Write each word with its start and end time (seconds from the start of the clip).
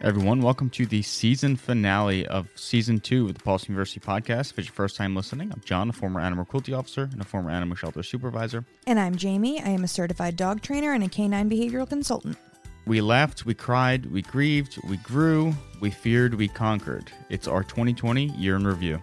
Everyone, 0.00 0.40
welcome 0.42 0.70
to 0.70 0.86
the 0.86 1.02
season 1.02 1.56
finale 1.56 2.24
of 2.24 2.48
season 2.54 3.00
two 3.00 3.26
of 3.26 3.34
the 3.34 3.42
Paws 3.42 3.68
University 3.68 3.98
podcast. 3.98 4.52
If 4.52 4.60
it's 4.60 4.68
your 4.68 4.74
first 4.74 4.94
time 4.94 5.16
listening, 5.16 5.50
I'm 5.50 5.60
John, 5.64 5.90
a 5.90 5.92
former 5.92 6.20
animal 6.20 6.44
cruelty 6.44 6.72
officer 6.72 7.08
and 7.10 7.20
a 7.20 7.24
former 7.24 7.50
animal 7.50 7.74
shelter 7.74 8.04
supervisor. 8.04 8.64
And 8.86 9.00
I'm 9.00 9.16
Jamie. 9.16 9.60
I 9.60 9.70
am 9.70 9.82
a 9.82 9.88
certified 9.88 10.36
dog 10.36 10.62
trainer 10.62 10.92
and 10.92 11.02
a 11.02 11.08
canine 11.08 11.50
behavioral 11.50 11.88
consultant. 11.88 12.38
We 12.86 13.00
laughed, 13.00 13.44
we 13.44 13.54
cried, 13.54 14.06
we 14.06 14.22
grieved, 14.22 14.78
we 14.88 14.98
grew, 14.98 15.52
we 15.80 15.90
feared, 15.90 16.34
we 16.34 16.46
conquered. 16.46 17.10
It's 17.28 17.48
our 17.48 17.64
2020 17.64 18.26
year 18.36 18.54
in 18.54 18.68
review. 18.68 19.00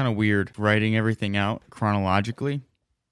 Kind 0.00 0.10
of 0.10 0.16
weird 0.16 0.50
writing 0.58 0.96
everything 0.96 1.36
out 1.36 1.60
chronologically, 1.68 2.62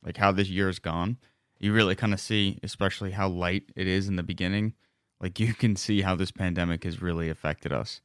like 0.02 0.16
how 0.16 0.32
this 0.32 0.48
year 0.48 0.68
has 0.68 0.78
gone. 0.78 1.18
You 1.58 1.74
really 1.74 1.94
kind 1.94 2.14
of 2.14 2.20
see, 2.20 2.58
especially 2.62 3.10
how 3.10 3.28
light 3.28 3.64
it 3.76 3.86
is 3.86 4.08
in 4.08 4.16
the 4.16 4.22
beginning. 4.22 4.72
Like 5.20 5.38
you 5.38 5.52
can 5.62 5.76
see 5.76 6.00
how 6.00 6.14
this 6.14 6.30
pandemic 6.30 6.84
has 6.84 7.02
really 7.02 7.28
affected 7.28 7.74
us. 7.74 8.00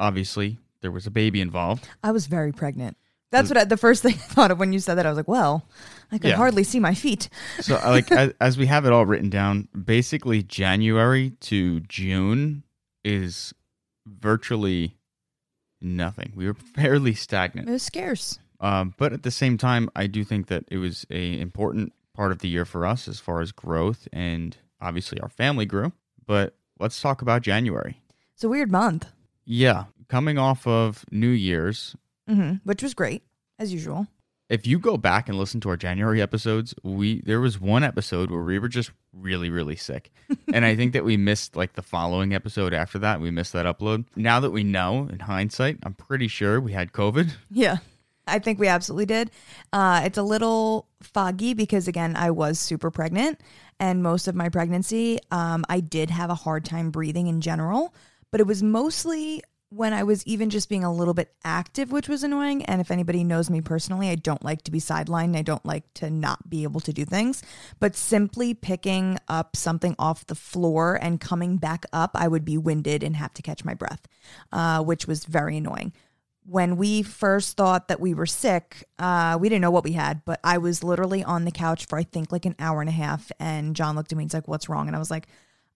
Obviously, 0.00 0.58
there 0.80 0.90
was 0.90 1.06
a 1.06 1.12
baby 1.12 1.40
involved. 1.40 1.88
I 2.02 2.10
was 2.10 2.26
very 2.26 2.50
pregnant. 2.50 2.96
That's 3.30 3.50
what 3.50 3.56
I, 3.56 3.64
the 3.64 3.76
first 3.76 4.02
thing 4.02 4.14
I 4.14 4.16
thought 4.16 4.50
of 4.50 4.58
when 4.58 4.72
you 4.72 4.80
said 4.80 4.96
that. 4.96 5.06
I 5.06 5.10
was 5.10 5.16
like, 5.16 5.28
well, 5.28 5.64
I 6.10 6.18
could 6.18 6.30
Yeah. 6.30 6.36
hardly 6.36 6.64
see 6.64 6.80
my 6.80 6.94
feet. 6.94 7.28
So, 7.60 7.74
like, 7.84 8.10
as, 8.10 8.32
as 8.40 8.58
we 8.58 8.66
have 8.66 8.84
it 8.84 8.92
all 8.92 9.06
written 9.06 9.30
down, 9.30 9.68
basically 9.84 10.42
January 10.42 11.30
to 11.42 11.80
June 11.82 12.64
is 13.04 13.54
virtually 14.06 14.96
nothing. 15.84 16.32
We 16.34 16.46
were 16.46 16.54
fairly 16.74 17.14
stagnant. 17.14 17.68
It 17.68 17.72
was 17.72 17.82
scarce. 17.82 18.38
Um, 18.60 18.94
but 18.96 19.12
at 19.12 19.22
the 19.22 19.30
same 19.30 19.58
time, 19.58 19.90
I 19.94 20.06
do 20.06 20.24
think 20.24 20.46
that 20.46 20.64
it 20.70 20.78
was 20.78 21.06
a 21.10 21.38
important 21.40 21.92
part 22.14 22.32
of 22.32 22.38
the 22.38 22.48
year 22.48 22.64
for 22.64 22.86
us 22.86 23.08
as 23.08 23.20
far 23.20 23.40
as 23.40 23.52
growth, 23.52 24.08
and 24.12 24.56
obviously 24.80 25.20
our 25.20 25.28
family 25.28 25.66
grew. 25.66 25.92
But 26.26 26.56
let's 26.78 27.00
talk 27.00 27.20
about 27.22 27.42
January. 27.42 28.00
It's 28.34 28.44
a 28.44 28.48
weird 28.48 28.70
month, 28.72 29.06
Yeah, 29.44 29.84
coming 30.08 30.38
off 30.38 30.66
of 30.66 31.04
New 31.10 31.28
Year's, 31.28 31.94
hmm 32.28 32.54
which 32.64 32.82
was 32.82 32.94
great, 32.94 33.22
as 33.58 33.72
usual. 33.72 34.06
If 34.54 34.66
you 34.66 34.78
go 34.78 34.96
back 34.96 35.28
and 35.28 35.36
listen 35.36 35.60
to 35.60 35.68
our 35.68 35.76
January 35.76 36.22
episodes, 36.22 36.74
we 36.82 37.20
there 37.22 37.40
was 37.40 37.60
one 37.60 37.82
episode 37.82 38.30
where 38.30 38.42
we 38.42 38.58
were 38.58 38.68
just 38.68 38.92
really 39.12 39.50
really 39.50 39.76
sick. 39.76 40.12
and 40.52 40.64
I 40.64 40.76
think 40.76 40.92
that 40.94 41.04
we 41.04 41.16
missed 41.16 41.56
like 41.56 41.74
the 41.74 41.82
following 41.82 42.34
episode 42.34 42.72
after 42.72 42.98
that. 43.00 43.20
We 43.20 43.30
missed 43.30 43.52
that 43.52 43.66
upload. 43.66 44.04
Now 44.16 44.40
that 44.40 44.50
we 44.50 44.62
know 44.62 45.08
in 45.10 45.18
hindsight, 45.18 45.78
I'm 45.82 45.94
pretty 45.94 46.28
sure 46.28 46.60
we 46.60 46.72
had 46.72 46.92
COVID. 46.92 47.30
Yeah, 47.50 47.78
I 48.26 48.38
think 48.38 48.58
we 48.58 48.68
absolutely 48.68 49.06
did. 49.06 49.30
Uh, 49.72 50.02
it's 50.04 50.18
a 50.18 50.22
little 50.22 50.88
foggy 51.02 51.54
because, 51.54 51.88
again, 51.88 52.16
I 52.16 52.30
was 52.30 52.58
super 52.58 52.90
pregnant, 52.90 53.40
and 53.80 54.02
most 54.02 54.28
of 54.28 54.34
my 54.34 54.48
pregnancy, 54.48 55.18
um, 55.30 55.64
I 55.68 55.80
did 55.80 56.10
have 56.10 56.30
a 56.30 56.34
hard 56.34 56.64
time 56.64 56.90
breathing 56.90 57.26
in 57.26 57.40
general, 57.40 57.94
but 58.30 58.40
it 58.40 58.46
was 58.46 58.62
mostly 58.62 59.42
when 59.74 59.92
I 59.92 60.04
was 60.04 60.24
even 60.24 60.50
just 60.50 60.68
being 60.68 60.84
a 60.84 60.92
little 60.92 61.14
bit 61.14 61.34
active, 61.44 61.90
which 61.90 62.08
was 62.08 62.22
annoying. 62.22 62.64
And 62.64 62.80
if 62.80 62.90
anybody 62.90 63.24
knows 63.24 63.50
me 63.50 63.60
personally, 63.60 64.08
I 64.08 64.14
don't 64.14 64.44
like 64.44 64.62
to 64.62 64.70
be 64.70 64.78
sidelined. 64.78 65.36
I 65.36 65.42
don't 65.42 65.64
like 65.66 65.92
to 65.94 66.10
not 66.10 66.48
be 66.48 66.62
able 66.62 66.80
to 66.80 66.92
do 66.92 67.04
things. 67.04 67.42
But 67.80 67.96
simply 67.96 68.54
picking 68.54 69.18
up 69.26 69.56
something 69.56 69.96
off 69.98 70.26
the 70.26 70.36
floor 70.36 70.98
and 71.02 71.20
coming 71.20 71.56
back 71.56 71.86
up, 71.92 72.12
I 72.14 72.28
would 72.28 72.44
be 72.44 72.56
winded 72.56 73.02
and 73.02 73.16
have 73.16 73.34
to 73.34 73.42
catch 73.42 73.64
my 73.64 73.74
breath, 73.74 74.06
uh, 74.52 74.82
which 74.82 75.06
was 75.08 75.24
very 75.24 75.56
annoying 75.56 75.92
when 76.46 76.76
we 76.76 77.02
first 77.02 77.56
thought 77.56 77.88
that 77.88 78.00
we 78.00 78.12
were 78.12 78.26
sick, 78.26 78.84
uh, 78.98 79.38
we 79.40 79.48
didn't 79.48 79.62
know 79.62 79.70
what 79.70 79.82
we 79.82 79.92
had, 79.92 80.22
but 80.26 80.40
I 80.44 80.58
was 80.58 80.84
literally 80.84 81.24
on 81.24 81.46
the 81.46 81.50
couch 81.50 81.86
for 81.86 81.98
I 81.98 82.02
think 82.02 82.32
like 82.32 82.44
an 82.44 82.54
hour 82.58 82.82
and 82.82 82.88
a 82.90 82.92
half. 82.92 83.32
And 83.40 83.74
John 83.74 83.96
looked 83.96 84.12
at 84.12 84.18
me 84.18 84.24
and 84.24 84.30
he's 84.30 84.34
like, 84.34 84.46
What's 84.46 84.68
wrong? 84.68 84.86
And 84.86 84.94
I 84.94 84.98
was 84.98 85.10
like, 85.10 85.26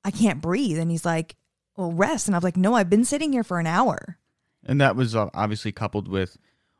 I 0.04 0.10
can't 0.10 0.42
breathe. 0.42 0.78
And 0.78 0.90
he's 0.90 1.06
like, 1.06 1.36
Well, 1.78 1.92
rest. 1.92 2.26
And 2.26 2.34
I 2.34 2.38
was 2.38 2.44
like, 2.44 2.56
No, 2.58 2.74
I've 2.74 2.90
been 2.90 3.04
sitting 3.04 3.32
here 3.32 3.44
for 3.44 3.58
an 3.60 3.66
hour. 3.66 4.18
And 4.66 4.80
that 4.80 4.96
was 4.96 5.14
uh, 5.16 5.30
obviously 5.32 5.72
coupled 5.72 6.08
with 6.08 6.36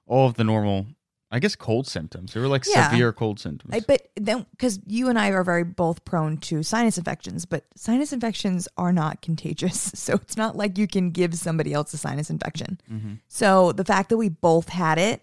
all 0.07 0.27
of 0.27 0.35
the 0.35 0.45
normal 0.45 0.89
I 1.31 1.41
guess 1.41 1.55
cold 1.57 1.87
symptoms. 1.87 2.33
They 2.33 2.41
were 2.41 2.49
like 2.49 2.65
Yeah. 2.67 2.91
severe 2.91 3.13
cold 3.13 3.39
symptoms. 3.39 3.73
I, 3.75 3.81
but 3.81 4.09
then, 4.17 4.47
because 4.53 4.81
you 4.87 5.09
and 5.11 5.19
I 5.19 5.29
are 5.29 5.45
very 5.45 5.63
both 5.63 6.05
prone 6.07 6.39
to 6.39 6.63
sinus 6.63 6.97
infections, 6.99 7.45
but 7.45 7.67
sinus 7.77 8.13
infections 8.15 8.67
are 8.79 8.93
not 8.93 9.23
contagious. 9.23 9.93
So 9.95 10.15
it's 10.15 10.37
not 10.39 10.57
like 10.57 10.79
you 10.79 10.87
can 10.89 11.11
give 11.11 11.35
somebody 11.35 11.73
else 11.75 11.93
a 11.95 11.99
sinus 11.99 12.31
infection. 12.31 12.81
Mm-hmm. 12.91 13.15
So 13.29 13.73
the 13.73 13.85
fact 13.85 14.09
that 14.09 14.17
we 14.17 14.31
both 14.31 14.71
had 14.71 14.99
it, 14.99 15.23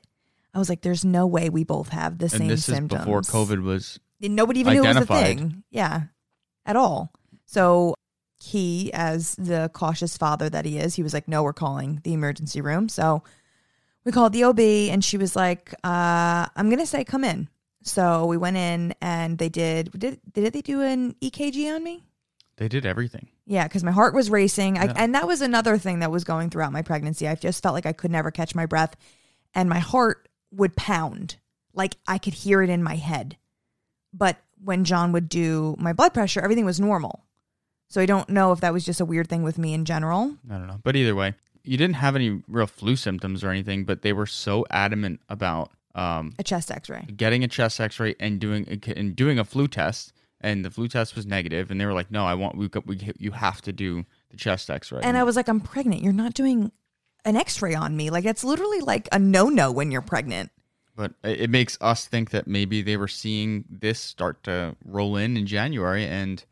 I 0.53 0.59
was 0.59 0.69
like, 0.69 0.81
There's 0.81 1.03
no 1.03 1.25
way 1.27 1.49
we 1.49 1.63
both 1.65 1.89
have 1.89 2.19
the 2.19 2.25
and 2.25 2.31
same 2.31 2.47
this 2.47 2.63
symptoms. 2.65 3.01
is 3.01 3.05
before 3.05 3.21
COVID 3.21 3.61
was 3.63 3.99
And 4.21 4.35
nobody 4.37 4.61
even 4.61 4.73
knew 4.73 4.83
it 4.83 4.87
was 4.87 4.95
a 4.97 4.99
Identified. 5.01 5.25
thing. 5.39 5.63
Yeah, 5.71 6.03
at 6.67 6.75
all. 6.77 7.11
So 7.47 7.95
he, 8.39 8.91
as 8.93 9.35
the 9.35 9.69
cautious 9.73 10.17
father 10.17 10.49
that 10.49 10.65
he 10.65 10.77
is, 10.77 10.95
he 10.95 11.03
was 11.03 11.13
like, 11.13 11.27
"No, 11.27 11.43
we're 11.43 11.53
calling 11.53 12.01
the 12.03 12.13
emergency 12.13 12.61
room." 12.61 12.89
So 12.89 13.23
we 14.03 14.11
called 14.11 14.33
the 14.33 14.43
OB, 14.43 14.59
and 14.59 15.03
she 15.03 15.17
was 15.17 15.35
like, 15.35 15.73
uh, 15.83 16.47
"I'm 16.55 16.69
gonna 16.69 16.85
say 16.85 17.03
come 17.03 17.23
in." 17.23 17.47
So 17.83 18.25
we 18.25 18.37
went 18.37 18.57
in, 18.57 18.93
and 19.01 19.37
they 19.37 19.49
did. 19.49 19.91
Did 19.97 20.19
did 20.33 20.53
they 20.53 20.61
do 20.61 20.81
an 20.81 21.15
EKG 21.21 21.73
on 21.73 21.83
me? 21.83 22.03
they 22.57 22.69
did 22.69 22.85
everything. 22.85 23.27
Yeah, 23.45 23.67
because 23.67 23.83
my 23.83 23.91
heart 23.91 24.13
was 24.13 24.29
racing, 24.29 24.77
I, 24.77 24.85
Yeah. 24.85 24.93
and 24.95 25.13
that 25.13 25.27
was 25.27 25.41
another 25.41 25.77
thing 25.77 25.99
that 25.99 26.09
was 26.09 26.23
going 26.23 26.49
throughout 26.49 26.71
my 26.71 26.83
pregnancy. 26.83 27.27
I 27.27 27.35
just 27.35 27.61
felt 27.61 27.73
like 27.75 27.85
I 27.85 27.91
could 27.91 28.11
never 28.11 28.31
catch 28.31 28.55
my 28.55 28.65
breath, 28.65 28.95
and 29.53 29.67
my 29.67 29.79
heart 29.79 30.29
would 30.51 30.73
pound, 30.77 31.35
like 31.73 31.97
I 32.07 32.17
could 32.17 32.33
hear 32.33 32.61
it 32.61 32.69
in 32.69 32.81
my 32.81 32.95
head. 32.95 33.35
But 34.13 34.37
when 34.63 34.85
John 34.85 35.11
would 35.11 35.27
do 35.27 35.75
my 35.77 35.91
blood 35.91 36.13
pressure, 36.13 36.39
everything 36.39 36.63
was 36.63 36.79
normal. 36.79 37.25
So 37.95 38.01
I 38.01 38.05
don't 38.05 38.27
know 38.27 38.51
if 38.51 38.59
that 38.59 38.73
was 38.73 38.83
just 38.83 38.99
a 38.99 39.05
weird 39.05 39.29
thing 39.29 39.41
with 39.41 39.57
me 39.57 39.73
in 39.73 39.85
general. 39.85 40.35
I 40.51 40.57
don't 40.57 40.67
know. 40.67 40.81
But 40.83 40.97
either 40.97 41.15
way, 41.15 41.33
you 41.63 41.77
didn't 41.77 41.95
have 41.95 42.13
any 42.13 42.41
real 42.49 42.67
flu 42.67 42.97
symptoms 42.97 43.41
or 43.41 43.51
anything, 43.51 43.85
but 43.85 44.01
they 44.01 44.11
were 44.11 44.25
so 44.25 44.65
adamant 44.69 45.21
about 45.29 45.71
um, 45.95 46.33
A 46.37 46.43
chest 46.43 46.71
X-ray. 46.71 47.07
getting 47.15 47.45
a 47.45 47.47
chest 47.47 47.79
X-ray 47.79 48.15
and 48.19 48.37
doing 48.37 48.81
and 48.97 49.15
doing 49.15 49.39
a 49.39 49.45
flu 49.45 49.69
test, 49.69 50.11
and 50.41 50.65
the 50.65 50.69
flu 50.69 50.89
test 50.89 51.15
was 51.15 51.25
negative, 51.25 51.71
and 51.71 51.79
they 51.79 51.85
were 51.85 51.93
like, 51.93 52.11
"No, 52.11 52.25
I 52.25 52.33
want 52.33 52.57
we, 52.57 52.69
we 52.85 52.99
you 53.17 53.31
have 53.31 53.61
to 53.61 53.71
do 53.71 54.03
the 54.29 54.35
chest 54.35 54.69
X-ray." 54.69 54.99
And 55.01 55.15
I 55.15 55.23
was 55.23 55.37
like, 55.37 55.47
I'm 55.47 55.61
pregnant. 55.61 56.01
You're 56.01 56.11
not 56.11 56.33
doing 56.33 56.73
an 57.23 57.37
X-ray 57.37 57.75
on 57.75 57.95
me. 57.95 58.09
Like 58.09 58.25
it's 58.25 58.43
literally 58.43 58.81
like 58.81 59.07
a 59.13 59.19
no-no 59.19 59.71
when 59.71 59.89
you're 59.91 60.01
pregnant. 60.01 60.51
but 60.97 61.13
it 61.23 61.49
makes 61.49 61.77
us 61.79 62.05
think 62.05 62.31
that 62.31 62.45
maybe 62.45 62.81
they 62.81 62.97
were 62.97 63.07
seeing 63.07 63.63
this 63.69 64.01
start 64.01 64.43
to 64.43 64.75
roll 64.83 65.15
in 65.15 65.37
in 65.37 65.47
January, 65.47 66.05
and 66.05 66.43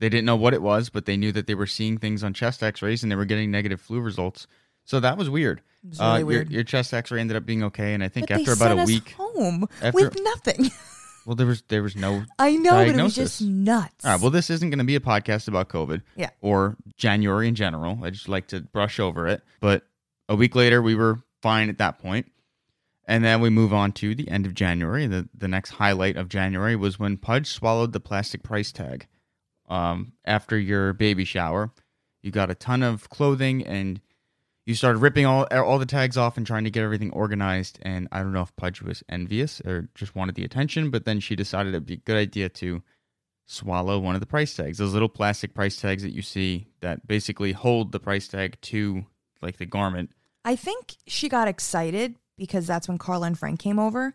they 0.00 0.08
didn't 0.08 0.24
know 0.26 0.36
what 0.36 0.54
it 0.54 0.62
was, 0.62 0.90
but 0.90 1.06
they 1.06 1.16
knew 1.16 1.32
that 1.32 1.46
they 1.46 1.54
were 1.54 1.66
seeing 1.66 1.98
things 1.98 2.22
on 2.22 2.34
chest 2.34 2.62
X-rays, 2.62 3.02
and 3.02 3.10
they 3.10 3.16
were 3.16 3.24
getting 3.24 3.50
negative 3.50 3.80
flu 3.80 4.00
results. 4.00 4.46
So 4.84 5.00
that 5.00 5.18
was 5.18 5.28
weird. 5.28 5.60
It 5.84 5.90
was 5.90 5.98
really 5.98 6.10
uh, 6.10 6.16
your- 6.18 6.26
weird. 6.26 6.50
Your, 6.50 6.64
chest 6.64 6.94
X-ray 6.94 7.20
ended 7.20 7.36
up 7.36 7.44
being 7.46 7.62
okay, 7.64 7.94
and 7.94 8.02
I 8.02 8.08
think 8.08 8.28
But 8.28 8.40
after 8.40 8.52
about 8.52 8.78
a 8.78 8.84
week, 8.84 9.10
home 9.12 9.68
after- 9.82 10.08
with 10.08 10.18
nothing. 10.22 10.70
well, 11.26 11.36
there 11.36 11.46
was 11.46 11.62
there 11.68 11.82
was 11.82 11.94
no 11.94 12.24
I 12.38 12.56
know, 12.56 12.70
but 12.70 12.88
it 12.88 13.02
was 13.02 13.14
just 13.14 13.42
nuts. 13.42 14.04
All 14.04 14.12
right. 14.12 14.20
Well, 14.20 14.30
this 14.30 14.50
isn't 14.50 14.70
going 14.70 14.78
to 14.78 14.84
be 14.84 14.96
a 14.96 15.00
podcast 15.00 15.46
about 15.46 15.68
COVID. 15.68 16.02
Yeah. 16.16 16.30
Or 16.40 16.76
January 16.96 17.48
in 17.48 17.54
general. 17.54 17.98
I 18.02 18.10
just 18.10 18.28
like 18.28 18.48
to 18.48 18.60
brush 18.62 18.98
over 18.98 19.26
it. 19.28 19.42
But 19.60 19.84
a 20.28 20.36
week 20.36 20.54
later, 20.54 20.80
we 20.80 20.94
were 20.94 21.20
fine 21.42 21.68
at 21.68 21.78
that 21.78 21.98
point. 21.98 22.32
And 23.06 23.24
then 23.24 23.40
we 23.40 23.48
move 23.50 23.72
on 23.72 23.92
to 23.92 24.14
the 24.14 24.28
end 24.28 24.46
of 24.46 24.54
January. 24.54 25.06
The 25.06 25.28
the 25.36 25.48
next 25.48 25.70
highlight 25.70 26.16
of 26.16 26.28
January 26.28 26.76
was 26.76 26.98
when 26.98 27.16
Pudge 27.16 27.48
swallowed 27.48 27.92
the 27.92 28.00
plastic 28.00 28.42
price 28.42 28.72
tag. 28.72 29.06
Um, 29.68 30.12
after 30.24 30.58
your 30.58 30.92
baby 30.92 31.24
shower, 31.24 31.70
you 32.22 32.30
got 32.30 32.50
a 32.50 32.54
ton 32.54 32.82
of 32.82 33.08
clothing 33.10 33.66
and 33.66 34.00
you 34.66 34.74
started 34.74 34.98
ripping 34.98 35.24
all 35.24 35.44
all 35.44 35.78
the 35.78 35.86
tags 35.86 36.16
off 36.16 36.36
and 36.36 36.46
trying 36.46 36.64
to 36.64 36.70
get 36.70 36.82
everything 36.82 37.10
organized. 37.12 37.78
And 37.82 38.08
I 38.12 38.18
don't 38.18 38.32
know 38.32 38.42
if 38.42 38.54
Pudge 38.56 38.82
was 38.82 39.02
envious 39.08 39.60
or 39.62 39.88
just 39.94 40.14
wanted 40.14 40.34
the 40.34 40.44
attention, 40.44 40.90
but 40.90 41.04
then 41.04 41.20
she 41.20 41.36
decided 41.36 41.74
it'd 41.74 41.86
be 41.86 41.94
a 41.94 41.96
good 41.98 42.16
idea 42.16 42.48
to 42.50 42.82
swallow 43.46 43.98
one 43.98 44.14
of 44.14 44.20
the 44.20 44.26
price 44.26 44.54
tags. 44.54 44.76
Those 44.78 44.92
little 44.92 45.08
plastic 45.08 45.54
price 45.54 45.80
tags 45.80 46.02
that 46.02 46.12
you 46.12 46.20
see 46.20 46.66
that 46.80 47.06
basically 47.06 47.52
hold 47.52 47.92
the 47.92 48.00
price 48.00 48.28
tag 48.28 48.60
to 48.60 49.06
like 49.40 49.56
the 49.56 49.66
garment. 49.66 50.10
I 50.44 50.54
think 50.54 50.96
she 51.06 51.28
got 51.28 51.48
excited 51.48 52.16
because 52.36 52.66
that's 52.66 52.88
when 52.88 52.98
Carla 52.98 53.28
and 53.28 53.38
Frank 53.38 53.60
came 53.60 53.78
over. 53.78 54.14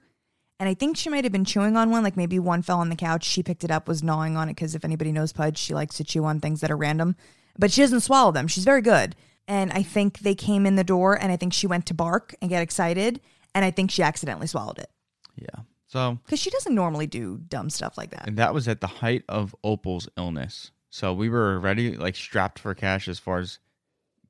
And 0.59 0.69
I 0.69 0.73
think 0.73 0.95
she 0.97 1.09
might 1.09 1.23
have 1.25 1.33
been 1.33 1.45
chewing 1.45 1.75
on 1.75 1.89
one, 1.89 2.03
like 2.03 2.15
maybe 2.15 2.39
one 2.39 2.61
fell 2.61 2.79
on 2.79 2.89
the 2.89 2.95
couch. 2.95 3.23
She 3.25 3.43
picked 3.43 3.63
it 3.63 3.71
up, 3.71 3.87
was 3.87 4.03
gnawing 4.03 4.37
on 4.37 4.49
it 4.49 4.55
because 4.55 4.75
if 4.75 4.85
anybody 4.85 5.11
knows 5.11 5.33
Pudge, 5.33 5.57
she 5.57 5.73
likes 5.73 5.97
to 5.97 6.03
chew 6.03 6.23
on 6.25 6.39
things 6.39 6.61
that 6.61 6.71
are 6.71 6.77
random. 6.77 7.15
But 7.57 7.71
she 7.71 7.81
doesn't 7.81 8.01
swallow 8.01 8.31
them. 8.31 8.47
She's 8.47 8.63
very 8.63 8.81
good. 8.81 9.15
And 9.47 9.71
I 9.73 9.83
think 9.83 10.19
they 10.19 10.35
came 10.35 10.65
in 10.65 10.75
the 10.75 10.83
door 10.83 11.19
and 11.21 11.31
I 11.31 11.35
think 11.37 11.53
she 11.53 11.67
went 11.67 11.85
to 11.87 11.93
bark 11.93 12.33
and 12.41 12.49
get 12.49 12.61
excited. 12.61 13.19
And 13.53 13.65
I 13.65 13.71
think 13.71 13.91
she 13.91 14.01
accidentally 14.03 14.47
swallowed 14.47 14.79
it 14.79 14.89
Yeah. 15.35 15.63
So 15.87 16.17
because 16.23 16.39
she 16.39 16.49
doesn't 16.49 16.73
normally 16.73 17.05
do 17.07 17.39
dumb 17.47 17.69
stuff 17.69 17.97
like 17.97 18.11
that. 18.11 18.27
and 18.27 18.37
that 18.37 18.53
was 18.53 18.67
at 18.67 18.81
the 18.81 18.87
height 18.87 19.23
of 19.29 19.55
Opal's 19.63 20.07
illness. 20.17 20.71
So 20.89 21.13
we 21.13 21.29
were 21.29 21.55
already 21.55 21.97
like 21.97 22.15
strapped 22.15 22.57
for 22.57 22.73
cash 22.73 23.07
as 23.07 23.19
far 23.19 23.39
as 23.39 23.59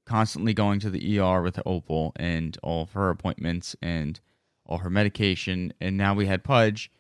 constantly 0.05 0.53
going 0.53 0.79
to 0.81 0.89
the 0.89 1.19
ER 1.19 1.41
with 1.41 1.59
Opal 1.65 2.11
and 2.17 2.57
all 2.63 2.81
of 2.83 2.91
her 2.93 3.09
appointments 3.09 3.75
and 3.81 4.19
all 4.65 4.79
her 4.79 4.89
medication, 4.89 5.73
and 5.79 5.97
now 5.97 6.13
we 6.13 6.25
had 6.25 6.43
Pudge, 6.43 6.91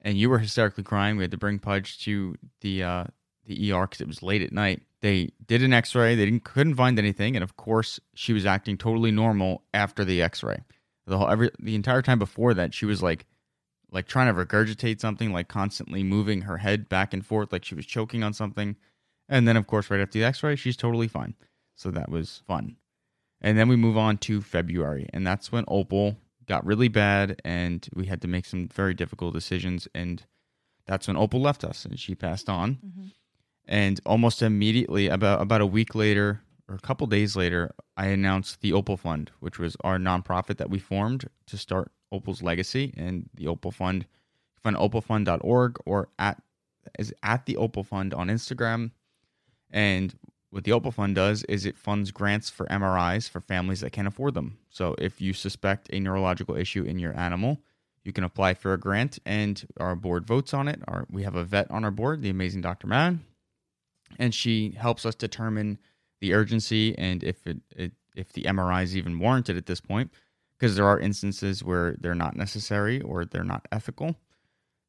and 0.00 0.16
you 0.16 0.30
were 0.30 0.38
hysterically 0.38 0.84
crying. 0.84 1.16
We 1.16 1.24
had 1.24 1.30
to 1.30 1.36
bring 1.36 1.58
Pudge 1.58 2.02
to 2.04 2.36
the 2.60 2.82
uh, 2.82 3.04
the 3.46 3.72
ER 3.72 3.86
because 3.86 4.00
it 4.00 4.08
was 4.08 4.22
late 4.22 4.42
at 4.42 4.52
night. 4.52 4.82
They 5.00 5.30
did 5.46 5.62
an 5.62 5.72
X-ray. 5.72 6.14
They 6.14 6.24
didn't 6.24 6.44
couldn't 6.44 6.74
find 6.74 6.98
anything, 6.98 7.36
and 7.36 7.42
of 7.42 7.56
course, 7.56 8.00
she 8.14 8.32
was 8.32 8.46
acting 8.46 8.78
totally 8.78 9.10
normal 9.10 9.62
after 9.72 10.04
the 10.04 10.22
X-ray. 10.22 10.62
The 11.06 11.18
whole 11.18 11.28
every 11.28 11.50
the 11.58 11.74
entire 11.74 12.02
time 12.02 12.18
before 12.18 12.54
that, 12.54 12.74
she 12.74 12.86
was 12.86 13.02
like 13.02 13.26
like 13.92 14.06
trying 14.06 14.32
to 14.32 14.44
regurgitate 14.44 15.00
something, 15.00 15.32
like 15.32 15.48
constantly 15.48 16.02
moving 16.02 16.42
her 16.42 16.58
head 16.58 16.88
back 16.88 17.12
and 17.12 17.24
forth, 17.26 17.52
like 17.52 17.64
she 17.64 17.74
was 17.74 17.86
choking 17.86 18.22
on 18.22 18.32
something. 18.32 18.76
And 19.28 19.46
then, 19.46 19.56
of 19.56 19.66
course, 19.66 19.90
right 19.90 20.00
after 20.00 20.18
the 20.18 20.24
X-ray, 20.24 20.56
she's 20.56 20.76
totally 20.76 21.08
fine. 21.08 21.34
So 21.76 21.90
that 21.90 22.10
was 22.10 22.42
fun. 22.46 22.76
And 23.40 23.56
then 23.56 23.68
we 23.68 23.76
move 23.76 23.96
on 23.96 24.18
to 24.18 24.42
February, 24.42 25.08
and 25.12 25.26
that's 25.26 25.50
when 25.50 25.64
Opal 25.66 26.18
got 26.46 26.64
really 26.66 26.88
bad, 26.88 27.40
and 27.44 27.86
we 27.94 28.06
had 28.06 28.22
to 28.22 28.28
make 28.28 28.46
some 28.46 28.68
very 28.68 28.94
difficult 28.94 29.34
decisions. 29.34 29.88
And 29.94 30.22
that's 30.86 31.06
when 31.06 31.16
Opal 31.16 31.40
left 31.40 31.64
us, 31.64 31.84
and 31.84 31.98
she 31.98 32.14
passed 32.14 32.48
on. 32.48 32.74
Mm-hmm. 32.74 33.06
And 33.66 34.00
almost 34.04 34.42
immediately, 34.42 35.08
about 35.08 35.40
about 35.40 35.60
a 35.60 35.66
week 35.66 35.94
later 35.94 36.40
or 36.68 36.74
a 36.74 36.80
couple 36.80 37.06
days 37.06 37.36
later, 37.36 37.72
I 37.96 38.06
announced 38.06 38.60
the 38.60 38.72
Opal 38.72 38.96
Fund, 38.96 39.30
which 39.40 39.58
was 39.58 39.76
our 39.82 39.98
nonprofit 39.98 40.56
that 40.58 40.70
we 40.70 40.78
formed 40.78 41.28
to 41.46 41.58
start 41.58 41.90
Opal's 42.12 42.42
legacy. 42.42 42.94
And 42.96 43.28
the 43.34 43.48
Opal 43.48 43.72
Fund, 43.72 44.02
you 44.02 44.60
can 44.62 44.74
find 44.74 44.92
opalfund.org 44.92 45.78
or 45.84 46.08
at 46.18 46.40
is 46.98 47.12
at 47.22 47.46
the 47.46 47.56
Opal 47.56 47.84
Fund 47.84 48.14
on 48.14 48.28
Instagram. 48.28 48.92
And 49.70 50.14
what 50.50 50.64
the 50.64 50.72
Opal 50.72 50.90
Fund 50.90 51.14
does 51.14 51.44
is 51.44 51.64
it 51.64 51.78
funds 51.78 52.10
grants 52.10 52.50
for 52.50 52.66
MRIs 52.66 53.28
for 53.28 53.40
families 53.40 53.80
that 53.80 53.92
can't 53.92 54.08
afford 54.08 54.34
them. 54.34 54.58
So 54.68 54.94
if 54.98 55.20
you 55.20 55.32
suspect 55.32 55.88
a 55.92 56.00
neurological 56.00 56.56
issue 56.56 56.82
in 56.82 56.98
your 56.98 57.16
animal, 57.16 57.60
you 58.04 58.12
can 58.12 58.24
apply 58.24 58.54
for 58.54 58.72
a 58.72 58.78
grant, 58.78 59.18
and 59.24 59.62
our 59.78 59.94
board 59.94 60.26
votes 60.26 60.52
on 60.52 60.68
it. 60.68 60.80
Our, 60.88 61.06
we 61.10 61.22
have 61.22 61.36
a 61.36 61.44
vet 61.44 61.70
on 61.70 61.84
our 61.84 61.90
board, 61.90 62.22
the 62.22 62.30
amazing 62.30 62.62
Dr. 62.62 62.86
Mann, 62.86 63.20
and 64.18 64.34
she 64.34 64.72
helps 64.72 65.06
us 65.06 65.14
determine 65.14 65.78
the 66.20 66.34
urgency 66.34 66.96
and 66.98 67.22
if 67.22 67.46
it, 67.46 67.58
it 67.76 67.92
if 68.16 68.32
the 68.32 68.42
MRI 68.42 68.82
is 68.82 68.96
even 68.96 69.18
warranted 69.18 69.56
at 69.56 69.66
this 69.66 69.80
point, 69.80 70.10
because 70.58 70.76
there 70.76 70.86
are 70.86 70.98
instances 70.98 71.62
where 71.62 71.94
they're 72.00 72.14
not 72.14 72.36
necessary 72.36 73.00
or 73.00 73.24
they're 73.24 73.44
not 73.44 73.68
ethical. 73.70 74.16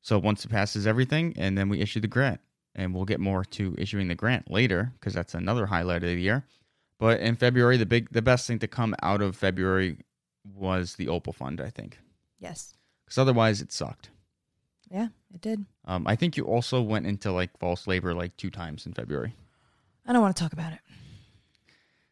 So 0.02 0.18
once 0.18 0.44
it 0.44 0.50
passes 0.50 0.88
everything, 0.88 1.36
and 1.38 1.58
then 1.58 1.70
we 1.70 1.80
issue 1.80 2.00
the 2.00 2.08
grant, 2.08 2.42
and 2.76 2.94
we'll 2.94 3.06
get 3.06 3.20
more 3.20 3.44
to 3.46 3.76
issuing 3.78 4.08
the 4.08 4.16
grant 4.16 4.50
later 4.50 4.92
because 5.00 5.14
that's 5.14 5.34
another 5.34 5.66
highlight 5.66 6.04
of 6.04 6.10
the 6.10 6.22
year. 6.22 6.46
But 7.00 7.20
in 7.20 7.36
February, 7.36 7.78
the 7.78 7.86
big, 7.86 8.10
the 8.12 8.22
best 8.22 8.48
thing 8.48 8.60
to 8.60 8.68
come 8.68 8.96
out 9.02 9.22
of 9.22 9.36
February 9.36 9.98
was 10.56 10.96
the 10.96 11.08
Opal 11.08 11.34
Fund, 11.34 11.60
I 11.62 11.70
think, 11.70 12.00
Yes. 12.40 12.76
because 13.06 13.18
otherwise 13.18 13.62
it 13.62 13.72
sucked. 13.72 14.10
Yeah, 14.90 15.08
it 15.34 15.42
did. 15.42 15.66
Um, 15.86 16.06
I 16.06 16.16
think 16.16 16.36
you 16.38 16.44
also 16.46 16.82
went 16.82 17.08
into 17.08 17.32
like 17.32 17.58
false 17.60 17.88
labor 17.88 18.14
like 18.14 18.36
two 18.38 18.50
times 18.50 18.86
in 18.86 18.94
February. 18.94 19.34
I 20.06 20.14
don't 20.14 20.22
want 20.22 20.36
to 20.36 20.42
talk 20.44 20.54
about 20.54 20.74
it. 20.74 20.80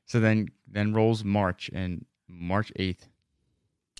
So 0.05 0.19
then, 0.19 0.49
then 0.67 0.93
rolls 0.93 1.23
March 1.23 1.69
and 1.73 2.05
March 2.27 2.71
eighth. 2.77 3.07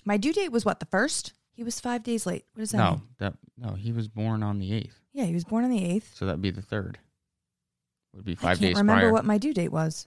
My 0.04 0.16
due 0.16 0.32
date 0.32 0.50
was 0.52 0.64
what 0.64 0.80
the 0.80 0.86
first. 0.86 1.32
He 1.52 1.62
was 1.62 1.78
five 1.78 2.02
days 2.02 2.24
late. 2.26 2.46
What 2.54 2.60
does 2.60 2.70
that 2.70 2.78
No, 2.78 2.90
mean? 2.92 3.02
that 3.18 3.34
no, 3.58 3.74
he 3.74 3.92
was 3.92 4.08
born 4.08 4.42
on 4.42 4.58
the 4.58 4.72
eighth, 4.72 4.99
Yeah, 5.12 5.24
he 5.24 5.34
was 5.34 5.44
born 5.44 5.64
on 5.64 5.70
the 5.70 5.84
eighth. 5.84 6.14
so 6.14 6.26
that'd 6.26 6.40
be 6.42 6.50
the 6.50 6.62
third. 6.62 6.98
Would 8.14 8.24
be 8.24 8.34
5 8.34 8.44
I 8.44 8.48
can't 8.50 8.60
days 8.60 8.76
remember 8.76 9.02
prior. 9.02 9.12
what 9.12 9.24
my 9.24 9.38
due 9.38 9.54
date 9.54 9.70
was. 9.72 10.06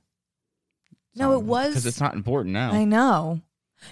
No, 1.16 1.34
it 1.34 1.44
was 1.44 1.70
because 1.70 1.86
it's 1.86 2.02
not 2.02 2.16
important 2.16 2.54
now. 2.54 2.72
I 2.72 2.84
know. 2.86 3.42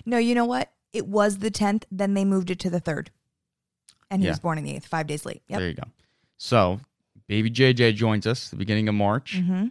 No, 0.05 0.17
you 0.17 0.35
know 0.35 0.45
what? 0.45 0.71
It 0.93 1.07
was 1.07 1.37
the 1.37 1.51
tenth. 1.51 1.85
Then 1.91 2.13
they 2.13 2.25
moved 2.25 2.49
it 2.49 2.59
to 2.59 2.69
the 2.69 2.79
third, 2.79 3.11
and 4.09 4.21
he 4.21 4.25
Yeah. 4.25 4.31
was 4.31 4.39
born 4.39 4.57
on 4.57 4.63
the 4.63 4.75
eighth, 4.75 4.87
five 4.87 5.07
days 5.07 5.25
late. 5.25 5.41
Yep. 5.47 5.59
There 5.59 5.67
you 5.69 5.75
go. 5.75 5.83
So, 6.37 6.79
baby 7.27 7.49
JJ 7.51 7.95
joins 7.95 8.25
us 8.27 8.49
the 8.49 8.55
beginning 8.55 8.89
of 8.89 8.95
March, 8.95 9.37
hmm 9.37 9.67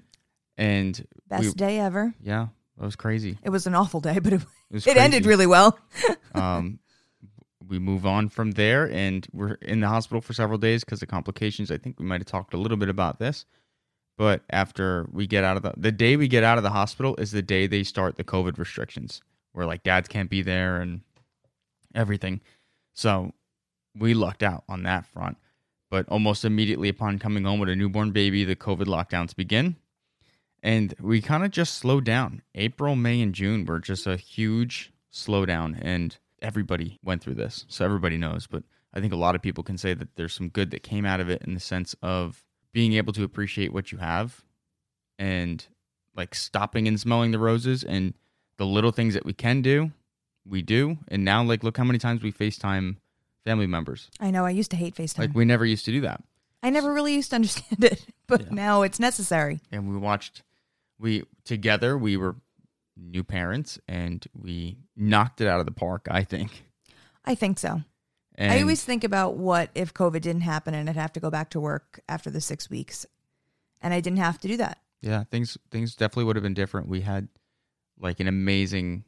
and 0.56 1.06
Best 1.28 1.42
we, 1.42 1.52
day 1.52 1.78
ever. 1.80 2.14
yeah, 2.22 2.48
that 2.78 2.84
was 2.84 2.96
crazy. 2.96 3.38
It 3.42 3.50
was 3.50 3.66
an 3.66 3.74
awful 3.74 4.00
day, 4.00 4.18
but 4.20 4.32
it, 4.34 4.42
It 4.70 4.74
was 4.74 4.86
it 4.86 4.96
ended 4.96 5.26
really 5.26 5.46
well. 5.46 5.78
um, 6.34 6.78
we 7.70 7.78
move 7.78 8.04
on 8.04 8.28
from 8.28 8.52
there, 8.52 8.90
and 8.90 9.26
we're 9.32 9.54
in 9.54 9.80
the 9.80 9.88
hospital 9.88 10.20
for 10.20 10.32
several 10.32 10.58
days 10.58 10.84
because 10.84 11.02
of 11.02 11.08
complications. 11.08 11.70
I 11.70 11.78
think 11.78 11.98
we 11.98 12.04
might 12.04 12.20
have 12.20 12.26
talked 12.26 12.54
a 12.54 12.58
little 12.58 12.76
bit 12.76 12.88
about 12.88 13.18
this, 13.18 13.46
but 14.18 14.42
after 14.50 15.08
we 15.12 15.26
get 15.26 15.44
out 15.44 15.56
of 15.56 15.62
the 15.62 15.72
the 15.76 15.92
day 15.92 16.16
we 16.16 16.28
get 16.28 16.44
out 16.44 16.58
of 16.58 16.64
the 16.64 16.70
hospital 16.70 17.16
is 17.16 17.30
the 17.30 17.42
day 17.42 17.66
they 17.66 17.84
start 17.84 18.16
the 18.16 18.24
COVID 18.24 18.58
restrictions, 18.58 19.22
where 19.52 19.66
like 19.66 19.82
dads 19.82 20.08
can't 20.08 20.28
be 20.28 20.42
there 20.42 20.80
and 20.80 21.00
everything. 21.94 22.40
So 22.92 23.32
we 23.96 24.14
lucked 24.14 24.42
out 24.42 24.64
on 24.68 24.82
that 24.84 25.06
front. 25.06 25.36
But 25.90 26.08
almost 26.08 26.44
immediately 26.44 26.88
upon 26.88 27.18
coming 27.18 27.44
home 27.44 27.58
with 27.58 27.68
a 27.68 27.74
newborn 27.74 28.12
baby, 28.12 28.44
the 28.44 28.54
COVID 28.54 28.86
lockdowns 28.86 29.34
begin. 29.34 29.74
And 30.62 30.94
we 31.00 31.20
kind 31.20 31.44
of 31.44 31.50
just 31.50 31.74
slowed 31.74 32.04
down. 32.04 32.42
April, 32.54 32.94
May, 32.94 33.20
and 33.20 33.34
June 33.34 33.64
were 33.64 33.80
just 33.80 34.06
a 34.06 34.16
huge 34.16 34.92
slowdown, 35.12 35.76
and 35.80 36.16
everybody 36.42 36.98
went 37.02 37.22
through 37.22 37.34
this. 37.34 37.64
So 37.68 37.84
everybody 37.84 38.16
knows. 38.16 38.46
But 38.46 38.62
I 38.94 39.00
think 39.00 39.12
a 39.12 39.16
lot 39.16 39.34
of 39.34 39.42
people 39.42 39.62
can 39.64 39.78
say 39.78 39.94
that 39.94 40.16
there's 40.16 40.32
some 40.34 40.48
good 40.48 40.70
that 40.72 40.82
came 40.82 41.04
out 41.06 41.20
of 41.20 41.28
it 41.28 41.42
in 41.46 41.54
the 41.54 41.60
sense 41.60 41.94
of 42.02 42.44
being 42.72 42.92
able 42.94 43.12
to 43.14 43.24
appreciate 43.24 43.72
what 43.72 43.92
you 43.92 43.98
have 43.98 44.42
and 45.18 45.66
like 46.16 46.34
stopping 46.34 46.88
and 46.88 46.98
smelling 46.98 47.30
the 47.30 47.38
roses 47.38 47.84
and 47.84 48.14
the 48.56 48.66
little 48.66 48.90
things 48.92 49.14
that 49.14 49.24
we 49.24 49.32
can 49.32 49.62
do, 49.62 49.90
we 50.46 50.62
do. 50.62 50.98
And 51.08 51.24
now, 51.24 51.42
like, 51.42 51.62
look 51.64 51.76
how 51.76 51.84
many 51.84 51.98
times 51.98 52.22
we 52.22 52.32
FaceTime 52.32 52.96
family 53.44 53.66
members. 53.66 54.10
I 54.20 54.30
know. 54.30 54.44
I 54.44 54.50
used 54.50 54.70
to 54.72 54.76
hate 54.76 54.94
FaceTime. 54.94 55.18
Like, 55.18 55.34
we 55.34 55.44
never 55.44 55.64
used 55.64 55.84
to 55.86 55.92
do 55.92 56.00
that. 56.02 56.22
I 56.62 56.68
never 56.70 56.92
really 56.92 57.14
used 57.14 57.30
to 57.30 57.36
understand 57.36 57.82
it, 57.84 58.04
but 58.26 58.42
Yeah. 58.42 58.48
now 58.50 58.82
it's 58.82 59.00
necessary. 59.00 59.60
and 59.72 59.88
we 59.88 59.96
watched 59.96 60.42
we 60.98 61.24
together 61.44 61.96
we 61.96 62.18
were 62.18 62.36
new 63.02 63.24
parents 63.24 63.78
and 63.88 64.26
we 64.34 64.76
knocked 64.96 65.40
it 65.40 65.48
out 65.48 65.58
of 65.60 65.66
the 65.66 65.72
park 65.72 66.06
i 66.10 66.22
think 66.22 66.64
I 67.24 67.34
think 67.34 67.58
so. 67.58 67.82
and 68.36 68.50
I 68.52 68.60
always 68.62 68.82
think 68.82 69.04
about 69.04 69.36
what 69.36 69.68
if 69.74 69.92
COVID 69.92 70.22
didn't 70.22 70.40
happen 70.40 70.72
and 70.72 70.88
I'd 70.88 70.96
have 70.96 71.12
to 71.12 71.20
go 71.20 71.30
back 71.30 71.50
to 71.50 71.60
work 71.60 72.00
after 72.08 72.30
the 72.30 72.40
six 72.40 72.70
weeks, 72.70 73.04
and 73.82 73.92
I 73.92 74.00
didn't 74.00 74.20
have 74.20 74.38
to 74.40 74.48
do 74.48 74.56
that. 74.56 74.78
yeah 75.02 75.24
things 75.30 75.58
things 75.70 75.94
definitely 75.94 76.24
would 76.24 76.36
have 76.36 76.42
been 76.42 76.54
different 76.54 76.88
we 76.88 77.02
had 77.02 77.28
like 77.98 78.18
an 78.20 78.26
amazing 78.26 79.04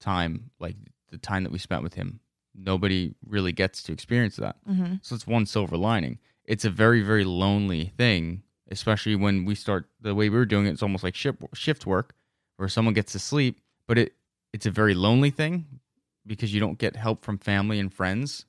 time 0.00 0.50
like 0.58 0.74
the 1.10 1.18
time 1.18 1.44
that 1.44 1.52
we 1.52 1.58
spent 1.58 1.82
with 1.84 1.94
him 1.94 2.18
nobody 2.54 3.14
really 3.24 3.52
gets 3.52 3.82
to 3.84 3.92
experience 3.92 4.36
that 4.36 4.56
Mm-hmm. 4.68 4.94
so 5.00 5.14
it's 5.14 5.26
one 5.26 5.46
silver 5.46 5.76
lining 5.76 6.18
it's 6.44 6.64
a 6.64 6.70
very 6.70 7.02
very 7.02 7.24
lonely 7.24 7.92
thing 7.96 8.42
especially 8.70 9.14
when 9.14 9.44
we 9.44 9.54
start 9.54 9.88
the 10.00 10.12
way 10.14 10.28
we 10.28 10.36
were 10.36 10.44
doing 10.44 10.66
it 10.66 10.70
it's 10.70 10.82
almost 10.82 11.04
like 11.04 11.14
shift, 11.14 11.40
shift 11.54 11.86
work 11.86 12.15
where 12.56 12.68
someone 12.68 12.94
gets 12.94 13.12
to 13.12 13.18
sleep 13.18 13.60
but 13.86 13.98
it 13.98 14.14
it's 14.52 14.66
a 14.66 14.70
very 14.70 14.94
lonely 14.94 15.30
thing 15.30 15.66
because 16.26 16.52
you 16.52 16.60
don't 16.60 16.78
get 16.78 16.96
help 16.96 17.24
from 17.24 17.38
family 17.38 17.78
and 17.78 17.92
friends 17.92 18.46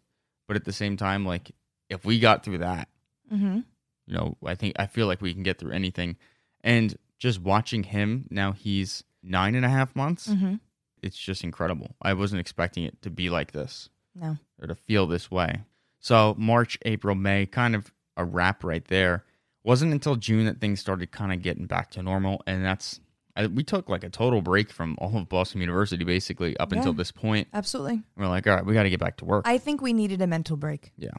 but 0.47 0.55
at 0.55 0.65
the 0.65 0.73
same 0.73 0.97
time 0.97 1.25
like 1.25 1.51
if 1.89 2.05
we 2.05 2.19
got 2.19 2.43
through 2.43 2.59
that 2.59 2.87
Mm-hmm. 3.33 3.59
you 4.07 4.13
know 4.15 4.37
i 4.45 4.55
think 4.55 4.75
i 4.79 4.85
feel 4.85 5.05
like 5.07 5.21
we 5.21 5.33
can 5.33 5.43
get 5.43 5.57
through 5.59 5.73
anything 5.73 6.15
and 6.61 6.97
just 7.19 7.41
watching 7.41 7.83
him 7.83 8.25
now 8.29 8.53
he's 8.53 9.03
nine 9.21 9.53
and 9.55 9.65
a 9.65 9.69
half 9.69 9.93
months 9.95 10.27
Mm-hmm. 10.29 10.55
it's 11.03 11.17
just 11.17 11.43
incredible 11.43 11.93
i 12.01 12.13
wasn't 12.13 12.39
expecting 12.39 12.83
it 12.85 13.01
to 13.01 13.09
be 13.09 13.29
like 13.29 13.51
this 13.51 13.89
No. 14.15 14.37
or 14.61 14.67
to 14.67 14.75
feel 14.75 15.07
this 15.07 15.29
way. 15.29 15.61
So 15.99 16.35
March, 16.37 16.77
April, 16.85 17.15
May, 17.15 17.45
kind 17.47 17.75
of 17.75 17.91
a 18.15 18.23
wrap 18.23 18.63
right 18.63 18.85
there. 18.85 19.25
Wasn't 19.63 19.91
until 19.91 20.15
June 20.15 20.45
that 20.45 20.61
things 20.61 20.79
started 20.79 21.11
kind 21.11 21.33
of 21.33 21.41
getting 21.41 21.65
back 21.65 21.91
to 21.91 22.01
normal, 22.03 22.41
and 22.47 22.63
that's 22.63 22.99
I, 23.37 23.47
we 23.47 23.63
took 23.63 23.87
like 23.87 24.03
a 24.03 24.09
total 24.09 24.41
break 24.41 24.71
from 24.71 24.97
all 24.99 25.15
of 25.15 25.29
Paws 25.29 25.53
University 25.53 26.03
basically 26.03 26.57
up 26.57 26.71
until 26.71 26.91
this 26.91 27.11
point. 27.11 27.47
Absolutely. 27.53 28.01
We're 28.15 28.27
like, 28.27 28.47
all 28.47 28.55
right, 28.55 28.65
we 28.65 28.73
got 28.73 28.83
to 28.83 28.89
get 28.89 28.99
back 28.99 29.17
to 29.17 29.25
work. 29.25 29.47
I 29.47 29.59
think 29.59 29.81
we 29.81 29.93
needed 29.93 30.21
a 30.21 30.27
mental 30.27 30.57
break. 30.57 30.91
Yeah. 30.97 31.11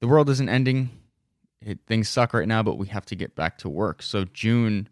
The 0.00 0.06
world 0.06 0.30
isn't 0.30 0.48
ending. 0.48 0.90
It, 1.60 1.80
things 1.88 2.08
suck 2.08 2.32
right 2.34 2.46
now, 2.46 2.62
but 2.62 2.78
we 2.78 2.86
have 2.86 3.04
to 3.06 3.16
get 3.16 3.34
back 3.34 3.58
to 3.58 3.68
work. 3.68 4.00
So 4.00 4.26
June, 4.26 4.88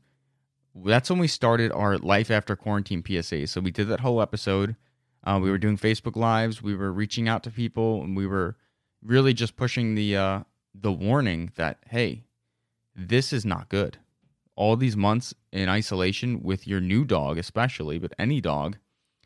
that's 0.74 1.08
when 1.08 1.20
we 1.20 1.28
started 1.28 1.70
our 1.70 1.96
life 1.96 2.30
after 2.30 2.56
quarantine 2.56 3.04
PSA. 3.06 3.46
So 3.46 3.60
we 3.60 3.70
did 3.70 3.86
that 3.88 4.00
whole 4.00 4.20
episode. 4.20 4.74
Uh, 5.22 5.38
we 5.40 5.48
were 5.48 5.58
doing 5.58 5.78
Facebook 5.78 6.16
lives. 6.16 6.60
We 6.60 6.74
were 6.74 6.92
reaching 6.92 7.28
out 7.28 7.44
to 7.44 7.50
people, 7.50 8.02
and 8.02 8.16
we 8.16 8.26
were 8.26 8.56
really 9.02 9.32
just 9.32 9.56
pushing 9.56 9.94
the 9.94 10.16
uh, 10.16 10.40
the 10.74 10.92
warning 10.92 11.52
that 11.56 11.78
hey, 11.88 12.24
this 12.94 13.32
is 13.32 13.44
not 13.44 13.68
good. 13.68 13.98
All 14.56 14.76
these 14.76 14.96
months 14.96 15.34
in 15.52 15.68
isolation 15.68 16.42
with 16.42 16.66
your 16.66 16.80
new 16.80 17.04
dog, 17.04 17.38
especially, 17.38 17.98
but 17.98 18.12
any 18.18 18.40
dog, 18.40 18.78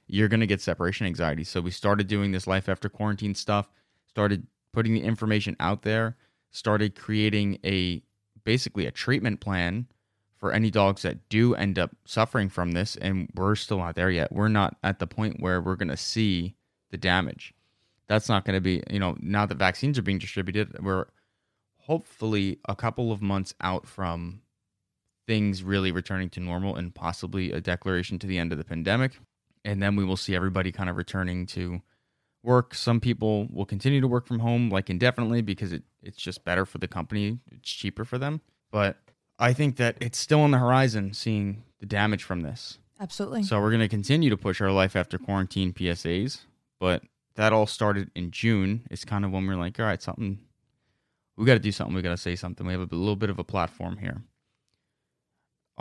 you're 0.06 0.28
going 0.28 0.40
to 0.40 0.46
get 0.46 0.60
separation 0.60 1.06
anxiety. 1.06 1.44
So 1.44 1.60
we 1.60 1.70
started 1.70 2.08
doing 2.08 2.32
this 2.32 2.46
life 2.46 2.68
after 2.68 2.88
quarantine 2.88 3.34
stuff, 3.34 3.70
started 4.08 4.46
putting 4.72 4.94
the 4.94 5.02
information 5.02 5.56
out 5.60 5.82
there, 5.82 6.16
started 6.50 6.96
creating 6.96 7.58
a 7.64 8.02
basically 8.44 8.86
a 8.86 8.90
treatment 8.90 9.40
plan 9.40 9.86
for 10.36 10.52
any 10.52 10.70
dogs 10.70 11.02
that 11.02 11.28
do 11.28 11.54
end 11.54 11.78
up 11.78 11.94
suffering 12.06 12.48
from 12.48 12.72
this 12.72 12.96
and 12.96 13.28
we're 13.34 13.54
still 13.54 13.78
not 13.78 13.94
there 13.94 14.10
yet. 14.10 14.32
We're 14.32 14.48
not 14.48 14.76
at 14.82 14.98
the 14.98 15.06
point 15.06 15.40
where 15.40 15.60
we're 15.60 15.76
going 15.76 15.88
to 15.88 15.96
see 15.96 16.56
the 16.90 16.96
damage. 16.96 17.54
That's 18.08 18.28
not 18.28 18.44
going 18.44 18.56
to 18.56 18.60
be, 18.60 18.82
you 18.90 18.98
know, 18.98 19.16
now 19.20 19.46
that 19.46 19.58
vaccines 19.58 19.98
are 19.98 20.02
being 20.02 20.18
distributed, 20.18 20.82
we're 20.82 21.06
hopefully 21.76 22.58
a 22.66 22.74
couple 22.74 23.12
of 23.12 23.22
months 23.22 23.54
out 23.60 23.86
from 23.86 24.40
things 25.26 25.62
really 25.62 25.92
returning 25.92 26.30
to 26.30 26.40
normal 26.40 26.76
and 26.76 26.94
possibly 26.94 27.52
a 27.52 27.60
declaration 27.60 28.18
to 28.18 28.26
the 28.26 28.38
end 28.38 28.52
of 28.52 28.58
the 28.58 28.64
pandemic. 28.64 29.18
And 29.64 29.82
then 29.82 29.96
we 29.96 30.04
will 30.04 30.16
see 30.16 30.34
everybody 30.34 30.72
kind 30.72 30.88
of 30.88 30.96
returning 30.96 31.46
to 31.46 31.82
work. 32.42 32.74
Some 32.74 33.00
people 33.00 33.46
will 33.52 33.66
continue 33.66 34.00
to 34.00 34.08
work 34.08 34.26
from 34.26 34.40
home 34.40 34.70
like 34.70 34.90
indefinitely 34.90 35.42
because 35.42 35.72
it, 35.72 35.82
it's 36.02 36.18
just 36.18 36.44
better 36.44 36.64
for 36.64 36.78
the 36.78 36.88
company, 36.88 37.38
it's 37.50 37.70
cheaper 37.70 38.04
for 38.04 38.18
them. 38.18 38.40
But 38.70 38.96
I 39.38 39.52
think 39.52 39.76
that 39.76 39.96
it's 40.00 40.18
still 40.18 40.40
on 40.40 40.50
the 40.50 40.58
horizon 40.58 41.12
seeing 41.12 41.64
the 41.80 41.86
damage 41.86 42.22
from 42.22 42.42
this. 42.42 42.78
Absolutely. 43.00 43.42
So 43.42 43.60
we're 43.60 43.70
going 43.70 43.80
to 43.80 43.88
continue 43.88 44.30
to 44.30 44.36
push 44.36 44.60
our 44.60 44.70
life 44.70 44.94
after 44.94 45.18
quarantine 45.18 45.72
PSAs, 45.72 46.42
but 46.78 47.02
that 47.36 47.52
all 47.52 47.66
started 47.66 48.10
in 48.14 48.30
June. 48.30 48.86
It's 48.90 49.04
kind 49.04 49.24
of 49.24 49.30
when 49.32 49.46
we're 49.46 49.56
like, 49.56 49.80
all 49.80 49.86
right, 49.86 50.02
something, 50.02 50.38
we 51.36 51.46
got 51.46 51.54
to 51.54 51.58
do 51.58 51.72
something. 51.72 51.94
We 51.94 52.02
got 52.02 52.10
to 52.10 52.18
say 52.18 52.36
something. 52.36 52.66
We 52.66 52.74
have 52.74 52.92
a 52.92 52.94
little 52.94 53.16
bit 53.16 53.30
of 53.30 53.38
a 53.38 53.44
platform 53.44 53.96
here. 53.96 54.22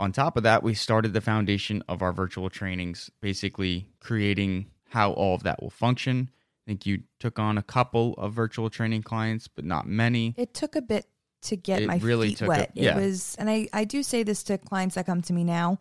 On 0.00 0.12
top 0.12 0.36
of 0.38 0.44
that, 0.44 0.62
we 0.62 0.72
started 0.72 1.12
the 1.12 1.20
foundation 1.20 1.82
of 1.86 2.00
our 2.00 2.12
virtual 2.12 2.48
trainings, 2.48 3.10
basically 3.20 3.86
creating 4.00 4.66
how 4.88 5.12
all 5.12 5.34
of 5.34 5.42
that 5.42 5.62
will 5.62 5.68
function. 5.70 6.30
I 6.66 6.70
think 6.70 6.86
you 6.86 7.02
took 7.18 7.38
on 7.38 7.58
a 7.58 7.62
couple 7.62 8.14
of 8.14 8.32
virtual 8.32 8.70
training 8.70 9.02
clients, 9.02 9.46
but 9.46 9.64
not 9.64 9.86
many. 9.86 10.34
It 10.38 10.54
took 10.54 10.74
a 10.74 10.80
bit 10.80 11.06
to 11.42 11.56
get 11.56 11.82
It 11.82 11.86
my 11.86 11.98
really 11.98 12.28
feet 12.30 12.38
took 12.38 12.46
a- 12.46 12.48
wet. 12.48 12.70
yeah. 12.74 12.96
It 12.96 13.02
was, 13.02 13.36
and 13.38 13.50
I, 13.50 13.68
I 13.74 13.84
do 13.84 14.02
say 14.02 14.22
this 14.22 14.42
to 14.44 14.56
clients 14.56 14.94
that 14.94 15.04
come 15.04 15.20
to 15.22 15.32
me 15.34 15.44
now. 15.44 15.78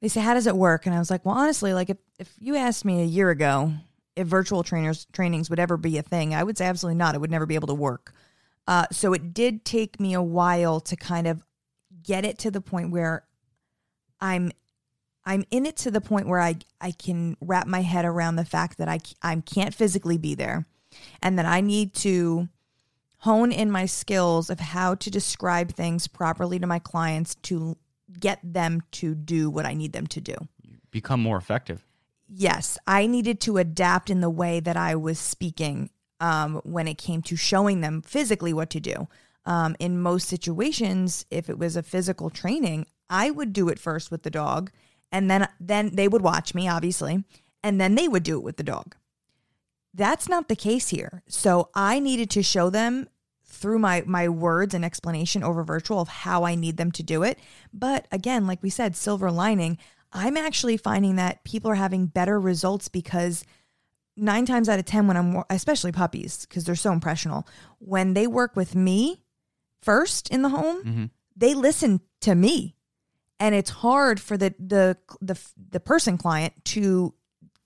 They 0.00 0.08
say, 0.08 0.20
"How 0.20 0.34
does 0.34 0.46
it 0.46 0.56
work?" 0.56 0.86
And 0.86 0.94
I 0.94 0.98
was 0.98 1.10
like, 1.10 1.24
"Well, 1.26 1.36
honestly, 1.36 1.72
like 1.74 1.90
if 1.90 1.98
if 2.18 2.32
you 2.38 2.56
asked 2.56 2.84
me 2.84 3.02
a 3.02 3.06
year 3.06 3.28
ago 3.30 3.72
if 4.16 4.26
virtual 4.26 4.62
trainers 4.62 5.06
trainings 5.12 5.50
would 5.50 5.58
ever 5.58 5.76
be 5.76 5.98
a 5.98 6.02
thing, 6.02 6.34
I 6.34 6.42
would 6.44 6.56
say 6.56 6.66
absolutely 6.66 6.96
not. 6.96 7.14
It 7.14 7.20
would 7.20 7.30
never 7.30 7.46
be 7.46 7.54
able 7.56 7.68
to 7.68 7.74
work. 7.74 8.12
Uh, 8.66 8.86
so 8.92 9.12
it 9.12 9.34
did 9.34 9.64
take 9.66 9.98
me 10.00 10.14
a 10.14 10.22
while 10.22 10.80
to 10.80 10.96
kind 10.96 11.26
of 11.26 11.44
get 12.02 12.24
it 12.24 12.38
to 12.38 12.50
the 12.50 12.60
point 12.60 12.90
where 12.90 13.24
I'm 14.24 14.52
I'm 15.26 15.44
in 15.50 15.66
it 15.66 15.76
to 15.78 15.90
the 15.90 16.00
point 16.00 16.26
where 16.26 16.40
I 16.40 16.56
I 16.80 16.92
can 16.92 17.36
wrap 17.40 17.66
my 17.66 17.82
head 17.82 18.06
around 18.06 18.36
the 18.36 18.44
fact 18.44 18.78
that 18.78 18.88
I 18.88 18.98
I 19.22 19.36
can't 19.36 19.74
physically 19.74 20.16
be 20.16 20.34
there, 20.34 20.66
and 21.22 21.38
that 21.38 21.46
I 21.46 21.60
need 21.60 21.92
to 21.96 22.48
hone 23.18 23.52
in 23.52 23.70
my 23.70 23.86
skills 23.86 24.50
of 24.50 24.60
how 24.60 24.94
to 24.96 25.10
describe 25.10 25.72
things 25.72 26.08
properly 26.08 26.58
to 26.58 26.66
my 26.66 26.78
clients 26.78 27.34
to 27.36 27.76
get 28.18 28.38
them 28.42 28.82
to 28.92 29.14
do 29.14 29.50
what 29.50 29.66
I 29.66 29.74
need 29.74 29.92
them 29.92 30.06
to 30.08 30.20
do. 30.20 30.34
Become 30.90 31.20
more 31.20 31.36
effective. 31.36 31.84
Yes, 32.28 32.78
I 32.86 33.06
needed 33.06 33.40
to 33.42 33.58
adapt 33.58 34.08
in 34.08 34.20
the 34.20 34.30
way 34.30 34.60
that 34.60 34.76
I 34.76 34.94
was 34.94 35.18
speaking 35.18 35.90
um, 36.20 36.60
when 36.64 36.88
it 36.88 36.96
came 36.96 37.22
to 37.22 37.36
showing 37.36 37.80
them 37.80 38.02
physically 38.02 38.52
what 38.52 38.70
to 38.70 38.80
do. 38.80 39.08
Um, 39.46 39.76
in 39.78 40.00
most 40.00 40.28
situations, 40.28 41.26
if 41.30 41.50
it 41.50 41.58
was 41.58 41.76
a 41.76 41.82
physical 41.82 42.30
training, 42.30 42.86
I 43.22 43.30
would 43.30 43.52
do 43.52 43.68
it 43.68 43.78
first 43.78 44.10
with 44.10 44.22
the 44.24 44.30
dog, 44.42 44.70
and 45.12 45.30
then 45.30 45.46
then 45.60 45.94
they 45.94 46.08
would 46.08 46.22
watch 46.22 46.54
me, 46.54 46.68
obviously, 46.68 47.24
and 47.62 47.80
then 47.80 47.94
they 47.94 48.08
would 48.08 48.24
do 48.24 48.36
it 48.38 48.42
with 48.44 48.56
the 48.56 48.62
dog. 48.74 48.96
That's 49.92 50.28
not 50.28 50.48
the 50.48 50.56
case 50.56 50.88
here. 50.88 51.22
So 51.28 51.68
I 51.74 52.00
needed 52.00 52.28
to 52.30 52.42
show 52.42 52.70
them 52.70 53.08
through 53.46 53.78
my 53.78 54.02
my 54.06 54.28
words 54.28 54.74
and 54.74 54.84
explanation 54.84 55.44
over 55.44 55.62
virtual 55.62 56.00
of 56.00 56.08
how 56.08 56.44
I 56.44 56.54
need 56.56 56.76
them 56.76 56.90
to 56.92 57.02
do 57.02 57.22
it. 57.22 57.38
But 57.72 58.06
again, 58.10 58.46
like 58.46 58.62
we 58.62 58.70
said, 58.70 58.96
silver 58.96 59.30
lining, 59.30 59.78
I'm 60.12 60.36
actually 60.36 60.76
finding 60.76 61.16
that 61.16 61.44
people 61.44 61.70
are 61.70 61.76
having 61.76 62.06
better 62.06 62.40
results 62.40 62.88
because 62.88 63.44
nine 64.16 64.46
times 64.46 64.68
out 64.68 64.78
of 64.78 64.84
10, 64.84 65.06
when 65.08 65.16
I'm, 65.16 65.42
especially 65.50 65.92
puppies, 65.92 66.46
because 66.46 66.64
they're 66.64 66.76
so 66.76 66.92
impressional, 66.92 67.46
when 67.78 68.14
they 68.14 68.26
work 68.26 68.54
with 68.56 68.74
me 68.74 69.22
first 69.80 70.28
in 70.30 70.42
the 70.42 70.50
home, 70.50 70.84
Mhm. 70.84 71.10
they 71.36 71.52
listen 71.54 72.00
to 72.20 72.34
me. 72.34 72.73
And 73.44 73.54
it's 73.54 73.68
hard 73.68 74.20
for 74.20 74.38
the, 74.38 74.54
the, 74.58 74.96
the, 75.20 75.38
the 75.70 75.78
person 75.78 76.16
client 76.16 76.54
to 76.64 77.12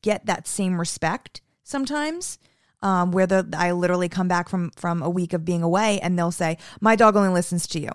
get 0.02 0.26
that 0.26 0.49
same 0.49 0.76
respect 0.76 1.40
sometimes. 1.62 2.40
Um, 2.82 3.12
where 3.12 3.28
the, 3.28 3.49
I 3.56 3.73
literally 3.73 4.08
come 4.08 4.26
back 4.26 4.49
from 4.49 4.70
from 4.76 5.02
a 5.02 5.11
week 5.11 5.32
of 5.32 5.44
being 5.44 5.62
away 5.64 5.99
and 6.00 6.16
they'll 6.16 6.32
say, 6.32 6.58
My 6.80 6.94
dog 6.94 7.14
only 7.16 7.30
listens 7.30 7.66
to 7.68 7.80
you. 7.80 7.90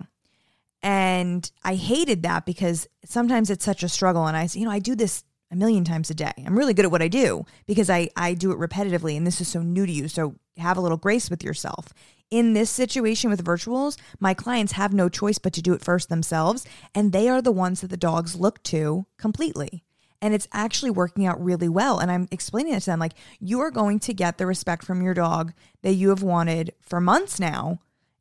And 0.82 1.50
I 1.62 1.74
hated 1.74 2.22
that 2.22 2.46
because 2.46 2.86
sometimes 3.04 3.50
it's 3.50 3.64
such 3.64 3.82
a 3.82 3.88
struggle. 3.88 4.26
And 4.26 4.36
I, 4.36 4.48
you 4.52 4.64
know, 4.64 4.70
I 4.70 4.78
do 4.78 4.94
this 4.94 5.24
a 5.50 5.56
million 5.56 5.84
times 5.84 6.08
a 6.08 6.14
day. 6.14 6.32
I'm 6.38 6.56
really 6.56 6.74
good 6.74 6.86
at 6.86 6.90
what 6.90 7.02
I 7.02 7.08
do 7.08 7.44
because 7.66 7.90
I, 7.90 8.08
I 8.16 8.32
do 8.32 8.50
it 8.50 8.58
repetitively 8.58 9.14
and 9.16 9.26
this 9.26 9.42
is 9.42 9.48
so 9.48 9.60
new 9.60 9.84
to 9.84 9.92
you. 9.92 10.08
So 10.08 10.36
have 10.56 10.78
a 10.78 10.80
little 10.80 10.96
grace 10.96 11.28
with 11.28 11.44
yourself. 11.44 11.92
In 12.30 12.52
this 12.52 12.70
situation 12.70 13.30
with 13.30 13.44
virtuals, 13.44 13.96
my 14.18 14.34
clients 14.34 14.72
have 14.72 14.92
no 14.92 15.08
choice 15.08 15.38
but 15.38 15.52
to 15.52 15.62
do 15.62 15.72
it 15.72 15.84
first 15.84 16.08
themselves. 16.08 16.64
And 16.94 17.12
they 17.12 17.28
are 17.28 17.42
the 17.42 17.52
ones 17.52 17.80
that 17.80 17.90
the 17.90 17.96
dogs 17.96 18.34
look 18.34 18.62
to 18.64 19.06
completely. 19.18 19.84
And 20.20 20.34
it's 20.34 20.48
actually 20.52 20.90
working 20.90 21.26
out 21.26 21.42
really 21.42 21.68
well. 21.68 21.98
And 21.98 22.10
I'm 22.10 22.28
explaining 22.30 22.74
it 22.74 22.80
to 22.80 22.86
them 22.86 22.98
like, 22.98 23.14
you 23.38 23.60
are 23.60 23.70
going 23.70 24.00
to 24.00 24.14
get 24.14 24.38
the 24.38 24.46
respect 24.46 24.84
from 24.84 25.02
your 25.02 25.14
dog 25.14 25.52
that 25.82 25.94
you 25.94 26.08
have 26.08 26.22
wanted 26.22 26.72
for 26.80 27.00
months 27.00 27.38
now 27.38 27.78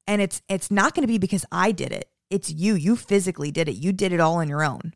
and 0.08 0.22
it's 0.22 0.42
it's 0.50 0.72
not 0.72 0.94
going 0.94 1.04
to 1.04 1.12
be 1.12 1.18
because 1.18 1.46
I 1.52 1.72
did 1.72 1.92
it. 1.92 2.10
It's 2.30 2.52
you. 2.52 2.76
You 2.76 2.96
physically 2.96 3.52
did 3.52 3.70
it. 3.70 3.74
You 3.74 3.92
did 3.92 4.12
it 4.12 4.20
all 4.20 4.36
on 4.36 4.50
your 4.50 4.64
own, 4.64 4.94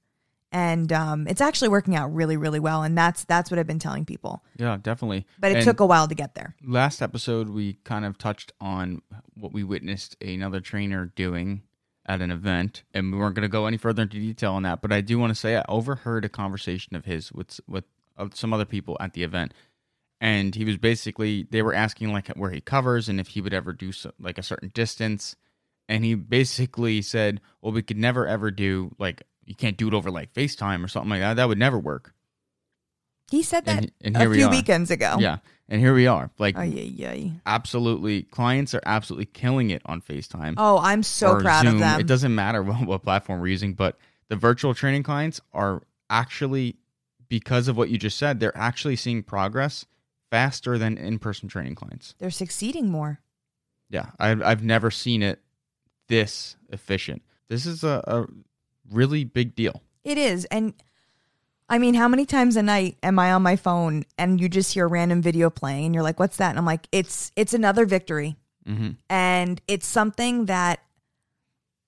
and 0.52 0.92
um, 0.94 1.28
it's 1.28 1.42
actually 1.42 1.70
working 1.70 1.96
out 1.96 2.14
really, 2.14 2.38
really 2.38 2.60
well. 2.60 2.84
And 2.84 2.98
that's 2.98 3.24
that's 3.26 3.50
what 3.52 3.60
I've 3.60 3.68
been 3.68 3.80
telling 3.80 4.06
people. 4.06 4.44
Yeah, 4.58 4.78
definitely. 4.82 5.26
But 5.40 5.52
it 5.52 5.58
And- 5.58 5.66
took 5.66 5.80
a 5.80 5.86
while 5.86 6.08
to 6.08 6.16
get 6.16 6.36
there. 6.36 6.56
last 6.64 7.02
episode 7.02 7.50
we 7.50 7.74
kind 7.84 8.06
of 8.06 8.18
touched 8.18 8.52
on 8.62 9.02
what 9.36 9.52
we 9.54 9.64
witnessed 9.64 10.16
another 10.24 10.60
trainer 10.62 11.12
doing 11.16 11.64
at 12.06 12.22
an 12.22 12.32
event 12.32 12.84
and 12.94 13.12
we 13.12 13.18
weren't 13.18 13.36
going 13.36 13.42
to 13.44 13.50
go 13.50 13.66
any 13.66 13.76
further 13.78 14.04
into 14.04 14.18
detail 14.18 14.54
on 14.54 14.64
that 14.64 14.82
but 14.82 14.94
i 14.94 15.02
do 15.02 15.20
want 15.20 15.30
to 15.30 15.36
say 15.36 15.58
i 15.58 15.64
overheard 15.68 16.24
a 16.24 16.30
conversation 16.30 16.96
of 16.96 17.04
his 17.04 17.34
with 17.34 17.60
with 17.68 17.84
uh, 18.18 18.30
some 18.34 18.54
other 18.54 18.64
people 18.64 18.96
at 19.02 19.12
the 19.12 19.24
event 19.24 19.54
and 20.22 20.56
he 20.56 20.64
was 20.64 20.78
basically 20.78 21.44
they 21.52 21.62
were 21.62 21.74
asking 21.74 22.14
like 22.14 22.30
where 22.30 22.50
he 22.52 22.62
covers 22.62 23.10
and 23.10 23.20
if 23.20 23.28
he 23.28 23.42
would 23.42 23.54
ever 23.54 23.74
do 23.74 23.92
so, 23.92 24.12
like 24.22 24.38
a 24.38 24.44
certain 24.44 24.70
distance 24.74 25.36
and 25.90 26.06
he 26.06 26.16
basically 26.16 27.02
said 27.02 27.42
well 27.62 27.74
we 27.74 27.82
could 27.82 27.98
never 27.98 28.26
ever 28.26 28.52
do 28.52 28.90
like 28.98 29.24
you 29.48 29.56
can't 29.56 29.78
do 29.78 29.88
it 29.88 29.94
over 29.94 30.12
like 30.12 30.34
facetime 30.34 30.84
or 30.84 30.88
something 30.88 31.10
like 31.10 31.22
that 31.22 31.36
that 31.36 31.48
would 31.48 31.58
never 31.58 31.80
work 31.80 32.14
He 33.32 33.42
said 33.44 33.66
that 33.66 33.78
and, 33.84 33.92
and 34.16 34.18
a 34.18 34.30
we 34.30 34.36
few 34.38 34.46
are 34.48 34.52
weekends 34.52 34.92
ago. 34.92 35.18
yeah 35.20 35.38
and 35.70 35.82
here 35.82 35.94
we 35.94 36.08
are 36.08 36.30
like 36.38 36.56
yeah, 36.56 37.12
yeah. 37.12 37.30
absolutely 37.46 38.24
clients 38.24 38.74
are 38.74 38.82
absolutely 38.86 39.26
killing 39.26 39.70
it 39.70 39.82
on 39.86 40.02
FaceTime. 40.02 40.54
Oh, 40.58 40.78
I'm 40.80 41.04
so 41.04 41.40
proud 41.40 41.64
Zoom. 41.64 41.74
of 41.76 41.80
them. 41.80 42.00
It 42.00 42.08
doesn't 42.08 42.34
matter 42.34 42.64
what, 42.64 42.86
what 42.86 43.04
platform 43.04 43.42
we're 43.42 43.48
using, 43.48 43.74
but 43.74 43.98
the 44.30 44.36
virtual 44.38 44.74
training 44.74 45.04
clients 45.04 45.42
are 45.54 45.82
actually 46.10 46.78
because 47.30 47.68
of 47.68 47.76
what 47.76 47.90
you 47.90 47.98
just 47.98 48.18
said, 48.18 48.40
they're 48.40 48.58
actually 48.58 48.96
seeing 48.96 49.24
progress 49.24 49.86
faster 50.32 50.78
than 50.78 50.98
in-person 50.98 51.50
training 51.50 51.76
clients. 51.76 52.16
They're 52.20 52.32
succeeding 52.32 52.90
more. 52.90 53.20
Yeah, 53.90 54.12
I've 54.20 54.42
I've 54.42 54.64
never 54.64 54.90
seen 54.92 55.22
it 55.22 55.42
this 56.08 56.56
efficient. 56.70 57.22
This 57.50 57.66
is 57.66 57.84
a, 57.84 58.02
a 58.08 58.26
really 58.92 59.24
big 59.24 59.56
deal. 59.56 59.82
It 60.04 60.18
is, 60.18 60.46
and 60.46 60.74
I 61.70 61.78
mean, 61.80 61.96
how 61.96 62.08
many 62.08 62.26
times 62.26 62.56
a 62.56 62.64
night 62.64 62.98
am 63.04 63.20
I 63.20 63.34
on 63.34 63.42
my 63.42 63.56
phone 63.56 64.06
and 64.18 64.40
you 64.40 64.48
just 64.48 64.74
hear 64.74 64.86
a 64.86 64.88
random 64.88 65.22
video 65.22 65.50
playing 65.50 65.86
and 65.88 65.94
you're 65.94 66.04
like, 66.04 66.20
"What's 66.20 66.38
that?" 66.38 66.52
And 66.52 66.60
I'm 66.60 66.66
like, 66.66 66.88
"It's 66.92 67.32
it's 67.36 67.54
another 67.54 67.86
victory." 67.86 68.38
hmm 68.66 68.92
And 69.10 69.62
it's 69.68 69.88
something 69.88 70.46
that 70.46 70.80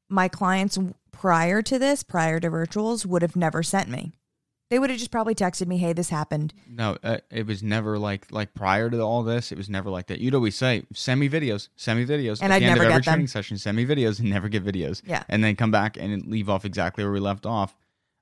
my 0.10 0.28
clients 0.28 0.78
prior 1.12 1.62
to 1.62 1.80
this, 1.80 2.04
prior 2.04 2.40
to 2.40 2.50
virtuals, 2.50 3.06
would 3.06 3.22
have 3.22 3.36
never 3.36 3.64
sent 3.64 3.90
me. 3.90 4.14
They 4.70 4.78
would 4.78 4.90
have 4.92 5.00
just 5.00 5.10
probably 5.12 5.34
texted 5.34 5.66
me, 5.68 5.78
"Hey, 5.78 5.94
this 5.94 6.10
happened." 6.10 6.54
No, 6.70 6.96
uh, 7.04 7.18
it 7.32 7.48
was 7.48 7.64
never 7.64 7.98
like 7.98 8.32
like 8.32 8.54
prior 8.54 8.90
to 8.90 9.00
all 9.02 9.24
this. 9.24 9.52
It 9.52 9.58
was 9.58 9.68
never 9.70 9.90
like 9.90 10.08
that. 10.08 10.20
You'd 10.20 10.36
always 10.36 10.56
say, 10.56 10.84
"Send 10.94 11.20
me 11.20 11.28
videos, 11.28 11.70
send 11.76 12.00
me 12.00 12.06
videos." 12.06 12.40
And 12.42 12.52
At 12.54 12.58
I'd 12.58 12.62
the 12.62 12.66
end 12.68 12.76
never 12.76 12.84
of 12.88 12.92
every 12.92 13.00
get 13.02 13.06
them. 13.06 13.14
training 13.14 13.28
session, 13.28 13.58
send 13.58 13.76
me 13.78 13.86
videos, 13.86 14.20
and 14.20 14.30
never 14.30 14.48
get 14.48 14.64
videos. 14.64 15.02
Yeah. 15.06 15.24
and 15.28 15.44
then 15.44 15.56
come 15.56 15.72
back 15.72 15.98
and 15.98 16.26
leave 16.28 16.50
off 16.50 16.66
exactly 16.66 17.04
where 17.04 17.12
we 17.14 17.20
left 17.20 17.46
off, 17.48 17.76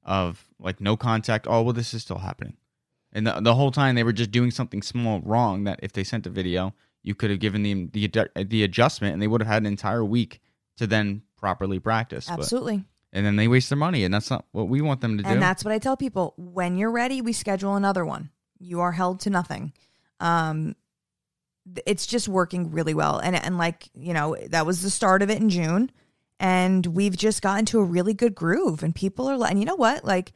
of 0.04 0.48
like 0.60 0.80
no 0.80 0.96
contact. 0.96 1.48
Oh 1.50 1.62
well, 1.63 1.74
this 1.74 1.94
is 1.94 2.01
still 2.04 2.20
happening, 2.20 2.56
and 3.12 3.27
the, 3.27 3.39
the 3.42 3.56
whole 3.56 3.72
time 3.72 3.96
they 3.96 4.04
were 4.04 4.13
just 4.13 4.32
doing 4.32 4.51
something 4.51 4.82
small 4.82 5.20
wrong. 5.22 5.66
That 5.66 5.82
if 5.84 5.92
they 5.92 6.06
sent 6.06 6.25
a 6.25 6.30
video, 6.30 6.74
you 7.04 7.13
could 7.13 7.30
have 7.30 7.39
given 7.39 7.63
them 7.63 7.89
the 7.92 8.10
the 8.48 8.63
adjustment, 8.63 9.12
and 9.13 9.22
they 9.22 9.27
would 9.27 9.42
have 9.42 9.50
had 9.50 9.63
an 9.63 9.68
entire 9.68 10.06
week 10.06 10.39
to 10.77 10.88
then 10.88 11.24
properly 11.36 11.80
practice. 11.80 12.27
But- 12.27 12.39
Absolutely. 12.39 12.86
And 13.13 13.25
then 13.25 13.35
they 13.35 13.47
waste 13.47 13.69
their 13.69 13.77
money, 13.77 14.03
and 14.03 14.13
that's 14.13 14.29
not 14.29 14.45
what 14.51 14.67
we 14.67 14.81
want 14.81 15.01
them 15.01 15.17
to 15.17 15.23
do. 15.23 15.29
And 15.29 15.41
that's 15.41 15.63
what 15.63 15.73
I 15.73 15.79
tell 15.79 15.97
people. 15.97 16.33
When 16.37 16.77
you're 16.77 16.91
ready, 16.91 17.21
we 17.21 17.33
schedule 17.33 17.75
another 17.75 18.05
one. 18.05 18.29
You 18.59 18.81
are 18.81 18.91
held 18.91 19.19
to 19.21 19.29
nothing. 19.29 19.73
Um, 20.19 20.75
it's 21.85 22.05
just 22.05 22.27
working 22.27 22.71
really 22.71 22.93
well. 22.93 23.19
And 23.19 23.35
and 23.35 23.57
like 23.57 23.89
you 23.93 24.13
know, 24.13 24.35
that 24.49 24.65
was 24.65 24.81
the 24.81 24.89
start 24.89 25.21
of 25.21 25.29
it 25.29 25.39
in 25.39 25.49
June, 25.49 25.91
and 26.39 26.85
we've 26.85 27.17
just 27.17 27.41
gotten 27.41 27.65
to 27.67 27.79
a 27.79 27.83
really 27.83 28.13
good 28.13 28.35
groove. 28.35 28.83
And 28.83 28.93
people 28.93 29.27
are, 29.27 29.47
and 29.47 29.59
you 29.59 29.65
know 29.65 29.75
what? 29.75 30.03
Like, 30.03 30.33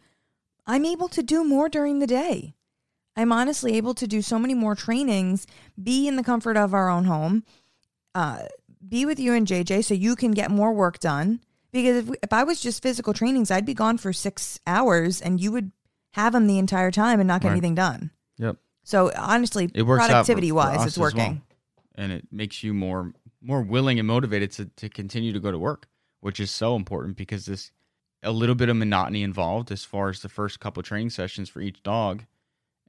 I'm 0.66 0.86
able 0.86 1.08
to 1.10 1.24
do 1.24 1.44
more 1.44 1.70
during 1.70 2.00
the 2.00 2.08
day. 2.08 2.56
I'm 3.16 3.32
honestly 3.32 3.76
able 3.76 3.94
to 3.96 4.08
do 4.08 4.22
so 4.22 4.40
many 4.40 4.54
more 4.54 4.76
trainings, 4.76 5.46
be 5.82 6.08
in 6.08 6.16
the 6.16 6.24
comfort 6.24 6.56
of 6.56 6.74
our 6.74 6.90
own 6.90 7.06
home, 7.06 7.44
uh, 8.16 8.44
be 8.88 9.06
with 9.06 9.20
you 9.20 9.34
and 9.34 9.46
JJ 9.46 9.84
so 9.84 9.94
you 9.94 10.16
can 10.16 10.32
get 10.32 10.50
more 10.50 10.74
work 10.74 11.00
done. 11.00 11.42
Because 11.72 11.98
if, 12.04 12.10
we, 12.10 12.18
if 12.22 12.34
I 12.34 12.44
was 12.44 12.62
just 12.62 12.84
physical 12.84 13.14
trainings, 13.14 13.50
I'd 13.52 13.66
be 13.66 13.74
gone 13.74 13.98
for 13.98 14.12
six 14.14 14.60
hours 14.68 15.22
and 15.22 15.40
you 15.40 15.52
would 15.52 15.72
have 16.14 16.34
them 16.34 16.48
the 16.48 16.58
entire 16.60 16.92
time 16.92 17.20
and 17.20 17.28
not 17.28 17.42
get 17.42 17.48
Right. 17.50 17.54
anything 17.54 17.76
done. 17.76 18.12
Yep. 18.38 18.58
So 18.84 19.12
honestly, 19.16 19.70
It 19.74 19.84
works 19.84 20.02
out 20.04 20.08
for- 20.08 20.12
productivity 20.14 20.50
for 20.50 20.56
wise, 20.56 20.78
us 20.80 20.88
it's 20.88 20.98
as 20.98 21.00
well. 21.00 21.12
working. 21.14 21.42
and 21.96 22.12
it 22.12 22.28
makes 22.32 22.64
you 22.64 22.74
more 22.74 23.14
more 23.44 23.62
willing 23.64 23.98
and 24.00 24.08
motivated 24.08 24.52
to, 24.52 24.66
to 24.78 24.88
continue 24.88 25.34
to 25.34 25.40
go 25.40 25.52
to 25.52 25.58
work 25.58 25.88
which 26.20 26.40
is 26.40 26.52
so 26.52 26.76
important 26.76 27.18
because 27.18 27.46
this 27.48 27.72
a 28.22 28.32
little 28.32 28.54
bit 28.54 28.70
of 28.70 28.76
monotony 28.76 29.24
involved 29.24 29.72
as 29.72 29.84
far 29.84 30.10
as 30.10 30.22
the 30.22 30.30
first 30.30 30.60
couple 30.60 30.84
training 30.84 31.10
sessions 31.10 31.50
for 31.50 31.60
each 31.60 31.82
dog 31.82 32.24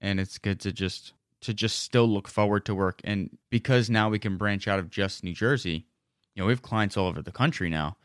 and 0.00 0.20
it's 0.20 0.36
good 0.38 0.60
to 0.60 0.70
just 0.72 1.14
to 1.40 1.54
just 1.54 1.78
still 1.80 2.06
look 2.06 2.28
forward 2.28 2.64
to 2.66 2.74
work 2.74 3.00
and 3.02 3.36
because 3.50 3.88
now 3.88 4.10
we 4.10 4.18
can 4.18 4.36
branch 4.36 4.68
out 4.68 4.78
of 4.78 4.90
just 4.90 5.24
new 5.24 5.32
jersey 5.34 5.86
you 6.34 6.42
know 6.42 6.46
we 6.46 6.52
have 6.52 6.60
clients 6.62 6.96
all 6.98 7.06
over 7.06 7.22
the 7.22 7.32
country 7.32 7.70
now 7.70 7.96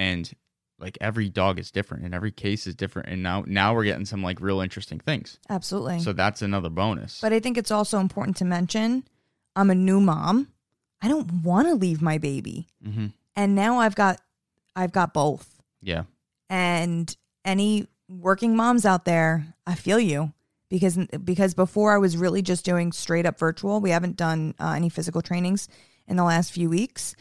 and 0.00 0.32
like 0.78 0.96
every 1.00 1.28
dog 1.28 1.58
is 1.58 1.70
different 1.70 2.04
and 2.04 2.14
every 2.14 2.32
case 2.32 2.66
is 2.66 2.74
different 2.74 3.08
and 3.08 3.22
now 3.22 3.44
now 3.46 3.74
we're 3.74 3.84
getting 3.84 4.06
some 4.06 4.22
like 4.22 4.40
real 4.40 4.60
interesting 4.60 4.98
things 4.98 5.38
Absolutely. 5.50 6.00
so 6.00 6.12
that's 6.14 6.40
another 6.42 6.70
bonus 6.70 7.20
But 7.20 7.32
I 7.34 7.40
think 7.40 7.58
it's 7.58 7.70
also 7.70 7.98
important 8.00 8.36
to 8.38 8.44
mention 8.44 9.04
I'm 9.54 9.68
a 9.70 9.74
new 9.74 10.00
mom. 10.00 10.48
I 11.02 11.08
don't 11.08 11.42
want 11.42 11.66
to 11.68 11.74
leave 11.74 12.00
my 12.02 12.18
baby. 12.18 12.66
hmm 12.82 13.06
And 13.36 13.54
now 13.54 13.78
I've 13.80 13.94
got 13.94 14.20
I've 14.74 14.92
got 14.92 15.12
both. 15.12 15.60
yeah 15.82 16.04
And 16.48 17.14
any 17.44 17.86
working 18.08 18.56
moms 18.56 18.84
out 18.86 19.04
there, 19.04 19.54
I 19.66 19.74
feel 19.74 19.98
you 20.00 20.32
because 20.70 20.96
because 21.24 21.52
before 21.54 21.94
I 21.94 21.98
was 21.98 22.16
really 22.16 22.42
just 22.42 22.64
doing 22.64 22.92
straight 22.92 23.26
up 23.26 23.38
virtual. 23.38 23.80
We 23.80 23.90
haven't 23.90 24.16
done 24.16 24.54
uh, 24.58 24.72
any 24.76 24.88
physical 24.88 25.20
trainings 25.22 25.68
in 26.08 26.16
the 26.16 26.24
last 26.24 26.52
few 26.52 26.68
weeks. 26.70 27.14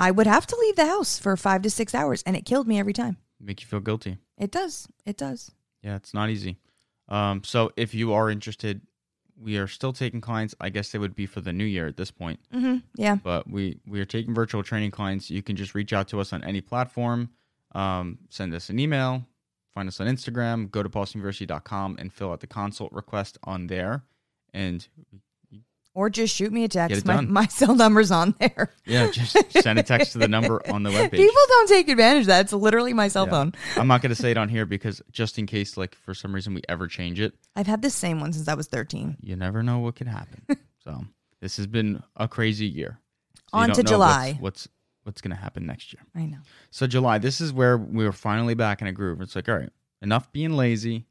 I 0.00 0.10
would 0.10 0.26
have 0.26 0.46
to 0.48 0.56
leave 0.56 0.76
the 0.76 0.86
house 0.86 1.18
for 1.18 1.36
5 1.36 1.62
to 1.62 1.70
6 1.70 1.94
hours 1.94 2.22
and 2.24 2.34
it 2.36 2.44
killed 2.46 2.66
me 2.66 2.78
every 2.78 2.92
time. 2.94 3.16
make 3.38 3.60
you 3.60 3.66
feel 3.68 3.80
guilty 3.80 4.18
It 4.38 4.50
does. 4.50 4.88
It 5.04 5.16
does. 5.18 5.50
Yeah, 5.82 5.96
it's 5.96 6.14
not 6.14 6.30
easy. 6.30 6.56
Um, 7.08 7.42
so 7.44 7.70
if 7.76 7.94
you 7.94 8.12
are 8.14 8.30
interested, 8.30 8.80
we 9.36 9.56
are 9.58 9.66
still 9.66 9.92
taking 9.92 10.20
clients. 10.20 10.54
I 10.60 10.68
guess 10.70 10.90
they 10.92 10.98
would 10.98 11.14
be 11.14 11.26
for 11.26 11.40
the 11.40 11.52
new 11.52 11.64
year 11.64 11.86
at 11.86 11.96
this 11.96 12.10
point, 12.10 12.40
Mhm. 12.52 12.82
Yeah. 12.96 13.16
but 13.16 13.48
we 13.48 13.80
we 13.86 14.00
are 14.00 14.04
taking 14.06 14.34
virtual 14.34 14.62
training 14.62 14.90
clients. 14.90 15.30
You 15.30 15.42
can 15.42 15.56
just 15.56 15.74
reach 15.74 15.92
out 15.92 16.08
to 16.08 16.20
us 16.20 16.32
on 16.32 16.42
any 16.44 16.60
platform, 16.60 17.30
um, 17.72 18.18
send 18.28 18.54
us 18.54 18.68
an 18.70 18.78
email, 18.78 19.26
find 19.74 19.88
us 19.88 20.00
on 20.00 20.06
Instagram, 20.08 20.70
go 20.70 20.82
to 20.82 20.88
pawsuniversity.com 20.90 21.96
and 21.98 22.12
fill 22.12 22.32
out 22.32 22.40
the 22.40 22.46
consult 22.46 22.92
request 22.92 23.38
on 23.44 23.66
there. 23.68 24.04
And 24.52 24.86
Or 25.92 26.08
just 26.08 26.34
shoot 26.34 26.52
me 26.52 26.62
a 26.64 26.68
text. 26.68 27.04
My, 27.04 27.20
my 27.20 27.46
cell 27.48 27.74
number's 27.74 28.10
on 28.12 28.34
there. 28.38 28.72
yeah, 28.86 29.10
just 29.10 29.36
send 29.60 29.78
a 29.78 29.82
text 29.82 30.12
to 30.12 30.18
the 30.18 30.28
number 30.28 30.62
on 30.72 30.84
the 30.84 30.90
webpage. 30.90 31.10
People 31.10 31.34
don't 31.48 31.68
take 31.68 31.88
advantage 31.88 32.22
of 32.22 32.26
that. 32.28 32.40
It's 32.42 32.52
literally 32.52 32.92
my 32.92 33.08
cell 33.08 33.24
Yeah. 33.24 33.30
phone. 33.30 33.52
I'm 33.76 33.88
not 33.88 34.00
going 34.00 34.10
to 34.14 34.20
say 34.20 34.30
it 34.30 34.36
on 34.36 34.48
here 34.48 34.66
because 34.66 35.02
just 35.10 35.38
in 35.38 35.46
case, 35.46 35.76
like 35.76 35.96
for 35.96 36.14
some 36.14 36.32
reason, 36.32 36.54
we 36.54 36.62
ever 36.68 36.86
change 36.86 37.18
it, 37.18 37.34
I've 37.56 37.66
had 37.66 37.82
this 37.82 37.94
same 37.94 38.20
one 38.20 38.32
since 38.32 38.46
I 38.46 38.54
was 38.54 38.68
13. 38.68 39.16
you 39.20 39.34
never 39.34 39.62
know 39.64 39.80
what 39.80 39.96
could 39.96 40.06
happen. 40.06 40.42
so 40.84 41.04
this 41.40 41.56
has 41.56 41.66
been 41.66 42.02
a 42.16 42.28
crazy 42.28 42.66
year. 42.66 43.00
So 43.48 43.58
On 43.58 43.72
to 43.72 43.82
July. 43.82 44.36
What's 44.38 44.66
what's, 44.66 44.68
what's 45.02 45.20
going 45.20 45.34
to 45.34 45.42
happen 45.42 45.66
next 45.66 45.92
year? 45.92 46.02
I 46.14 46.26
know. 46.26 46.38
So 46.70 46.86
July, 46.86 47.18
this 47.18 47.40
is 47.40 47.52
where 47.52 47.76
we 47.76 48.04
were 48.04 48.12
finally 48.12 48.54
back 48.54 48.80
in 48.80 48.86
a 48.86 48.92
groove. 48.92 49.20
It's 49.20 49.34
like, 49.34 49.48
all 49.48 49.56
right, 49.58 49.70
enough 50.02 50.30
being 50.30 50.52
lazy, 50.52 51.06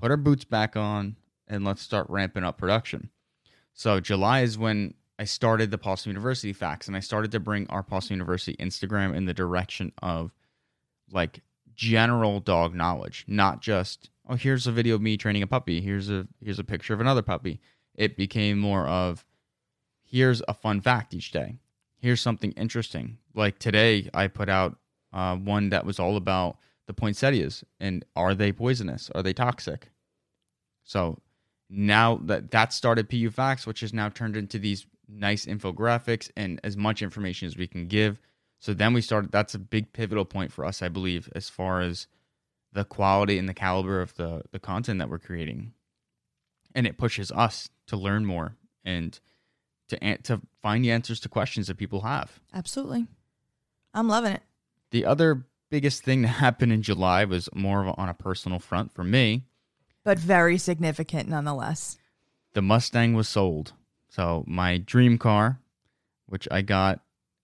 put 0.00 0.12
our 0.12 0.16
boots 0.16 0.44
back 0.44 0.76
on, 0.76 1.16
and 1.48 1.64
let's 1.64 1.82
start 1.82 2.06
ramping 2.08 2.44
up 2.44 2.58
production. 2.58 3.10
So 3.74 4.00
July 4.00 4.40
is 4.40 4.56
when 4.56 4.94
I 5.18 5.24
started 5.24 5.70
the 5.70 5.78
Paws 5.78 6.06
University 6.06 6.52
facts, 6.52 6.86
and 6.86 6.96
I 6.96 7.00
started 7.00 7.32
to 7.32 7.40
bring 7.40 7.66
our 7.68 7.82
Paws 7.82 8.10
University 8.10 8.56
Instagram 8.56 9.14
in 9.14 9.26
the 9.26 9.34
direction 9.34 9.92
of 10.00 10.32
like 11.10 11.42
general 11.74 12.40
dog 12.40 12.74
knowledge, 12.74 13.24
not 13.26 13.60
just 13.60 14.10
oh 14.28 14.36
here's 14.36 14.66
a 14.66 14.72
video 14.72 14.94
of 14.94 15.02
me 15.02 15.16
training 15.16 15.42
a 15.42 15.46
puppy, 15.46 15.80
here's 15.80 16.08
a 16.08 16.26
here's 16.40 16.58
a 16.60 16.64
picture 16.64 16.94
of 16.94 17.00
another 17.00 17.22
puppy. 17.22 17.60
It 17.94 18.16
became 18.16 18.58
more 18.58 18.86
of 18.86 19.24
here's 20.02 20.40
a 20.46 20.54
fun 20.54 20.80
fact 20.80 21.12
each 21.12 21.32
day. 21.32 21.58
Here's 21.98 22.20
something 22.20 22.52
interesting. 22.52 23.18
Like 23.34 23.58
today, 23.58 24.08
I 24.14 24.28
put 24.28 24.48
out 24.48 24.76
uh, 25.12 25.36
one 25.36 25.70
that 25.70 25.84
was 25.84 25.98
all 25.98 26.16
about 26.16 26.58
the 26.86 26.94
poinsettias 26.94 27.64
and 27.80 28.04
are 28.14 28.34
they 28.34 28.52
poisonous? 28.52 29.10
Are 29.14 29.22
they 29.22 29.32
toxic? 29.32 29.90
So 30.84 31.18
now 31.74 32.20
that 32.24 32.50
that 32.52 32.72
started 32.72 33.08
PU 33.10 33.30
Facts, 33.30 33.66
which 33.66 33.80
has 33.80 33.92
now 33.92 34.08
turned 34.08 34.36
into 34.36 34.58
these 34.58 34.86
nice 35.08 35.44
infographics 35.44 36.30
and 36.36 36.60
as 36.64 36.76
much 36.76 37.02
information 37.02 37.46
as 37.46 37.56
we 37.56 37.66
can 37.66 37.86
give. 37.88 38.20
So 38.60 38.72
then 38.72 38.94
we 38.94 39.00
started. 39.00 39.32
That's 39.32 39.54
a 39.54 39.58
big 39.58 39.92
pivotal 39.92 40.24
point 40.24 40.52
for 40.52 40.64
us, 40.64 40.82
I 40.82 40.88
believe, 40.88 41.28
as 41.34 41.48
far 41.48 41.80
as 41.80 42.06
the 42.72 42.84
quality 42.84 43.38
and 43.38 43.48
the 43.48 43.54
caliber 43.54 44.00
of 44.00 44.14
the 44.14 44.42
the 44.52 44.58
content 44.58 45.00
that 45.00 45.10
we're 45.10 45.18
creating, 45.18 45.72
and 46.74 46.86
it 46.86 46.96
pushes 46.96 47.30
us 47.32 47.68
to 47.88 47.96
learn 47.96 48.24
more 48.24 48.56
and 48.84 49.18
to 49.88 50.18
to 50.18 50.40
find 50.62 50.84
the 50.84 50.92
answers 50.92 51.20
to 51.20 51.28
questions 51.28 51.66
that 51.66 51.76
people 51.76 52.02
have. 52.02 52.40
Absolutely. 52.54 53.06
I'm 53.92 54.08
loving 54.08 54.32
it. 54.32 54.42
The 54.90 55.04
other 55.04 55.46
biggest 55.70 56.04
thing 56.04 56.22
that 56.22 56.28
happened 56.44 56.72
in 56.72 56.82
July 56.82 57.24
was 57.24 57.48
more 57.52 57.82
of 57.82 57.88
a, 57.88 57.92
on 57.96 58.08
a 58.08 58.14
personal 58.14 58.60
front 58.60 58.92
for 58.92 59.04
me. 59.04 59.44
But 60.04 60.18
very 60.18 60.58
significant 60.58 61.28
nonetheless. 61.28 61.98
The 62.52 62.62
Mustang 62.62 63.14
was 63.14 63.28
sold. 63.28 63.72
So 64.08 64.44
my 64.46 64.78
dream 64.78 65.18
car, 65.18 65.58
which 66.26 66.46
I 66.50 66.62
got 66.62 67.00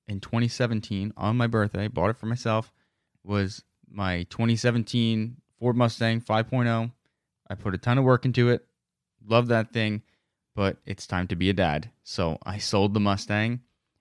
in 0.07 0.21
2017 0.21 1.13
on 1.17 1.37
my 1.37 1.47
birthday, 1.47 1.89
bought 1.89 2.11
it 2.11 2.17
for 2.19 2.27
myself, 2.27 2.73
was 3.25 3.65
my 3.91 4.25
2017 4.25 5.37
Ford 5.59 5.77
Mustang 5.77 6.21
5.0. 6.21 6.93
I 7.49 7.55
put 7.55 7.75
a 7.75 7.79
ton 7.79 7.99
of 7.99 8.05
work 8.05 8.25
into 8.25 8.49
it. 8.51 8.67
Love 9.27 9.49
that 9.49 9.73
thing, 9.73 10.03
but 10.55 10.77
it's 10.87 11.07
time 11.07 11.27
to 11.29 11.37
be 11.37 11.51
a 11.51 11.55
dad. 11.55 11.91
So 12.05 12.39
I 12.45 12.59
sold 12.59 12.95
the 12.95 13.01
Mustang 13.01 13.61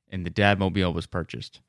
and 0.09 0.25
the 0.25 0.29
dad 0.29 0.59
mobile 0.59 0.93
was 0.93 1.07
purchased, 1.07 1.61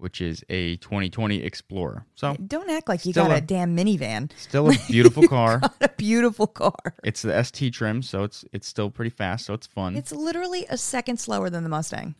which 0.00 0.20
is 0.20 0.42
a 0.48 0.76
2020 0.76 1.42
Explorer. 1.42 2.06
So 2.14 2.34
Don't 2.46 2.70
act 2.70 2.88
like 2.88 3.04
you 3.04 3.12
got 3.12 3.30
a, 3.30 3.34
a- 3.36 3.40
damn 3.40 3.76
minivan. 3.76 4.30
still 4.38 4.70
a 4.70 4.74
beautiful 4.88 5.28
car. 5.28 5.60
A 5.80 5.88
beautiful 5.90 6.46
car. 6.46 6.94
It's 7.04 7.22
the 7.22 7.42
ST 7.44 7.72
trim, 7.74 8.02
so 8.02 8.24
it's 8.24 8.44
it's 8.52 8.66
still 8.66 8.90
pretty 8.90 9.10
fast, 9.10 9.46
so 9.46 9.54
it's 9.54 9.66
fun. 9.66 9.96
It's 9.96 10.12
literally 10.12 10.66
a 10.70 10.76
second 10.78 11.18
slower 11.20 11.50
than 11.50 11.62
the 11.62 11.68
Mustang. 11.68 12.14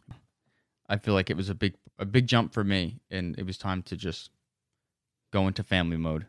I 0.88 0.98
feel 0.98 1.14
like 1.14 1.30
it 1.30 1.36
was 1.36 1.48
a 1.48 1.54
big 1.54 1.74
a 1.98 2.04
big 2.04 2.26
jump 2.26 2.52
for 2.52 2.62
me, 2.64 3.00
and 3.10 3.38
it 3.38 3.46
was 3.46 3.56
time 3.58 3.82
to 3.84 3.96
just 3.96 4.30
go 5.32 5.46
into 5.48 5.62
family 5.62 5.96
mode. 5.96 6.26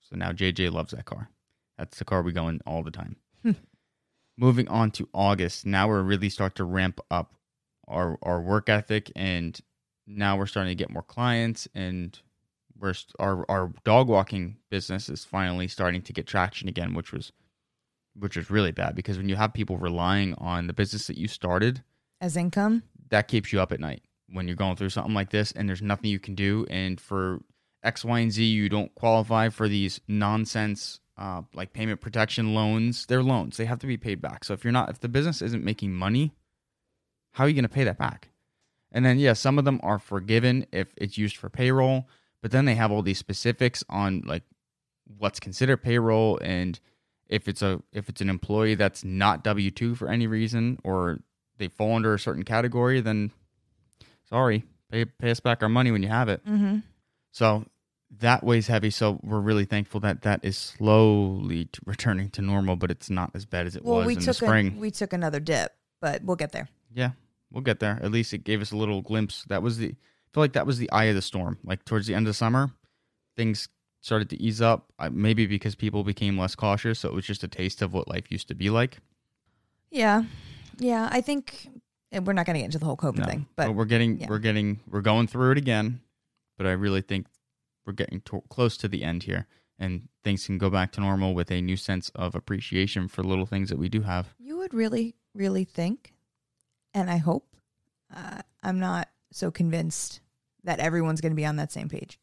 So 0.00 0.16
now 0.16 0.32
JJ 0.32 0.70
loves 0.72 0.92
that 0.92 1.06
car. 1.06 1.28
That's 1.78 1.98
the 1.98 2.04
car 2.04 2.22
we 2.22 2.32
go 2.32 2.48
in 2.48 2.60
all 2.66 2.82
the 2.82 2.90
time. 2.90 3.16
Hmm. 3.42 3.52
Moving 4.36 4.68
on 4.68 4.90
to 4.92 5.08
August, 5.14 5.64
now 5.66 5.88
we're 5.88 6.02
really 6.02 6.28
start 6.28 6.54
to 6.56 6.64
ramp 6.64 7.00
up 7.10 7.34
our 7.88 8.18
our 8.22 8.40
work 8.40 8.68
ethic, 8.68 9.10
and 9.16 9.58
now 10.06 10.36
we're 10.36 10.46
starting 10.46 10.70
to 10.70 10.74
get 10.74 10.90
more 10.90 11.02
clients, 11.02 11.68
and 11.74 12.18
we're 12.78 12.94
our 13.18 13.44
our 13.48 13.72
dog 13.84 14.08
walking 14.08 14.56
business 14.70 15.08
is 15.08 15.24
finally 15.24 15.68
starting 15.68 16.02
to 16.02 16.12
get 16.12 16.26
traction 16.26 16.68
again, 16.68 16.94
which 16.94 17.12
was 17.12 17.32
which 18.18 18.36
was 18.36 18.50
really 18.50 18.72
bad 18.72 18.94
because 18.94 19.16
when 19.16 19.28
you 19.28 19.36
have 19.36 19.52
people 19.52 19.76
relying 19.76 20.34
on 20.34 20.66
the 20.66 20.72
business 20.72 21.06
that 21.06 21.18
you 21.18 21.28
started 21.28 21.82
As 22.20 22.36
income? 22.36 22.82
that 23.10 23.28
keeps 23.28 23.52
you 23.52 23.60
up 23.60 23.72
at 23.72 23.80
night 23.80 24.02
when 24.28 24.46
you're 24.46 24.56
going 24.56 24.76
through 24.76 24.90
something 24.90 25.14
like 25.14 25.30
this 25.30 25.52
and 25.52 25.68
there's 25.68 25.82
nothing 25.82 26.10
you 26.10 26.20
can 26.20 26.34
do. 26.34 26.66
And 26.70 27.00
for 27.00 27.40
x 27.82 28.04
y 28.04 28.20
and 28.20 28.32
z 28.32 28.44
you 28.44 28.68
don't 28.68 28.94
qualify 28.94 29.48
for 29.48 29.68
these 29.68 30.00
nonsense 30.08 31.00
uh, 31.16 31.42
like 31.54 31.72
payment 31.72 32.00
protection 32.00 32.54
loans. 32.54 33.06
They're 33.06 33.22
loans. 33.22 33.56
They 33.56 33.66
have 33.66 33.78
to 33.80 33.86
be 33.86 33.96
paid 33.96 34.20
back. 34.20 34.42
So 34.44 34.54
if 34.54 34.64
you're 34.64 34.72
not 34.72 34.90
if 34.90 35.00
the 35.00 35.08
business 35.08 35.42
isn't 35.42 35.64
making 35.64 35.92
money 35.92 36.34
how 37.32 37.44
are 37.44 37.48
you 37.48 37.54
going 37.54 37.64
to 37.64 37.68
pay 37.68 37.84
that 37.84 37.98
back 37.98 38.30
and 38.94 39.04
then 39.04 39.18
yeah 39.18 39.34
some 39.34 39.58
of 39.58 39.66
them 39.66 39.78
are 39.82 39.98
forgiven 39.98 40.64
if 40.72 40.88
it's 40.96 41.18
used 41.18 41.36
for 41.36 41.50
payroll 41.50 42.08
but 42.40 42.50
then 42.50 42.64
they 42.64 42.74
have 42.74 42.90
all 42.90 43.02
these 43.02 43.18
specifics 43.18 43.84
on 43.90 44.22
like 44.24 44.44
what's 45.18 45.38
considered 45.38 45.82
payroll 45.82 46.38
and 46.38 46.80
if 47.28 47.48
it's 47.48 47.60
a 47.60 47.82
if 47.92 48.08
it's 48.08 48.22
an 48.22 48.30
employee 48.30 48.74
that's 48.74 49.04
not 49.04 49.44
w2 49.44 49.94
for 49.96 50.08
any 50.08 50.26
reason 50.26 50.78
or 50.84 51.18
they 51.58 51.68
fall 51.68 51.94
under 51.94 52.12
a 52.14 52.18
certain 52.18 52.42
category, 52.42 53.00
then 53.00 53.30
sorry, 54.28 54.64
pay, 54.90 55.04
pay 55.04 55.30
us 55.30 55.38
back 55.38 55.62
our 55.62 55.68
money 55.68 55.92
when 55.92 56.02
you 56.02 56.08
have 56.08 56.28
it. 56.28 56.44
Mm-hmm. 56.44 56.78
So 57.30 57.64
that 58.18 58.42
weighs 58.42 58.66
heavy. 58.66 58.90
So 58.90 59.20
we're 59.22 59.38
really 59.40 59.64
thankful 59.64 60.00
that 60.00 60.22
that 60.22 60.44
is 60.44 60.56
slowly 60.58 61.66
t- 61.66 61.78
returning 61.86 62.30
to 62.30 62.42
normal, 62.42 62.74
but 62.74 62.90
it's 62.90 63.08
not 63.08 63.30
as 63.34 63.44
bad 63.46 63.66
as 63.66 63.76
it 63.76 63.84
Well, 63.84 63.98
was 63.98 64.06
we 64.06 64.16
in 64.16 64.24
the 64.24 64.34
spring. 64.34 64.74
A, 64.76 64.80
we 64.80 64.90
took 64.90 65.12
another 65.12 65.38
dip, 65.38 65.72
but 66.00 66.24
we'll 66.24 66.34
get 66.36 66.50
there. 66.52 66.68
yeah, 66.92 67.10
we'll 67.54 67.62
get 67.62 67.80
there. 67.80 67.98
At 68.02 68.10
least 68.10 68.34
it 68.34 68.44
gave 68.44 68.60
us 68.60 68.72
a 68.72 68.76
little 68.76 69.00
glimpse. 69.00 69.44
That 69.48 69.62
was 69.62 69.78
the 69.78 69.88
I 69.88 70.28
feel 70.34 70.42
like 70.42 70.52
that 70.54 70.66
was 70.66 70.78
the 70.78 70.90
eye 70.90 71.04
of 71.04 71.14
the 71.14 71.22
storm. 71.22 71.58
Like 71.64 71.84
towards 71.84 72.06
the 72.06 72.14
end 72.14 72.26
of 72.28 72.36
summer, 72.36 72.72
things 73.36 73.68
started 74.00 74.28
to 74.30 74.42
ease 74.42 74.60
up. 74.60 74.92
Maybe 75.10 75.46
because 75.46 75.74
people 75.74 76.04
became 76.04 76.36
less 76.38 76.54
cautious, 76.54 76.98
so 76.98 77.08
it 77.08 77.14
was 77.14 77.24
just 77.24 77.44
a 77.44 77.48
taste 77.48 77.80
of 77.80 77.94
what 77.94 78.08
life 78.08 78.30
used 78.30 78.48
to 78.48 78.54
be 78.54 78.68
like. 78.68 78.98
Yeah. 79.90 80.24
Yeah. 80.78 81.08
I 81.10 81.20
think 81.20 81.68
and 82.10 82.26
we're 82.26 82.32
not 82.32 82.46
going 82.46 82.54
to 82.54 82.60
get 82.60 82.66
into 82.66 82.78
the 82.78 82.84
whole 82.84 82.96
COVID 82.96 83.18
No, 83.18 83.24
thing, 83.26 83.46
but, 83.56 83.66
but 83.66 83.72
we're 83.74 83.84
getting 83.86 84.20
yeah. 84.20 84.26
we're 84.28 84.38
getting 84.38 84.80
we're 84.88 85.00
going 85.00 85.26
through 85.26 85.52
it 85.52 85.58
again. 85.58 86.00
But 86.56 86.66
I 86.66 86.72
really 86.72 87.00
think 87.00 87.26
we're 87.86 87.92
getting 87.92 88.20
to- 88.22 88.44
close 88.48 88.76
to 88.78 88.88
the 88.88 89.02
end 89.02 89.24
here, 89.24 89.46
and 89.78 90.08
things 90.22 90.46
can 90.46 90.56
go 90.58 90.70
back 90.70 90.92
to 90.92 91.00
normal 91.00 91.34
with 91.34 91.50
a 91.50 91.60
new 91.60 91.76
sense 91.76 92.08
of 92.14 92.34
appreciation 92.34 93.08
for 93.08 93.22
little 93.24 93.46
things 93.46 93.68
that 93.70 93.78
we 93.78 93.88
do 93.88 94.02
have. 94.02 94.34
you 94.38 94.56
would 94.56 94.72
really, 94.72 95.16
really 95.34 95.64
think, 95.64 96.13
and 96.94 97.10
I 97.10 97.16
hope, 97.16 97.46
uh, 98.14 98.40
I'm 98.62 98.78
not 98.78 99.08
so 99.32 99.50
convinced 99.50 100.20
that 100.62 100.78
everyone's 100.78 101.20
going 101.20 101.32
to 101.32 101.36
be 101.36 101.44
on 101.44 101.56
that 101.56 101.72
same 101.72 101.88
page. 101.88 102.18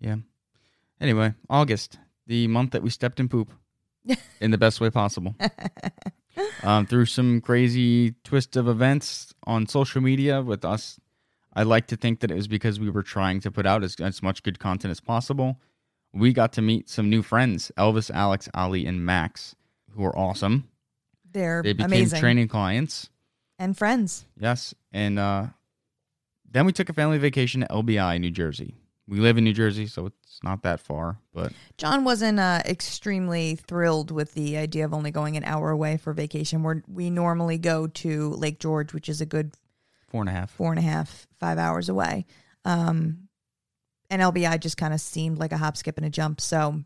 Yeah. 0.00 0.16
Anyway, 1.00 1.34
August, 1.48 1.98
the 2.26 2.46
month 2.48 2.72
that 2.72 2.82
we 2.82 2.90
stepped 2.90 3.20
in 3.20 3.28
poop 3.28 3.52
in 4.40 4.50
the 4.50 4.58
best 4.58 4.80
way 4.80 4.90
possible. 4.90 5.34
um, 6.62 6.86
through 6.86 7.06
some 7.06 7.40
crazy 7.40 8.14
twist 8.24 8.56
of 8.56 8.68
events 8.68 9.32
on 9.44 9.66
social 9.66 10.00
media 10.00 10.42
with 10.42 10.64
us, 10.64 10.98
I 11.54 11.62
like 11.62 11.86
to 11.88 11.96
think 11.96 12.20
that 12.20 12.30
it 12.30 12.34
was 12.34 12.48
because 12.48 12.78
we 12.78 12.90
were 12.90 13.02
trying 13.02 13.40
to 13.40 13.50
put 13.50 13.66
out 13.66 13.82
as, 13.82 13.96
as 13.96 14.22
much 14.22 14.42
good 14.42 14.58
content 14.58 14.90
as 14.90 15.00
possible. 15.00 15.58
We 16.12 16.32
got 16.32 16.52
to 16.54 16.62
meet 16.62 16.88
some 16.88 17.08
new 17.08 17.22
friends, 17.22 17.70
Elvis, 17.76 18.10
Alex, 18.10 18.48
Ali, 18.54 18.86
and 18.86 19.04
Max, 19.04 19.54
who 19.92 20.04
are 20.04 20.16
awesome. 20.16 20.68
They're 21.32 21.62
They 21.62 21.72
became 21.72 21.92
amazing 21.92 22.20
training 22.20 22.48
clients. 22.48 23.10
And 23.60 23.76
friends. 23.76 24.24
Yes. 24.36 24.74
And 24.90 25.18
uh, 25.18 25.46
then 26.50 26.66
we 26.66 26.72
took 26.72 26.88
a 26.88 26.92
family 26.92 27.18
vacation 27.18 27.60
to 27.60 27.68
LBI, 27.68 28.18
New 28.18 28.30
Jersey. 28.30 28.74
We 29.06 29.20
live 29.20 29.38
in 29.38 29.44
New 29.44 29.52
Jersey, 29.52 29.86
so 29.86 30.06
it's 30.06 30.38
not 30.42 30.62
that 30.62 30.80
far, 30.80 31.18
but 31.34 31.52
John 31.76 32.04
wasn't 32.04 32.38
uh, 32.38 32.62
extremely 32.64 33.56
thrilled 33.56 34.12
with 34.12 34.34
the 34.34 34.56
idea 34.56 34.84
of 34.84 34.94
only 34.94 35.10
going 35.10 35.36
an 35.36 35.42
hour 35.42 35.70
away 35.70 35.96
for 35.96 36.12
vacation. 36.12 36.62
Where 36.62 36.84
we 36.86 37.10
normally 37.10 37.58
go 37.58 37.88
to 37.88 38.30
Lake 38.30 38.60
George, 38.60 38.94
which 38.94 39.08
is 39.08 39.20
a 39.20 39.26
good 39.26 39.52
four 40.08 40.22
and 40.22 40.28
a 40.28 40.32
half. 40.32 40.52
four 40.52 40.70
and 40.70 40.78
a 40.78 40.82
half, 40.82 41.26
five 41.40 41.58
hours 41.58 41.88
away. 41.88 42.24
Um, 42.64 43.28
and 44.10 44.22
LBI 44.22 44.60
just 44.60 44.76
kind 44.76 44.94
of 44.94 45.00
seemed 45.00 45.38
like 45.38 45.50
a 45.50 45.56
hop, 45.56 45.76
skip, 45.76 45.96
and 45.96 46.06
a 46.06 46.10
jump. 46.10 46.40
So 46.40 46.84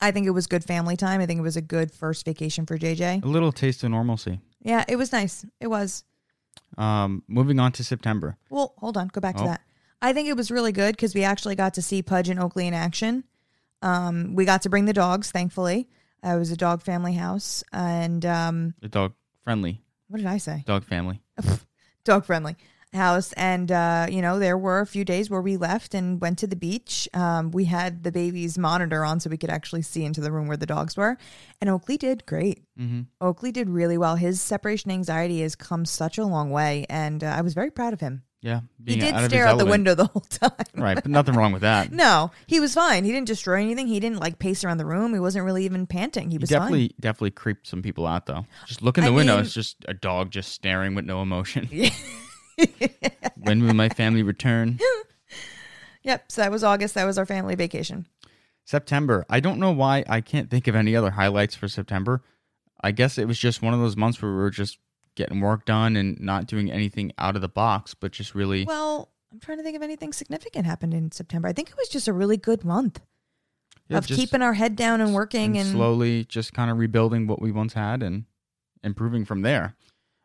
I 0.00 0.12
think 0.12 0.26
it 0.26 0.30
was 0.30 0.46
good 0.46 0.64
family 0.64 0.96
time. 0.96 1.20
I 1.20 1.26
think 1.26 1.38
it 1.38 1.42
was 1.42 1.56
a 1.58 1.62
good 1.62 1.92
first 1.92 2.24
vacation 2.24 2.64
for 2.64 2.78
JJ. 2.78 3.24
A 3.24 3.28
little 3.28 3.52
taste 3.52 3.84
of 3.84 3.90
normalcy. 3.90 4.40
Yeah, 4.62 4.84
it 4.88 4.96
was 4.96 5.12
nice. 5.12 5.44
It 5.60 5.68
was. 5.68 6.04
Um, 6.78 7.22
moving 7.28 7.58
on 7.58 7.72
to 7.72 7.84
September. 7.84 8.36
Well, 8.48 8.74
hold 8.78 8.96
on, 8.96 9.08
go 9.08 9.20
back 9.20 9.36
to 9.36 9.42
Oh. 9.42 9.46
that. 9.46 9.60
I 10.02 10.12
think 10.12 10.28
it 10.28 10.36
was 10.36 10.50
really 10.50 10.72
good 10.72 10.96
because 10.96 11.14
we 11.14 11.24
actually 11.24 11.54
got 11.56 11.74
to 11.74 11.82
see 11.82 12.02
Pudge 12.02 12.28
and 12.28 12.40
Oakley 12.40 12.66
in 12.66 12.74
action. 12.74 13.24
Um, 13.82 14.34
we 14.34 14.44
got 14.44 14.62
to 14.62 14.70
bring 14.70 14.84
the 14.86 14.92
dogs, 14.92 15.30
thankfully. 15.30 15.88
Uh, 16.24 16.30
it 16.36 16.38
was 16.38 16.50
a 16.50 16.56
dog 16.56 16.82
family 16.82 17.14
house. 17.14 17.62
And 17.72 18.24
um, 18.24 18.74
The 18.80 18.88
dog 18.88 19.12
friendly 19.44 19.80
what 20.08 20.18
did 20.18 20.26
I 20.26 20.38
say? 20.38 20.62
dog 20.66 20.84
family. 20.84 21.20
dog 22.04 22.24
friendly 22.24 22.56
house 22.92 23.32
and 23.34 23.70
uh, 23.70 24.06
you 24.10 24.20
know 24.20 24.38
there 24.38 24.58
were 24.58 24.80
a 24.80 24.86
few 24.86 25.04
days 25.04 25.30
where 25.30 25.40
we 25.40 25.56
left 25.56 25.94
and 25.94 26.20
went 26.20 26.38
to 26.40 26.46
the 26.46 26.56
beach. 26.56 27.08
Um, 27.14 27.50
we 27.52 27.66
had 27.66 28.02
the 28.02 28.12
baby's 28.12 28.58
monitor 28.58 29.04
on 29.04 29.20
so 29.20 29.30
we 29.30 29.36
could 29.36 29.50
actually 29.50 29.82
see 29.82 30.04
into 30.04 30.20
the 30.20 30.32
room 30.32 30.48
where 30.48 30.56
the 30.56 30.66
dogs 30.66 30.96
were 30.96 31.16
and 31.60 31.70
oakley 31.70 31.96
did 31.96 32.26
great. 32.26 32.64
Mm-hmm. 32.78 33.02
oakley 33.20 33.52
did 33.52 33.68
really 33.68 33.98
well. 33.98 34.16
His 34.16 34.40
separation 34.40 34.90
anxiety 34.90 35.40
has 35.42 35.54
come 35.54 35.84
such 35.84 36.18
a 36.18 36.24
long 36.24 36.50
way 36.50 36.86
and 36.88 37.22
uh, 37.22 37.28
i 37.28 37.40
was 37.42 37.54
very 37.54 37.70
proud 37.70 37.92
of 37.92 38.00
him. 38.00 38.22
Yeah, 38.42 38.60
he 38.86 38.96
did 38.96 39.12
out 39.12 39.16
of 39.16 39.20
his 39.24 39.28
stare 39.32 39.46
out 39.46 39.58
the 39.58 39.66
window 39.66 39.94
the 39.94 40.06
whole 40.06 40.22
time. 40.30 40.50
Right, 40.74 40.94
but 40.94 41.08
nothing 41.08 41.34
wrong 41.34 41.52
with 41.52 41.60
that. 41.60 41.92
no 41.92 42.30
he 42.46 42.58
was 42.58 42.72
fine. 42.74 43.04
He 43.04 43.12
didn't 43.12 43.26
destroy 43.28 43.60
anything. 43.60 43.86
He 43.86 44.00
didn't 44.00 44.18
like 44.18 44.38
pace 44.38 44.64
around 44.64 44.78
the 44.78 44.86
room. 44.86 45.12
He 45.12 45.20
wasn't 45.20 45.44
really 45.44 45.66
even 45.66 45.86
panting. 45.86 46.30
He 46.30 46.34
He 46.34 46.38
was 46.38 46.48
definitely 46.48 46.94
definitely 46.98 47.32
creeped 47.32 47.66
some 47.66 47.82
people 47.82 48.06
out 48.06 48.24
though. 48.26 48.46
Just 48.66 48.80
look 48.82 48.96
in 48.98 49.04
the 49.04 49.10
I 49.10 49.14
window. 49.14 49.34
mean- 49.36 49.44
it's 49.44 49.52
just 49.54 49.76
a 49.86 49.94
dog 49.94 50.30
just 50.30 50.52
staring 50.52 50.94
with 50.94 51.04
no 51.04 51.20
emotion. 51.22 51.68
fine 51.70 51.90
when 53.36 53.64
will 53.64 53.74
my 53.74 53.88
family 53.88 54.22
return? 54.22 54.78
yep 56.02 56.24
so 56.32 56.40
that 56.40 56.50
was 56.50 56.64
august 56.64 56.94
that 56.94 57.04
was 57.04 57.18
our 57.18 57.26
family 57.26 57.54
vacation 57.54 58.06
September. 58.70 59.26
I 59.28 59.40
don't 59.40 59.58
know 59.58 59.72
why 59.72 60.04
I 60.08 60.20
can't 60.20 60.48
think 60.48 60.68
of 60.68 60.76
any 60.76 60.94
other 60.94 61.10
highlights 61.10 61.56
for 61.56 61.66
September. 61.66 62.22
I 62.80 62.92
guess 62.92 63.18
it 63.18 63.26
was 63.26 63.36
just 63.36 63.62
one 63.62 63.74
of 63.74 63.80
those 63.80 63.96
months 63.96 64.22
where 64.22 64.30
we 64.30 64.36
were 64.36 64.50
just 64.50 64.78
getting 65.16 65.40
work 65.40 65.64
done 65.64 65.96
and 65.96 66.18
not 66.20 66.46
doing 66.46 66.70
anything 66.70 67.12
out 67.18 67.34
of 67.34 67.42
the 67.42 67.48
box, 67.48 67.94
but 67.94 68.12
just 68.12 68.32
really 68.32 68.64
Well, 68.64 69.10
I'm 69.32 69.40
trying 69.40 69.58
to 69.58 69.64
think 69.64 69.76
of 69.76 69.82
anything 69.82 70.12
significant 70.12 70.66
happened 70.66 70.94
in 70.94 71.10
September. 71.10 71.48
I 71.48 71.52
think 71.52 71.70
it 71.70 71.76
was 71.76 71.88
just 71.88 72.06
a 72.06 72.12
really 72.12 72.36
good 72.36 72.64
month 72.64 73.00
yeah, 73.88 73.98
of 73.98 74.06
keeping 74.06 74.40
our 74.40 74.54
head 74.54 74.76
down 74.76 75.00
and 75.00 75.14
working 75.14 75.56
and 75.56 75.66
and, 75.66 75.70
slowly 75.70 76.24
just 76.24 76.52
kind 76.52 76.70
of 76.70 76.78
rebuilding 76.78 77.26
what 77.26 77.42
we 77.42 77.50
once 77.50 77.72
had 77.72 78.04
and 78.04 78.24
improving 78.84 79.24
from 79.24 79.42
there. 79.42 79.74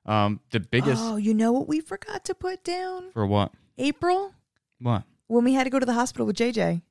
Um, 0.06 0.40
the 0.52 0.60
biggest 0.60 1.02
Oh, 1.04 1.16
you 1.16 1.34
know 1.34 1.52
what 1.52 1.68
we 1.68 1.80
forgot 1.82 2.26
to 2.26 2.36
put 2.36 2.64
down? 2.64 3.12
for 3.12 3.26
what? 3.26 3.52
April 3.78 4.34
What? 4.80 5.04
when 5.28 5.44
we 5.44 5.54
had 5.54 5.64
to 5.64 5.70
go 5.70 5.80
to 5.80 5.86
the 5.86 5.94
hospital 5.94 6.26
with 6.28 6.36
JJ. 6.38 6.82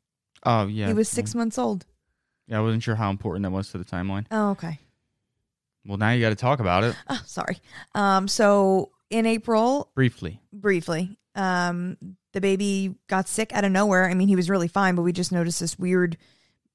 Oh 0.44 0.66
yeah, 0.66 0.88
he 0.88 0.94
was. 0.94 1.09
6 1.09 1.35
months 1.35 1.57
old. 1.59 1.87
Yeah, 2.48 2.59
I 2.59 2.61
wasn't 2.61 2.83
sure 2.83 2.96
how 2.96 3.11
important 3.11 3.44
that 3.44 3.50
was 3.50 3.70
to 3.70 3.79
the 3.79 3.85
timeline. 3.85 4.27
Oh, 4.31 4.50
okay. 4.50 4.81
Well, 5.87 5.96
now 5.98 6.11
you 6.11 6.20
got 6.20 6.31
to 6.31 6.35
talk 6.35 6.61
about 6.61 6.83
it 6.85 6.96
Oh, 7.09 7.22
sorry. 7.27 7.59
Um 7.94 8.27
so 8.29 8.90
in 9.11 9.27
April, 9.27 9.90
briefly. 9.94 10.40
briefly, 10.53 11.16
um 11.37 11.96
the 12.33 12.40
baby 12.40 12.96
got 13.07 13.29
sick 13.29 13.53
out 13.55 13.64
of 13.64 13.70
nowhere. 13.70 14.11
I 14.11 14.14
mean, 14.14 14.27
he 14.29 14.35
was 14.37 14.50
really 14.50 14.66
fine, 14.68 14.96
but 14.96 15.03
we 15.03 15.12
just 15.12 15.31
noticed 15.31 15.61
this 15.61 15.79
weird 15.79 16.16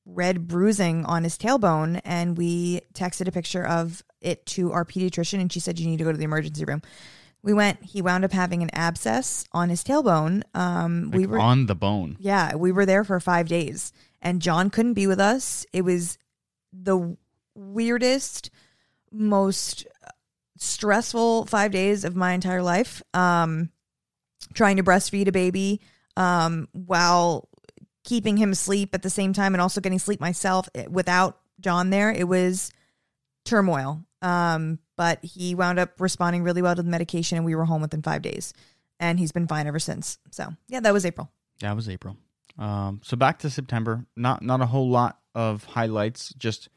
red 0.06 0.48
bruising 0.48 1.06
on 1.06 1.24
his 1.26 1.38
tailbone 1.38 2.00
and 2.06 2.38
we 2.38 2.82
texted 2.94 3.28
a 3.28 3.32
picture 3.32 3.66
of 3.66 4.04
it 4.22 4.46
to 4.48 4.72
our 4.72 4.86
pediatrician 4.86 5.40
and 5.42 5.52
she 5.52 5.60
said 5.60 5.80
you 5.80 5.88
need 5.88 5.98
to 5.98 6.04
go 6.04 6.12
to 6.12 6.18
the 6.18 6.24
emergency 6.24 6.66
room. 6.66 6.82
We 7.42 7.54
went, 7.54 7.84
he 7.84 8.02
wound 8.02 8.26
up 8.26 8.34
having 8.34 8.62
an 8.62 8.70
abscess 8.74 9.46
on 9.54 9.70
his 9.70 9.84
tailbone. 9.84 10.44
Um 10.54 11.12
we 11.12 11.26
were 11.26 11.40
on 11.40 11.66
the 11.68 11.76
bone. 11.76 12.18
yeah, 12.20 12.56
we 12.56 12.72
were 12.72 12.86
there 12.86 13.04
for 13.04 13.20
5 13.20 13.48
days 13.48 13.94
and 14.22 14.42
John 14.42 14.70
couldn't 14.70 14.94
be 14.94 15.08
with 15.08 15.20
us. 15.20 15.66
It 15.72 15.84
was 15.84 16.18
the 16.74 17.16
weirdest 17.56 18.50
most 19.12 19.88
stressful 20.58 21.46
5 21.46 21.72
days 21.72 22.04
of 22.04 22.16
my 22.16 22.34
entire 22.34 22.62
life. 22.62 23.02
Um 23.14 23.70
trying 24.54 24.78
to 24.78 24.84
breastfeed 24.84 25.28
a 25.28 25.32
baby 25.32 25.82
um, 26.16 26.68
while 26.72 27.50
keeping 28.04 28.38
him 28.38 28.52
asleep 28.52 28.96
at 28.96 29.02
the 29.04 29.10
same 29.10 29.34
time 29.34 29.54
and 29.54 29.62
also 29.62 29.82
getting 29.82 30.00
sleep 30.00 30.20
myself 30.20 30.68
without 30.90 31.40
John 31.60 31.90
there. 31.90 32.10
It 32.12 32.28
was 32.28 32.72
turmoil. 33.46 34.04
Um, 34.22 34.80
but 34.98 35.24
he 35.24 35.56
wound 35.56 35.80
up 35.80 36.00
responding 36.00 36.44
really 36.44 36.62
well 36.62 36.76
to 36.76 36.84
the 36.84 36.90
medication 36.90 37.38
and 37.38 37.46
we 37.46 37.56
were 37.56 37.66
home 37.66 37.82
within 37.82 38.02
five 38.02 38.22
days. 38.22 38.54
And 39.00 39.18
he's 39.18 39.32
been 39.32 39.48
fine 39.48 39.66
ever 39.66 39.80
since. 39.80 40.18
So 40.32 40.50
yeah, 40.68 40.82
that 40.82 40.94
was 40.94 41.06
April. 41.06 41.32
Yeah, 41.62 41.72
it 41.72 41.76
was 41.76 41.90
April. 41.90 42.18
Um, 42.58 43.00
so 43.04 43.16
back 43.16 43.40
to 43.40 43.50
September. 43.50 44.06
Not 44.18 44.42
not 44.44 44.62
a 44.62 44.66
whole 44.66 44.90
lot 44.90 45.20
of 45.34 45.64
highlights. 45.64 46.34
Just 46.38 46.68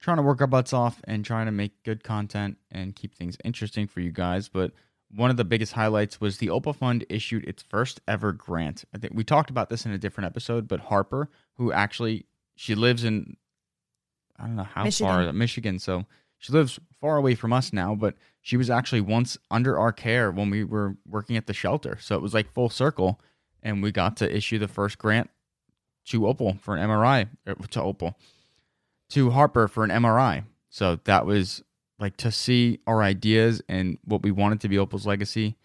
trying 0.00 0.16
to 0.16 0.22
work 0.22 0.40
our 0.40 0.46
butts 0.46 0.72
off 0.72 1.00
and 1.04 1.24
trying 1.24 1.46
to 1.46 1.52
make 1.52 1.82
good 1.84 2.02
content 2.02 2.58
and 2.70 2.94
keep 2.96 3.14
things 3.14 3.36
interesting 3.44 3.86
for 3.86 4.00
you 4.00 4.10
guys. 4.10 4.48
But 4.48 4.72
one 5.14 5.30
of 5.30 5.36
the 5.36 5.44
biggest 5.44 5.72
highlights 5.72 6.20
was 6.20 6.38
the 6.38 6.50
Opal 6.50 6.72
Fund 6.72 7.06
issued 7.08 7.44
its 7.44 7.62
first 7.62 8.00
ever 8.08 8.32
grant. 8.32 8.84
I 8.92 8.98
think 8.98 9.14
we 9.14 9.24
talked 9.24 9.50
about 9.50 9.70
this 9.70 9.86
in 9.86 9.92
a 9.92 9.98
different 9.98 10.26
episode, 10.26 10.66
but 10.66 10.80
Harper, 10.80 11.30
who 11.54 11.72
actually 11.72 12.26
she 12.56 12.74
lives 12.74 13.04
in 13.04 13.36
I 14.38 14.46
don't 14.46 14.56
know 14.56 14.64
how 14.64 14.90
far 14.90 15.18
Michigan. 15.18 15.38
Michigan, 15.38 15.78
so 15.78 16.04
she 16.46 16.52
lives 16.52 16.78
far 17.00 17.16
away 17.16 17.34
from 17.34 17.52
us 17.52 17.72
now, 17.72 17.96
but 17.96 18.14
she 18.40 18.56
was 18.56 18.70
actually 18.70 19.00
once 19.00 19.36
under 19.50 19.76
our 19.76 19.92
care 19.92 20.30
when 20.30 20.48
we 20.48 20.62
were 20.62 20.96
working 21.04 21.36
at 21.36 21.48
the 21.48 21.52
shelter. 21.52 21.98
So 22.00 22.14
it 22.14 22.22
was 22.22 22.34
like 22.34 22.52
full 22.52 22.70
circle 22.70 23.20
and 23.64 23.82
we 23.82 23.90
got 23.90 24.16
to 24.18 24.36
issue 24.36 24.58
the 24.58 24.68
first 24.68 24.96
grant 24.96 25.28
to 26.06 26.28
Opal 26.28 26.56
for 26.60 26.76
an 26.76 26.88
MRI 26.88 27.28
er, 27.48 27.56
to 27.70 27.82
Opal 27.82 28.16
to 29.10 29.30
Harper 29.30 29.66
for 29.66 29.82
an 29.82 29.90
MRI. 29.90 30.44
So 30.70 31.00
that 31.04 31.26
was 31.26 31.64
like 31.98 32.16
to 32.18 32.30
see 32.30 32.78
our 32.86 33.02
ideas 33.02 33.60
and 33.68 33.98
what 34.04 34.22
we 34.22 34.30
wanted 34.30 34.60
to 34.60 34.68
be 34.68 34.78
Opal's 34.78 35.06
legacy 35.06 35.56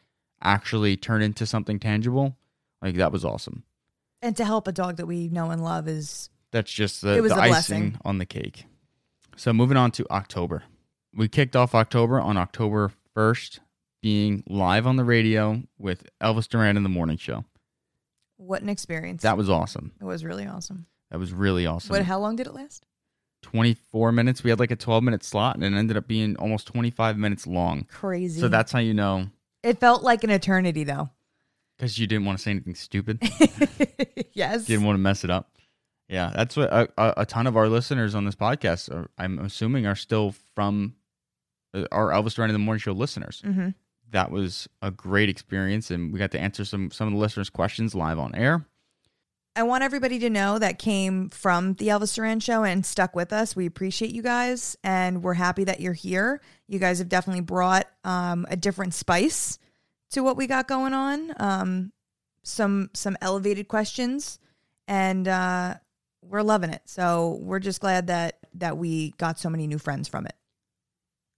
actually 0.42 0.98
turn 0.98 1.22
into 1.22 1.46
something 1.46 1.80
tangible. 1.80 2.36
Like 2.82 2.96
that 2.96 3.12
was 3.12 3.24
awesome. 3.24 3.64
And 4.24 4.36
to 4.38 4.46
help 4.46 4.68
a 4.68 4.72
dog 4.72 4.98
that 4.98 5.06
we 5.06 5.30
know 5.30 5.52
and 5.52 5.64
love 5.64 5.88
is 5.88 6.32
That's 6.52 6.72
just 6.72 7.04
the, 7.04 7.22
the 7.22 7.36
icing 7.36 8.00
on 8.04 8.18
the 8.18 8.26
cake. 8.26 8.66
So 9.36 9.54
moving 9.54 9.78
on 9.78 9.92
to 9.92 10.08
October. 10.10 10.64
We 11.14 11.28
kicked 11.28 11.56
off 11.56 11.76
October 11.76 12.20
on 12.20 12.38
October 12.38 12.92
1st 13.16 13.60
being 14.02 14.44
live 14.48 14.88
on 14.88 14.96
the 14.96 15.04
radio 15.04 15.62
with 15.78 16.10
Elvis 16.22 16.48
Duran 16.48 16.78
in 16.78 16.84
the 16.84 16.90
morning 16.90 17.18
show. 17.18 17.46
what 18.38 18.62
an 18.62 18.70
experience. 18.70 19.22
That 19.24 19.38
was 19.38 19.50
awesome. 19.50 19.92
it 20.00 20.06
was 20.06 20.26
really 20.26 20.48
awesome. 20.48 20.88
That 21.12 21.20
was 21.20 21.34
really 21.34 21.66
awesome. 21.66 21.94
What? 21.94 22.04
How 22.04 22.20
long 22.20 22.36
did 22.36 22.48
it 22.48 22.54
last? 22.54 22.86
24 23.44 24.12
minutes. 24.12 24.44
We 24.44 24.50
had 24.50 24.60
like 24.60 24.72
a 24.72 24.76
12 24.76 25.04
minute 25.04 25.24
slot 25.24 25.56
and 25.56 25.64
it 25.64 25.74
ended 25.78 25.98
up 25.98 26.08
being 26.08 26.36
almost 26.38 26.68
25 26.68 27.18
minutes 27.18 27.46
long. 27.46 27.86
Crazy. 27.92 28.40
So 28.40 28.48
that's 28.48 28.72
how 28.72 28.80
you 28.80 28.94
know 28.94 29.28
it 29.64 29.80
felt 29.80 30.04
like 30.04 30.24
an 30.24 30.30
eternity, 30.30 30.84
though. 30.84 31.10
because 31.78 31.98
you 31.98 32.08
didn't 32.08 32.26
want 32.26 32.38
to 32.38 32.42
say 32.42 32.52
anything 32.52 32.76
stupid. 32.76 33.22
yes. 34.34 34.66
didn't 34.66 34.86
want 34.86 34.96
to 34.96 35.02
mess 35.02 35.24
it 35.24 35.30
up. 35.30 35.52
Yeah, 36.08 36.32
that's 36.36 36.58
what 36.58 36.70
a, 36.74 37.22
a, 37.22 37.26
ton 37.26 37.48
of 37.48 37.56
our 37.56 37.70
listeners 37.70 38.16
on 38.16 38.26
this 38.26 38.36
podcast, 38.36 38.94
are, 38.94 39.10
I'm 39.18 39.40
assuming, 39.40 39.86
are 39.86 39.96
still 39.96 40.36
from 40.56 40.96
our 41.92 42.10
Elvis 42.10 42.36
Duran 42.36 42.50
in 42.50 42.54
the 42.54 42.60
Morning 42.60 42.80
Show 42.80 42.92
listeners. 42.92 43.42
Mm-hmm. 43.46 43.70
That 44.12 44.32
was 44.32 44.68
a 44.82 44.92
great 44.92 45.30
experience, 45.30 45.90
and 45.90 46.12
we 46.12 46.20
got 46.20 46.32
to 46.32 46.40
answer 46.40 46.66
some 46.66 46.92
some 46.92 47.08
of 47.08 47.14
the 47.14 47.20
listeners' 47.20 47.50
questions 47.50 47.96
live 47.96 48.20
on 48.20 48.36
air. 48.36 48.66
I 49.56 49.64
want 49.64 49.84
everybody 49.84 50.18
to 50.20 50.30
know 50.30 50.60
that 50.60 50.80
came 50.80 51.28
from 51.28 51.74
the 51.74 51.90
Elvis 51.90 52.16
Duran 52.16 52.40
show 52.40 52.64
and 52.64 52.86
stuck 52.86 53.16
with 53.16 53.34
us. 53.34 53.54
We 53.54 53.66
appreciate 53.66 54.12
you 54.12 54.22
guys, 54.22 54.78
and 54.84 55.24
we're 55.24 55.34
happy 55.34 55.66
that 55.66 55.82
you're 55.82 55.92
here. 55.92 56.42
You 56.68 56.80
guys 56.80 57.00
have 57.00 57.10
definitely 57.10 57.42
brought 57.42 57.88
um, 58.06 58.46
a 58.50 58.56
different 58.56 58.94
spice 58.94 59.60
to 60.12 60.22
what 60.24 60.38
we 60.38 60.48
got 60.48 60.68
going 60.68 60.94
on. 60.94 61.34
Um, 61.38 61.92
some 62.44 62.90
some 62.94 63.18
elevated 63.22 63.68
questions, 63.68 64.40
and 64.88 65.28
uh, 65.28 65.76
we're 66.22 66.44
loving 66.44 66.70
it. 66.70 66.82
So 66.86 67.40
we're 67.42 67.60
just 67.60 67.82
glad 67.82 68.08
that 68.08 68.40
that 68.56 68.78
we 68.78 69.12
got 69.18 69.38
so 69.38 69.50
many 69.50 69.68
new 69.68 69.80
friends 69.80 70.08
from 70.08 70.26
it. 70.26 70.36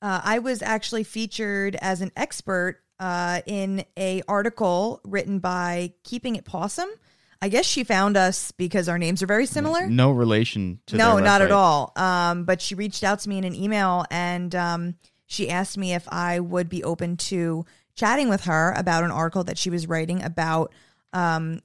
Uh, 0.04 0.20
I 0.22 0.39
was 0.39 0.62
actually 0.62 1.06
featured 1.06 1.78
as 1.78 2.02
an 2.02 2.12
expert 2.18 2.82
uh, 3.00 3.39
in 3.46 3.86
a 3.98 4.22
article 4.28 5.00
written 5.06 5.39
by 5.39 5.94
Keeping 6.04 6.36
It 6.36 6.44
Possum. 6.44 6.89
I 7.42 7.48
guess 7.48 7.66
she 7.66 7.86
found 7.86 8.18
us 8.18 8.52
because 8.52 8.89
our 8.89 8.98
names 8.98 9.24
are 9.24 9.28
very 9.28 9.46
similar. 9.46 9.88
No 9.88 10.12
relation 10.12 10.80
to 10.88 10.98
no, 10.98 11.20
not 11.20 11.42
at 11.42 11.52
all. 11.52 11.94
Um, 11.96 12.44
but 12.44 12.62
she 12.62 12.76
reached 12.76 13.04
out 13.06 13.20
to 13.20 13.30
me 13.30 13.38
in 13.38 13.46
an 13.46 13.56
email 13.56 14.06
and 14.12 14.54
um, 14.54 14.96
she 15.26 15.50
asked 15.50 15.78
me 15.78 15.94
if 15.94 16.06
I 16.12 16.42
would 16.42 16.68
be 16.68 16.84
open 16.84 17.16
to 17.18 17.66
chatting 17.96 18.28
with 18.28 18.44
her 18.44 18.74
about 18.78 19.06
an 19.06 19.12
article 19.12 19.46
that 19.46 19.58
she 19.58 19.70
was 19.70 19.88
writing 19.88 20.22
about. 20.22 20.74
Um, 21.13 21.62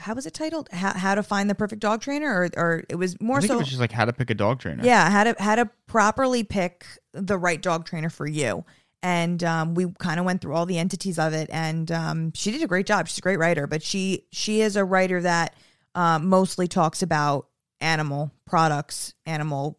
how 0.00 0.14
was 0.14 0.26
it 0.26 0.34
titled? 0.34 0.68
How, 0.72 0.92
how 0.92 1.14
to 1.14 1.22
find 1.22 1.48
the 1.48 1.54
perfect 1.54 1.80
dog 1.80 2.00
trainer, 2.00 2.28
or, 2.28 2.50
or 2.56 2.84
it 2.88 2.96
was 2.96 3.20
more 3.20 3.38
I 3.38 3.40
think 3.40 3.50
so. 3.50 3.56
it 3.56 3.58
was 3.58 3.68
just 3.68 3.80
like 3.80 3.92
how 3.92 4.04
to 4.04 4.12
pick 4.12 4.30
a 4.30 4.34
dog 4.34 4.60
trainer. 4.60 4.82
Yeah, 4.84 5.10
how 5.10 5.24
to 5.24 5.36
how 5.38 5.56
to 5.56 5.70
properly 5.86 6.42
pick 6.42 6.86
the 7.12 7.38
right 7.38 7.60
dog 7.60 7.86
trainer 7.86 8.10
for 8.10 8.26
you. 8.26 8.64
And 9.02 9.42
um, 9.44 9.74
we 9.74 9.86
kind 9.98 10.20
of 10.20 10.26
went 10.26 10.42
through 10.42 10.54
all 10.54 10.66
the 10.66 10.78
entities 10.78 11.18
of 11.18 11.32
it, 11.32 11.48
and 11.50 11.90
um, 11.90 12.32
she 12.34 12.50
did 12.50 12.62
a 12.62 12.66
great 12.66 12.86
job. 12.86 13.08
She's 13.08 13.18
a 13.18 13.22
great 13.22 13.38
writer, 13.38 13.66
but 13.66 13.82
she 13.82 14.26
she 14.30 14.60
is 14.60 14.76
a 14.76 14.84
writer 14.84 15.20
that 15.22 15.54
um, 15.94 16.28
mostly 16.28 16.68
talks 16.68 17.02
about 17.02 17.48
animal 17.80 18.30
products, 18.46 19.14
animal 19.26 19.78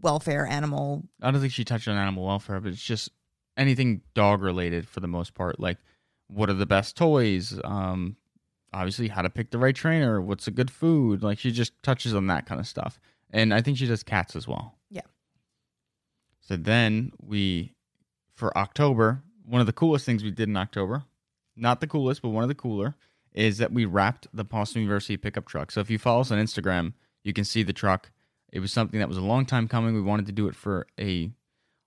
welfare, 0.00 0.46
animal. 0.46 1.04
I 1.22 1.30
don't 1.30 1.40
think 1.40 1.52
she 1.52 1.64
touched 1.64 1.88
on 1.88 1.96
animal 1.96 2.24
welfare, 2.24 2.60
but 2.60 2.72
it's 2.72 2.82
just 2.82 3.10
anything 3.56 4.02
dog 4.14 4.42
related 4.42 4.88
for 4.88 5.00
the 5.00 5.08
most 5.08 5.34
part. 5.34 5.58
Like, 5.58 5.78
what 6.28 6.50
are 6.50 6.54
the 6.54 6.66
best 6.66 6.96
toys? 6.96 7.58
Um, 7.64 8.16
obviously, 8.76 9.08
how 9.08 9.22
to 9.22 9.30
pick 9.30 9.50
the 9.50 9.58
right 9.58 9.74
trainer. 9.74 10.20
What's 10.20 10.46
a 10.46 10.50
good 10.50 10.70
food? 10.70 11.22
Like, 11.22 11.38
she 11.38 11.50
just 11.50 11.72
touches 11.82 12.14
on 12.14 12.26
that 12.26 12.46
kind 12.46 12.60
of 12.60 12.66
stuff. 12.66 13.00
And 13.30 13.54
I 13.54 13.62
think 13.62 13.78
she 13.78 13.86
does 13.86 14.02
cats 14.02 14.36
as 14.36 14.46
well. 14.46 14.74
Yeah. 14.90 15.00
So 16.40 16.56
then 16.56 17.12
we, 17.20 17.72
for 18.34 18.56
October, 18.56 19.22
one 19.44 19.60
of 19.60 19.66
the 19.66 19.72
coolest 19.72 20.04
things 20.04 20.22
we 20.22 20.30
did 20.30 20.48
in 20.48 20.56
October, 20.56 21.04
not 21.56 21.80
the 21.80 21.86
coolest, 21.86 22.20
but 22.22 22.28
one 22.28 22.44
of 22.44 22.48
the 22.48 22.54
cooler, 22.54 22.94
is 23.32 23.58
that 23.58 23.72
we 23.72 23.84
wrapped 23.84 24.28
the 24.32 24.44
Paws 24.44 24.76
University 24.76 25.16
pickup 25.16 25.46
truck. 25.46 25.70
So 25.70 25.80
if 25.80 25.90
you 25.90 25.98
follow 25.98 26.20
us 26.20 26.30
on 26.30 26.38
Instagram, 26.38 26.92
you 27.24 27.32
can 27.32 27.44
see 27.44 27.62
the 27.62 27.72
truck. 27.72 28.10
It 28.52 28.60
was 28.60 28.72
something 28.72 29.00
that 29.00 29.08
was 29.08 29.18
a 29.18 29.22
long 29.22 29.46
time 29.46 29.68
coming. 29.68 29.94
We 29.94 30.02
wanted 30.02 30.26
to 30.26 30.32
do 30.32 30.48
it 30.48 30.54
for 30.54 30.86
a 31.00 31.30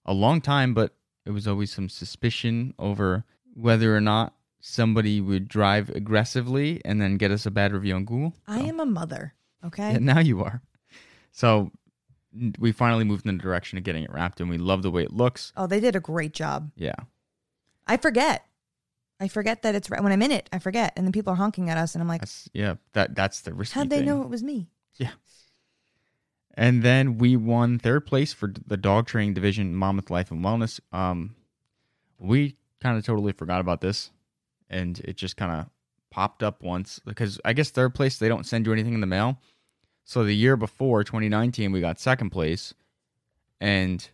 a 0.06 0.14
long 0.14 0.42
time, 0.42 0.74
but 0.74 0.96
it 1.26 1.32
was 1.32 1.48
always 1.48 1.72
some 1.72 1.88
suspicion 1.88 2.74
over 2.80 3.26
whether 3.54 3.96
or 3.96 4.02
not 4.02 4.34
somebody 4.60 5.22
would 5.22 5.48
drive 5.48 5.90
aggressively 5.90 6.82
and 6.86 7.02
then 7.02 7.18
get 7.18 7.32
us 7.32 7.46
a 7.46 7.52
bad 7.52 7.74
review 7.74 7.96
on 7.96 8.06
Google. 8.06 8.36
I 8.48 8.60
am 8.62 8.80
a 8.80 8.86
mother. 8.86 9.34
Okay. 9.66 9.94
Yeah, 9.94 10.00
now 10.00 10.20
you 10.20 10.44
are. 10.44 10.62
So 11.32 11.72
we 12.60 12.72
finally 12.72 13.04
moved 13.04 13.26
in 13.26 13.36
the 13.38 13.42
direction 13.42 13.78
of 13.78 13.84
getting 13.84 14.04
it 14.04 14.12
wrapped, 14.12 14.40
and 14.40 14.50
we 14.50 14.58
love 14.58 14.84
the 14.84 14.92
way 14.92 15.04
it 15.04 15.14
looks. 15.14 15.52
Oh, 15.58 15.68
they 15.68 15.80
did 15.80 15.96
a 15.96 16.00
great 16.00 16.34
job. 16.34 16.72
Yeah, 16.76 16.96
I 17.88 17.98
forget. 17.98 18.46
I 19.20 19.28
forget 19.28 19.64
that 19.64 19.76
it's 19.76 19.90
when 19.90 20.06
I'm 20.06 20.22
in 20.22 20.32
it. 20.32 20.50
I 20.54 20.60
forget, 20.60 20.94
and 20.96 21.06
then 21.06 21.12
people 21.12 21.34
are 21.34 21.38
honking 21.38 21.70
at 21.70 21.78
us, 21.78 21.94
and 21.94 22.02
I'm 22.02 22.08
like, 22.08 22.22
that's 22.22 22.50
yeah. 22.54 22.76
That 22.94 23.16
that's 23.16 23.42
the 23.42 23.54
risky 23.54 23.80
"How'd 23.80 23.90
they 23.90 23.98
thing. 23.98 24.06
know 24.06 24.22
it 24.22 24.30
was 24.30 24.44
me?" 24.44 24.70
Yeah. 24.96 25.12
And 26.54 26.84
then 26.84 27.18
we 27.18 27.36
won 27.38 27.80
third 27.80 28.06
place 28.06 28.34
for 28.34 28.54
the 28.68 28.78
dog 28.78 29.08
training 29.08 29.34
division, 29.34 29.76
Monmouth 29.76 30.10
Life 30.10 30.30
and 30.32 30.44
Wellness. 30.44 30.80
Um, 30.92 31.36
we 32.20 32.58
kind 32.82 32.98
of 32.98 33.06
totally 33.06 33.32
forgot 33.32 33.62
about 33.62 33.82
this, 33.82 34.12
and 34.70 35.00
it 35.00 35.16
just 35.18 35.38
kind 35.38 35.52
of 35.52 35.68
popped 36.12 36.42
up 36.44 36.64
once 36.64 37.00
because 37.06 37.40
I 37.46 37.54
guess 37.54 37.70
third 37.70 37.94
place 37.94 38.18
they 38.18 38.28
don't 38.28 38.46
send 38.46 38.66
you 38.66 38.74
anything 38.74 38.94
in 38.94 39.02
the 39.02 39.08
mail. 39.08 39.40
So 40.06 40.24
the 40.24 40.34
year 40.36 40.58
before, 40.58 41.04
2019, 41.04 41.72
we 41.72 41.82
got 41.82 42.00
second 42.00 42.32
place, 42.32 42.74
and 43.62 44.08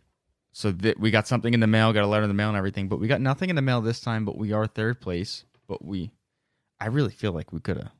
so 0.52 0.72
th- 0.72 0.98
we 0.98 1.12
got 1.12 1.28
something 1.28 1.54
in 1.54 1.60
the 1.60 1.68
mail, 1.68 1.94
got 1.94 2.04
a 2.04 2.08
letter 2.08 2.24
in 2.24 2.30
the 2.30 2.34
mail, 2.34 2.50
and 2.50 2.58
everything. 2.58 2.88
But 2.88 3.00
we 3.00 3.08
got 3.08 3.22
nothing 3.22 3.50
in 3.50 3.56
the 3.56 3.62
mail 3.62 3.82
this 3.82 4.00
time. 4.02 4.26
But 4.26 4.38
we 4.38 4.52
are 4.52 4.68
third 4.68 5.00
place. 5.00 5.46
But 5.68 5.84
we, 5.84 6.12
I 6.80 6.88
really 6.88 7.12
feel 7.12 7.32
like 7.32 7.52
we 7.52 7.60
could 7.60 7.78
have 7.78 7.91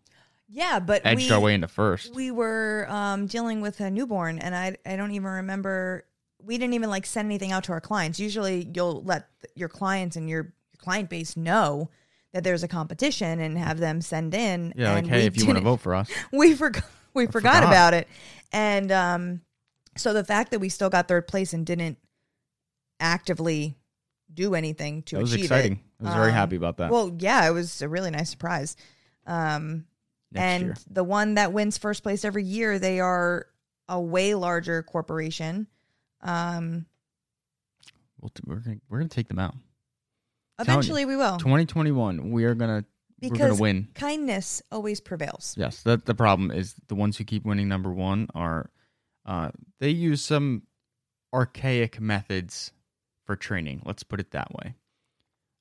Yeah, 0.50 0.80
but 0.80 1.02
edged 1.06 1.30
we, 1.30 1.32
our 1.32 1.40
way 1.40 1.54
into 1.54 1.68
first. 1.68 2.14
we 2.14 2.32
were 2.32 2.86
um, 2.90 3.28
dealing 3.28 3.62
with 3.62 3.80
a 3.80 3.90
newborn, 3.90 4.40
and 4.40 4.56
I 4.56 4.78
I 4.86 4.96
don't 4.96 5.12
even 5.12 5.30
remember. 5.30 6.06
We 6.44 6.58
didn't 6.58 6.74
even 6.76 6.90
like 6.90 7.06
send 7.06 7.26
anything 7.28 7.52
out 7.52 7.64
to 7.66 7.72
our 7.72 7.82
clients. 7.82 8.20
Usually, 8.20 8.70
you'll 8.76 9.04
let 9.04 9.28
your 9.56 9.70
clients 9.70 10.16
and 10.16 10.30
your, 10.30 10.44
your 10.44 10.78
client 10.78 11.10
base 11.10 11.36
know 11.36 11.90
that 12.36 12.44
there's 12.44 12.64
a 12.64 12.68
competition 12.68 13.40
and 13.40 13.58
have 13.58 13.80
them 13.80 14.02
send 14.02 14.36
in. 14.36 14.74
yeah, 14.76 14.94
like 14.94 15.08
hey, 15.08 15.26
if 15.26 15.38
you 15.38 15.46
want 15.46 15.58
to 15.58 15.64
vote 15.64 15.80
for 15.80 15.96
us, 15.96 16.10
we 16.34 16.54
forgot 16.54 16.84
we 17.14 17.28
forgot, 17.28 17.64
forgot. 17.64 17.64
about 17.64 17.94
it, 17.94 18.10
and 18.52 18.92
um, 18.92 19.42
so 19.96 20.12
the 20.12 20.24
fact 20.24 20.52
that 20.52 20.60
we 20.60 20.68
still 20.68 20.90
got 20.90 21.08
third 21.08 21.28
place 21.28 21.54
and 21.54 21.66
didn't 21.66 21.98
actively 23.00 23.78
do 24.34 24.54
anything 24.54 25.02
to 25.04 25.16
that 25.16 25.22
was 25.22 25.32
achieve 25.32 25.46
exciting. 25.46 25.72
it. 25.74 25.80
I 26.02 26.04
was 26.08 26.14
very 26.14 26.28
um, 26.28 26.34
happy 26.34 26.58
about 26.58 26.78
that. 26.78 26.92
Well, 26.92 27.16
yeah, 27.18 27.48
it 27.48 27.52
was 27.52 27.82
a 27.82 27.88
really 27.88 28.12
nice 28.12 28.30
surprise. 28.30 28.76
Um, 29.26 29.86
and 30.34 30.64
year. 30.64 30.76
the 30.92 31.06
one 31.06 31.36
that 31.36 31.54
wins 31.54 31.78
first 31.78 32.04
place 32.04 32.26
every 32.26 32.44
year, 32.44 32.80
they 32.80 33.00
are 33.00 33.48
a 33.88 34.02
way 34.02 34.36
larger 34.36 34.84
corporation. 34.84 35.68
Um, 36.22 36.86
We'll 38.20 38.30
t- 38.30 38.44
we're 38.46 38.56
gonna, 38.56 38.78
we're 38.90 38.98
gonna 38.98 39.08
take 39.08 39.30
them 39.30 39.40
out. 39.40 39.56
Eventually, 40.60 41.06
we 41.06 41.16
will 41.16 41.38
2021, 41.38 42.32
we 42.32 42.46
are 42.46 42.56
gonna 42.56 42.86
we're 43.22 43.30
gonna 43.30 43.44
because 43.46 43.60
win. 43.60 43.88
kindness 43.94 44.62
always 44.72 45.00
prevails. 45.02 45.56
Yes, 45.58 45.84
that 45.84 46.06
the 46.06 46.16
problem 46.16 46.52
is 46.52 46.76
the 46.88 46.96
ones 46.96 47.18
who 47.18 47.24
keep 47.24 47.46
winning 47.46 47.68
number 47.68 47.92
one 47.92 48.28
are 48.36 48.70
uh, 49.26 49.50
they 49.80 49.90
use 49.90 50.24
some 50.24 50.64
archaic 51.34 52.00
methods 52.00 52.72
for 53.26 53.36
training. 53.36 53.82
Let's 53.86 54.04
put 54.04 54.20
it 54.20 54.32
that 54.32 54.54
way. 54.54 54.76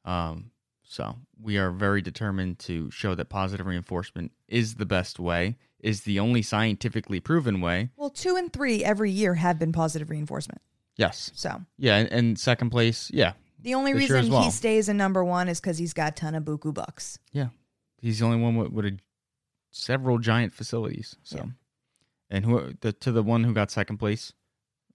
Um, 0.04 0.50
so 0.84 1.16
we 1.40 1.56
are 1.58 1.70
very 1.70 2.02
determined 2.02 2.58
to 2.60 2.90
show 2.90 3.14
that 3.14 3.30
positive 3.30 3.66
reinforcement 3.66 4.32
is 4.48 4.74
the 4.74 4.84
best 4.86 5.18
way, 5.18 5.56
is 5.80 6.02
the 6.02 6.20
only 6.20 6.42
scientifically 6.42 7.20
proven 7.20 7.60
way. 7.60 7.90
Well, 7.96 8.10
two 8.10 8.36
and 8.36 8.52
three 8.52 8.84
every 8.84 9.10
year 9.10 9.34
have 9.34 9.58
been 9.58 9.72
positive 9.72 10.10
reinforcement. 10.10 10.60
Yes, 10.96 11.32
So 11.34 11.60
yeah, 11.76 11.96
and, 11.96 12.12
and 12.12 12.38
second 12.38 12.70
place, 12.70 13.10
yeah, 13.12 13.32
the 13.64 13.74
only 13.74 13.92
reason 13.94 14.16
as 14.16 14.30
well. 14.30 14.42
he 14.42 14.50
stays 14.50 14.88
in 14.88 14.96
number 14.96 15.24
one 15.24 15.48
is 15.48 15.60
because 15.60 15.78
he's 15.78 15.92
got 15.92 16.12
a 16.12 16.14
ton 16.14 16.34
of 16.34 16.44
buku 16.44 16.72
bucks. 16.72 17.18
Yeah, 17.32 17.48
he's 18.00 18.20
the 18.20 18.26
only 18.26 18.38
one 18.38 18.54
with, 18.56 18.70
with 18.72 18.84
a, 18.86 18.98
several 19.70 20.18
giant 20.18 20.52
facilities. 20.52 21.16
So, 21.24 21.38
Yeah. 21.38 21.44
and 22.30 22.44
who 22.44 22.74
the 22.80 22.92
to 22.92 23.10
the 23.12 23.22
one 23.22 23.42
who 23.44 23.52
got 23.52 23.70
second 23.70 23.98
place, 23.98 24.32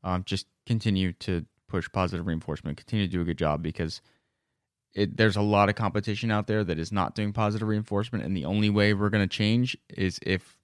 um, 0.03 0.23
just 0.23 0.47
continue 0.65 1.11
to 1.13 1.45
push 1.67 1.87
positive 1.91 2.25
reinforcement. 2.25 2.77
Continue 2.77 3.05
to 3.05 3.11
do 3.11 3.21
a 3.21 3.25
good 3.25 3.37
job 3.37 3.61
because 3.61 4.01
it 4.95 5.17
there's 5.17 5.35
a 5.35 5.41
lot 5.41 5.69
of 5.69 5.75
competition 5.75 6.31
out 6.31 6.47
there 6.47 6.63
that 6.63 6.79
is 6.79 6.91
not 6.91 7.13
doing 7.15 7.33
positive 7.33 7.67
reinforcement, 7.67 8.23
and 8.23 8.35
the 8.35 8.45
only 8.45 8.69
way 8.69 8.93
we're 8.93 9.09
going 9.09 9.27
to 9.27 9.35
change 9.37 9.77
is 9.89 10.19
if 10.23 10.57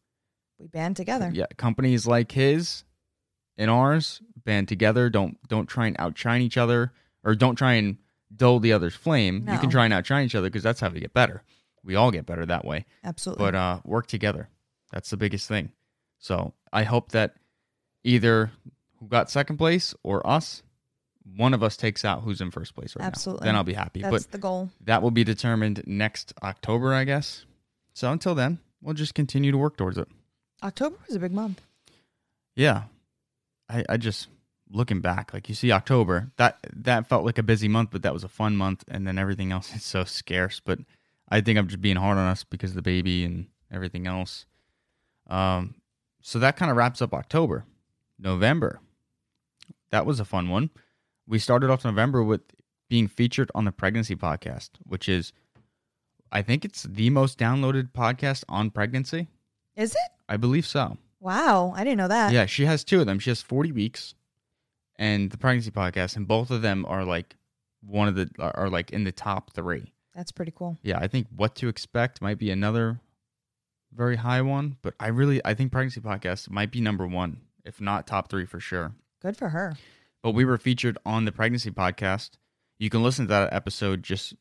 We 0.60 0.68
band 0.68 0.96
together. 0.96 1.30
yeah 1.34 1.46
companies 1.58 2.08
like 2.08 2.32
his 2.32 2.84
and 3.58 3.70
ours 3.70 4.22
band 4.44 4.68
together. 4.68 5.10
Don't 5.10 5.38
don't 5.48 5.68
try 5.68 5.88
and 5.88 5.96
outshine 6.00 6.42
each 6.42 6.58
other, 6.58 6.92
or 7.26 7.36
don't 7.36 7.56
try 7.56 7.74
and 7.74 7.98
dull 8.34 8.60
the 8.60 8.72
other's 8.72 8.96
flame. 8.96 9.46
You 9.52 9.58
can 9.58 9.70
try 9.70 9.84
and 9.86 9.94
outshine 9.94 10.26
each 10.26 10.36
other 10.36 10.48
because 10.48 10.64
that's 10.64 10.80
how 10.80 10.90
we 10.90 11.02
get 11.02 11.14
better. 11.14 11.44
We 11.84 11.96
all 11.96 12.12
get 12.12 12.26
better 12.26 12.46
that 12.46 12.66
way 12.66 12.86
Absolutely. 13.04 13.44
but 13.46 13.56
uh, 13.56 13.80
work 13.84 14.08
together. 14.08 14.50
That's 14.92 15.10
the 15.10 15.18
biggest 15.18 15.48
thing. 15.48 15.72
So 16.20 16.54
I 16.72 16.84
hope 16.84 17.12
that 17.12 17.36
either 18.04 18.52
who 19.00 19.08
got 19.08 19.30
second 19.30 19.58
place 19.58 19.94
or 20.04 20.26
us, 20.26 20.64
one 21.36 21.54
of 21.54 21.62
us 21.62 21.78
takes 21.78 22.06
out 22.06 22.22
who's 22.22 22.42
in 22.42 22.52
first 22.52 22.76
place 22.76 22.96
right 22.96 23.06
Absolutely. 23.06 23.44
now. 23.44 23.50
Then 23.50 23.56
I'll 23.56 23.64
be 23.64 23.74
happy. 23.74 24.02
That's 24.02 24.26
but 24.26 24.32
the 24.32 24.38
goal. 24.38 24.70
that 24.82 25.02
will 25.02 25.12
be 25.12 25.24
determined 25.24 25.84
next 25.86 26.34
October, 26.42 26.94
I 26.94 27.04
guess. 27.04 27.46
So 27.94 28.12
until 28.12 28.36
then, 28.36 28.60
we'll 28.82 28.94
just 28.94 29.14
continue 29.14 29.52
to 29.52 29.58
work 29.58 29.78
towards 29.78 29.98
it. 29.98 30.08
October 30.64 30.96
was 31.08 31.16
a 31.16 31.20
big 31.20 31.32
month. 31.34 31.62
Yeah, 32.56 32.84
I, 33.70 33.84
I 33.90 33.98
just 33.98 34.28
looking 34.70 35.02
back, 35.02 35.34
like 35.34 35.50
you 35.50 35.56
see 35.56 35.72
October, 35.72 36.32
that 36.38 36.60
that 36.74 37.08
felt 37.08 37.26
like 37.26 37.38
a 37.38 37.44
busy 37.44 37.68
month, 37.68 37.90
but 37.92 38.02
that 38.04 38.14
was 38.14 38.24
a 38.24 38.30
fun 38.30 38.56
month, 38.56 38.84
and 38.88 39.08
then 39.08 39.18
everything 39.18 39.52
else 39.52 39.76
is 39.76 39.84
so 39.84 40.04
scarce. 40.04 40.60
But 40.60 40.80
I 41.30 41.42
think 41.42 41.58
I'm 41.58 41.68
just 41.68 41.82
being 41.82 41.96
hard 41.96 42.18
on 42.18 42.28
us 42.28 42.44
because 42.44 42.72
of 42.72 42.76
the 42.76 42.82
baby 42.82 43.24
and 43.24 43.48
everything 43.72 44.08
else. 44.08 44.46
Um, 45.28 45.76
so 46.22 46.40
that 46.40 46.58
kind 46.58 46.72
of 46.72 46.78
wraps 46.78 47.02
up 47.02 47.14
October. 47.14 47.66
November, 48.18 48.80
that 49.92 50.06
was 50.06 50.20
a 50.20 50.26
fun 50.26 50.50
one. 50.50 50.70
we 51.28 51.38
started 51.40 51.70
off 51.70 51.84
November 51.84 52.24
with 52.24 52.42
being 52.88 53.08
featured 53.08 53.52
on 53.56 53.66
the 53.66 53.72
pregnancy 53.72 54.16
podcast, 54.16 54.70
which 54.84 55.10
is, 55.10 55.34
I 56.32 56.42
think 56.42 56.64
it's 56.64 56.84
the 56.84 57.10
most 57.10 57.38
downloaded 57.38 57.92
podcast 57.92 58.44
on 58.48 58.70
pregnancy. 58.70 59.28
Is 59.76 59.92
it? 59.92 60.12
I 60.30 60.38
believe 60.38 60.66
so. 60.66 60.98
Wow, 61.20 61.74
I 61.76 61.84
didn't 61.84 61.98
know 61.98 62.08
that. 62.08 62.32
Yeah, 62.32 62.46
she 62.46 62.66
has 62.66 62.84
two 62.84 63.00
of 63.00 63.08
them. 63.08 63.20
She 63.20 63.32
has 63.32 63.42
40 63.42 63.72
weeks 63.72 64.14
and 64.98 65.32
the 65.32 65.38
pregnancy 65.38 65.72
podcast, 65.72 66.16
and 66.16 66.28
both 66.28 66.52
of 66.52 66.62
them 66.62 66.86
are 66.88 67.04
like 67.04 67.36
one 67.82 68.08
of 68.08 68.16
the, 68.16 68.30
are 68.40 68.70
like 68.70 68.92
in 68.92 69.04
the 69.04 69.12
top 69.12 69.54
three. 69.54 69.94
That's 70.14 70.32
pretty 70.32 70.54
cool. 70.56 70.78
Yeah, 70.82 70.98
I 71.00 71.08
think 71.08 71.28
What 71.36 71.56
to 71.56 71.68
Expect 71.68 72.22
might 72.22 72.38
be 72.38 72.50
another 72.50 73.00
very 73.94 74.16
high 74.18 74.42
one, 74.42 74.78
but 74.82 74.94
I 75.00 75.08
really, 75.08 75.42
I 75.46 75.54
think 75.54 75.72
Pregnancy 75.72 76.02
Podcast 76.02 76.50
might 76.50 76.72
be 76.72 76.82
number 76.82 77.06
one, 77.08 77.42
if 77.64 77.82
not 77.82 78.08
top 78.08 78.30
three 78.30 78.46
for 78.46 78.60
sure. 78.60 78.94
Good 79.22 79.38
for 79.38 79.50
her. 79.50 79.78
But 80.24 80.32
we 80.32 80.46
were 80.46 80.58
featured 80.58 80.98
on 81.06 81.26
the 81.26 81.32
Pregnancy 81.32 81.72
Podcast. 81.72 82.32
You 82.80 82.90
can 82.90 83.04
listen 83.04 83.26
to 83.26 83.30
that 83.30 83.54
episode 83.54 84.04
just, 84.04 84.34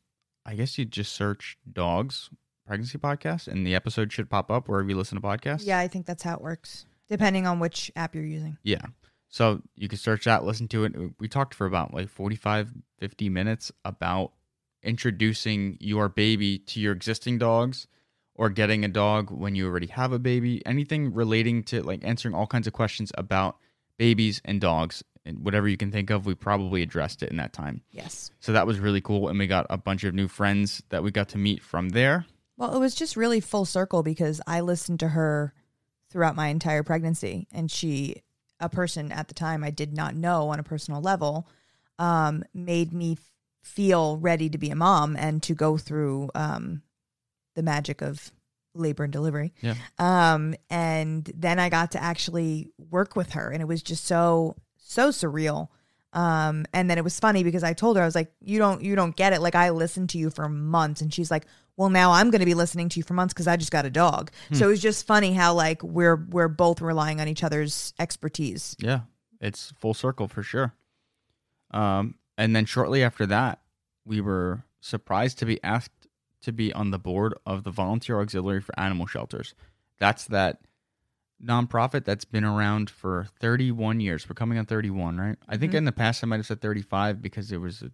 I 0.45 0.55
guess 0.55 0.77
you 0.77 0.85
just 0.85 1.13
search 1.13 1.57
dogs 1.71 2.29
pregnancy 2.65 2.97
podcast 2.97 3.47
and 3.47 3.65
the 3.65 3.75
episode 3.75 4.11
should 4.11 4.29
pop 4.29 4.49
up 4.49 4.67
wherever 4.67 4.89
you 4.89 4.97
listen 4.97 5.19
to 5.19 5.25
podcasts. 5.25 5.65
Yeah, 5.65 5.79
I 5.79 5.87
think 5.87 6.05
that's 6.05 6.23
how 6.23 6.35
it 6.35 6.41
works, 6.41 6.85
depending 7.07 7.45
on 7.47 7.59
which 7.59 7.91
app 7.95 8.15
you're 8.15 8.25
using. 8.25 8.57
Yeah. 8.63 8.81
So 9.35 9.61
you 9.75 9.89
can 9.89 9.97
search 9.97 10.23
that, 10.23 10.45
listen 10.45 10.69
to 10.69 10.85
it. 10.85 10.95
We 11.19 11.27
talked 11.27 11.53
for 11.53 11.67
about 11.67 11.93
like 11.93 12.07
45, 12.07 12.71
50 12.99 13.27
minutes 13.27 13.69
about 13.83 14.31
introducing 14.81 15.75
your 15.81 16.07
baby 16.07 16.57
to 16.59 16.79
your 16.79 16.93
existing 16.93 17.37
dogs 17.37 17.85
or 18.33 18.49
getting 18.49 18.85
a 18.85 18.87
dog 18.87 19.31
when 19.31 19.53
you 19.53 19.67
already 19.67 19.87
have 19.87 20.13
a 20.13 20.19
baby, 20.19 20.65
anything 20.65 21.13
relating 21.13 21.63
to 21.63 21.83
like 21.83 21.99
answering 22.05 22.33
all 22.33 22.47
kinds 22.47 22.65
of 22.65 22.71
questions 22.71 23.11
about 23.17 23.57
babies 23.97 24.41
and 24.45 24.61
dogs 24.61 25.03
and 25.25 25.43
whatever 25.43 25.67
you 25.67 25.75
can 25.75 25.91
think 25.91 26.11
of, 26.11 26.25
we 26.25 26.33
probably 26.33 26.81
addressed 26.81 27.21
it 27.21 27.29
in 27.29 27.35
that 27.35 27.51
time. 27.51 27.81
Yes. 27.91 28.31
So 28.39 28.53
that 28.53 28.65
was 28.65 28.79
really 28.79 29.01
cool. 29.01 29.27
And 29.27 29.37
we 29.37 29.47
got 29.47 29.65
a 29.69 29.77
bunch 29.77 30.05
of 30.05 30.13
new 30.13 30.29
friends 30.29 30.81
that 30.91 31.03
we 31.03 31.11
got 31.11 31.27
to 31.29 31.37
meet 31.37 31.61
from 31.61 31.89
there. 31.89 32.25
Well, 32.55 32.73
it 32.73 32.79
was 32.79 32.95
just 32.95 33.17
really 33.17 33.41
full 33.41 33.65
circle 33.65 34.01
because 34.01 34.39
I 34.47 34.61
listened 34.61 35.01
to 35.01 35.09
her 35.09 35.53
throughout 36.09 36.37
my 36.37 36.47
entire 36.47 36.83
pregnancy, 36.83 37.49
and 37.51 37.69
she, 37.69 38.21
a 38.59 38.69
person 38.69 39.11
at 39.11 39.27
the 39.27 39.33
time 39.33 39.63
I 39.63 39.69
did 39.69 39.93
not 39.93 40.15
know 40.15 40.49
on 40.49 40.59
a 40.59 40.63
personal 40.63 41.01
level, 41.01 41.47
um, 41.99 42.43
made 42.53 42.93
me 42.93 43.17
feel 43.63 44.17
ready 44.17 44.49
to 44.49 44.57
be 44.57 44.69
a 44.69 44.75
mom 44.75 45.15
and 45.17 45.41
to 45.43 45.55
go 45.55 45.77
through 45.77 46.29
um, 46.35 46.81
the 47.55 47.63
magic 47.63 48.01
of 48.01 48.31
labor 48.73 49.03
and 49.03 49.13
delivery. 49.13 49.53
Yeah. 49.61 49.75
Um, 49.97 50.55
and 50.69 51.29
then 51.35 51.59
I 51.59 51.69
got 51.69 51.91
to 51.91 52.03
actually 52.03 52.69
work 52.77 53.15
with 53.15 53.31
her, 53.31 53.49
and 53.49 53.61
it 53.61 53.67
was 53.67 53.81
just 53.81 54.05
so 54.05 54.55
so 54.77 55.09
surreal. 55.09 55.69
Um, 56.13 56.65
and 56.71 56.89
then 56.89 56.97
it 56.97 57.03
was 57.03 57.19
funny 57.19 57.43
because 57.43 57.63
I 57.63 57.73
told 57.73 57.97
her 57.97 58.03
I 58.03 58.05
was 58.05 58.15
like, 58.15 58.31
"You 58.39 58.59
don't, 58.59 58.81
you 58.81 58.95
don't 58.95 59.15
get 59.15 59.33
it. 59.33 59.41
Like 59.41 59.55
I 59.55 59.71
listened 59.71 60.11
to 60.11 60.17
you 60.17 60.29
for 60.29 60.47
months," 60.47 61.01
and 61.01 61.13
she's 61.13 61.31
like, 61.31 61.45
"Well, 61.77 61.89
now 61.89 62.11
I'm 62.11 62.29
going 62.31 62.39
to 62.39 62.45
be 62.45 62.53
listening 62.53 62.89
to 62.89 62.99
you 62.99 63.03
for 63.03 63.13
months 63.13 63.33
because 63.33 63.47
I 63.47 63.57
just 63.57 63.71
got 63.71 63.85
a 63.85 63.89
dog." 63.89 64.31
So 64.53 64.67
it 64.67 64.69
was 64.71 64.81
just 64.81 65.05
funny 65.05 65.33
how 65.33 65.53
like 65.53 65.81
we're 65.83 66.15
we're 66.29 66.47
both 66.47 66.81
relying 66.81 67.19
on 67.21 67.27
each 67.27 67.43
other's 67.43 67.93
expertise. 67.99 68.75
Yeah, 68.79 69.01
it's 69.41 69.71
full 69.79 69.93
circle 69.93 70.27
for 70.27 70.43
sure. 70.43 70.73
Um, 71.71 72.15
and 72.37 72.55
then 72.55 72.65
shortly 72.65 73.03
after 73.03 73.25
that, 73.27 73.59
we 74.05 74.21
were 74.21 74.63
surprised 74.81 75.39
to 75.39 75.45
be 75.45 75.61
asked 75.63 75.91
to 76.41 76.51
be 76.51 76.71
on 76.73 76.91
the 76.91 76.99
board 76.99 77.33
of 77.45 77.63
the 77.63 77.71
Volunteer 77.71 78.19
Auxiliary 78.21 78.61
for 78.61 78.77
Animal 78.79 79.07
Shelters. 79.07 79.55
That's 79.99 80.25
that 80.25 80.59
nonprofit 81.43 82.05
that's 82.05 82.25
been 82.25 82.45
around 82.45 82.89
for 82.89 83.27
31 83.39 83.99
years. 83.99 84.29
We're 84.29 84.35
coming 84.35 84.57
on 84.57 84.65
31, 84.65 85.17
right? 85.17 85.37
I 85.49 85.57
think 85.57 85.73
Mhm. 85.73 85.77
in 85.77 85.85
the 85.85 85.91
past 85.91 86.23
I 86.23 86.27
might 86.27 86.37
have 86.37 86.45
said 86.45 86.61
35 86.61 87.21
because 87.21 87.51
it 87.51 87.57
was, 87.57 87.81
a, 87.81 87.91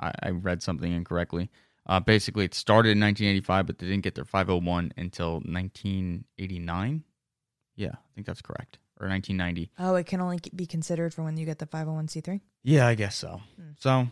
I, 0.00 0.12
I 0.22 0.30
read 0.30 0.62
something 0.62 0.90
incorrectly. 0.90 1.50
Uh, 1.90 1.98
basically, 1.98 2.44
it 2.44 2.54
started 2.54 2.90
in 2.90 3.00
1985, 3.00 3.66
but 3.66 3.78
they 3.78 3.86
didn't 3.86 4.04
get 4.04 4.14
their 4.14 4.24
501 4.24 4.92
until 4.96 5.40
1989. 5.40 7.02
Yeah, 7.74 7.88
I 7.88 8.14
think 8.14 8.28
that's 8.28 8.40
correct. 8.40 8.78
Or 9.00 9.08
1990. 9.08 9.72
Oh, 9.76 9.96
it 9.96 10.06
can 10.06 10.20
only 10.20 10.38
be 10.54 10.66
considered 10.66 11.12
for 11.12 11.24
when 11.24 11.36
you 11.36 11.44
get 11.44 11.58
the 11.58 11.66
501c3. 11.66 12.42
Yeah, 12.62 12.86
I 12.86 12.94
guess 12.94 13.16
so. 13.16 13.40
Hmm. 13.56 13.70
So 13.76 14.06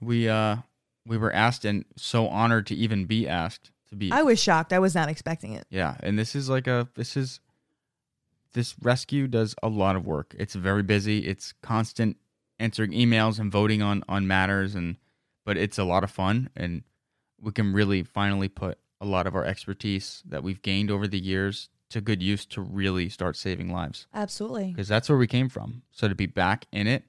we 0.00 0.28
uh 0.28 0.58
we 1.04 1.18
were 1.18 1.32
asked 1.32 1.64
and 1.64 1.84
so 1.96 2.28
honored 2.28 2.68
to 2.68 2.76
even 2.76 3.06
be 3.06 3.26
asked 3.26 3.72
to 3.88 3.96
be 3.96 4.12
I 4.12 4.22
was 4.22 4.40
shocked. 4.40 4.72
I 4.72 4.78
was 4.78 4.94
not 4.94 5.08
expecting 5.08 5.52
it. 5.52 5.66
Yeah, 5.70 5.96
and 6.00 6.16
this 6.16 6.36
is 6.36 6.48
like 6.48 6.68
a 6.68 6.86
this 6.94 7.16
is 7.16 7.40
this 8.52 8.76
rescue 8.80 9.26
does 9.26 9.56
a 9.64 9.68
lot 9.68 9.96
of 9.96 10.06
work. 10.06 10.36
It's 10.38 10.54
very 10.54 10.84
busy. 10.84 11.26
It's 11.26 11.54
constant 11.60 12.18
answering 12.60 12.92
emails 12.92 13.40
and 13.40 13.50
voting 13.50 13.82
on 13.82 14.04
on 14.08 14.28
matters 14.28 14.76
and 14.76 14.96
but 15.44 15.56
it's 15.56 15.78
a 15.78 15.84
lot 15.84 16.04
of 16.04 16.10
fun 16.10 16.48
and 16.56 16.82
we 17.40 17.52
can 17.52 17.72
really 17.72 18.02
finally 18.02 18.48
put 18.48 18.78
a 19.00 19.06
lot 19.06 19.26
of 19.26 19.34
our 19.34 19.44
expertise 19.44 20.22
that 20.26 20.42
we've 20.42 20.62
gained 20.62 20.90
over 20.90 21.06
the 21.06 21.18
years 21.18 21.68
to 21.90 22.00
good 22.00 22.22
use 22.22 22.46
to 22.46 22.60
really 22.62 23.08
start 23.08 23.36
saving 23.36 23.70
lives 23.72 24.06
Absolutely. 24.14 24.68
because 24.72 24.88
that's 24.88 25.08
where 25.08 25.18
we 25.18 25.26
came 25.26 25.48
from. 25.48 25.82
So 25.92 26.08
to 26.08 26.14
be 26.14 26.26
back 26.26 26.66
in 26.72 26.86
it 26.86 27.04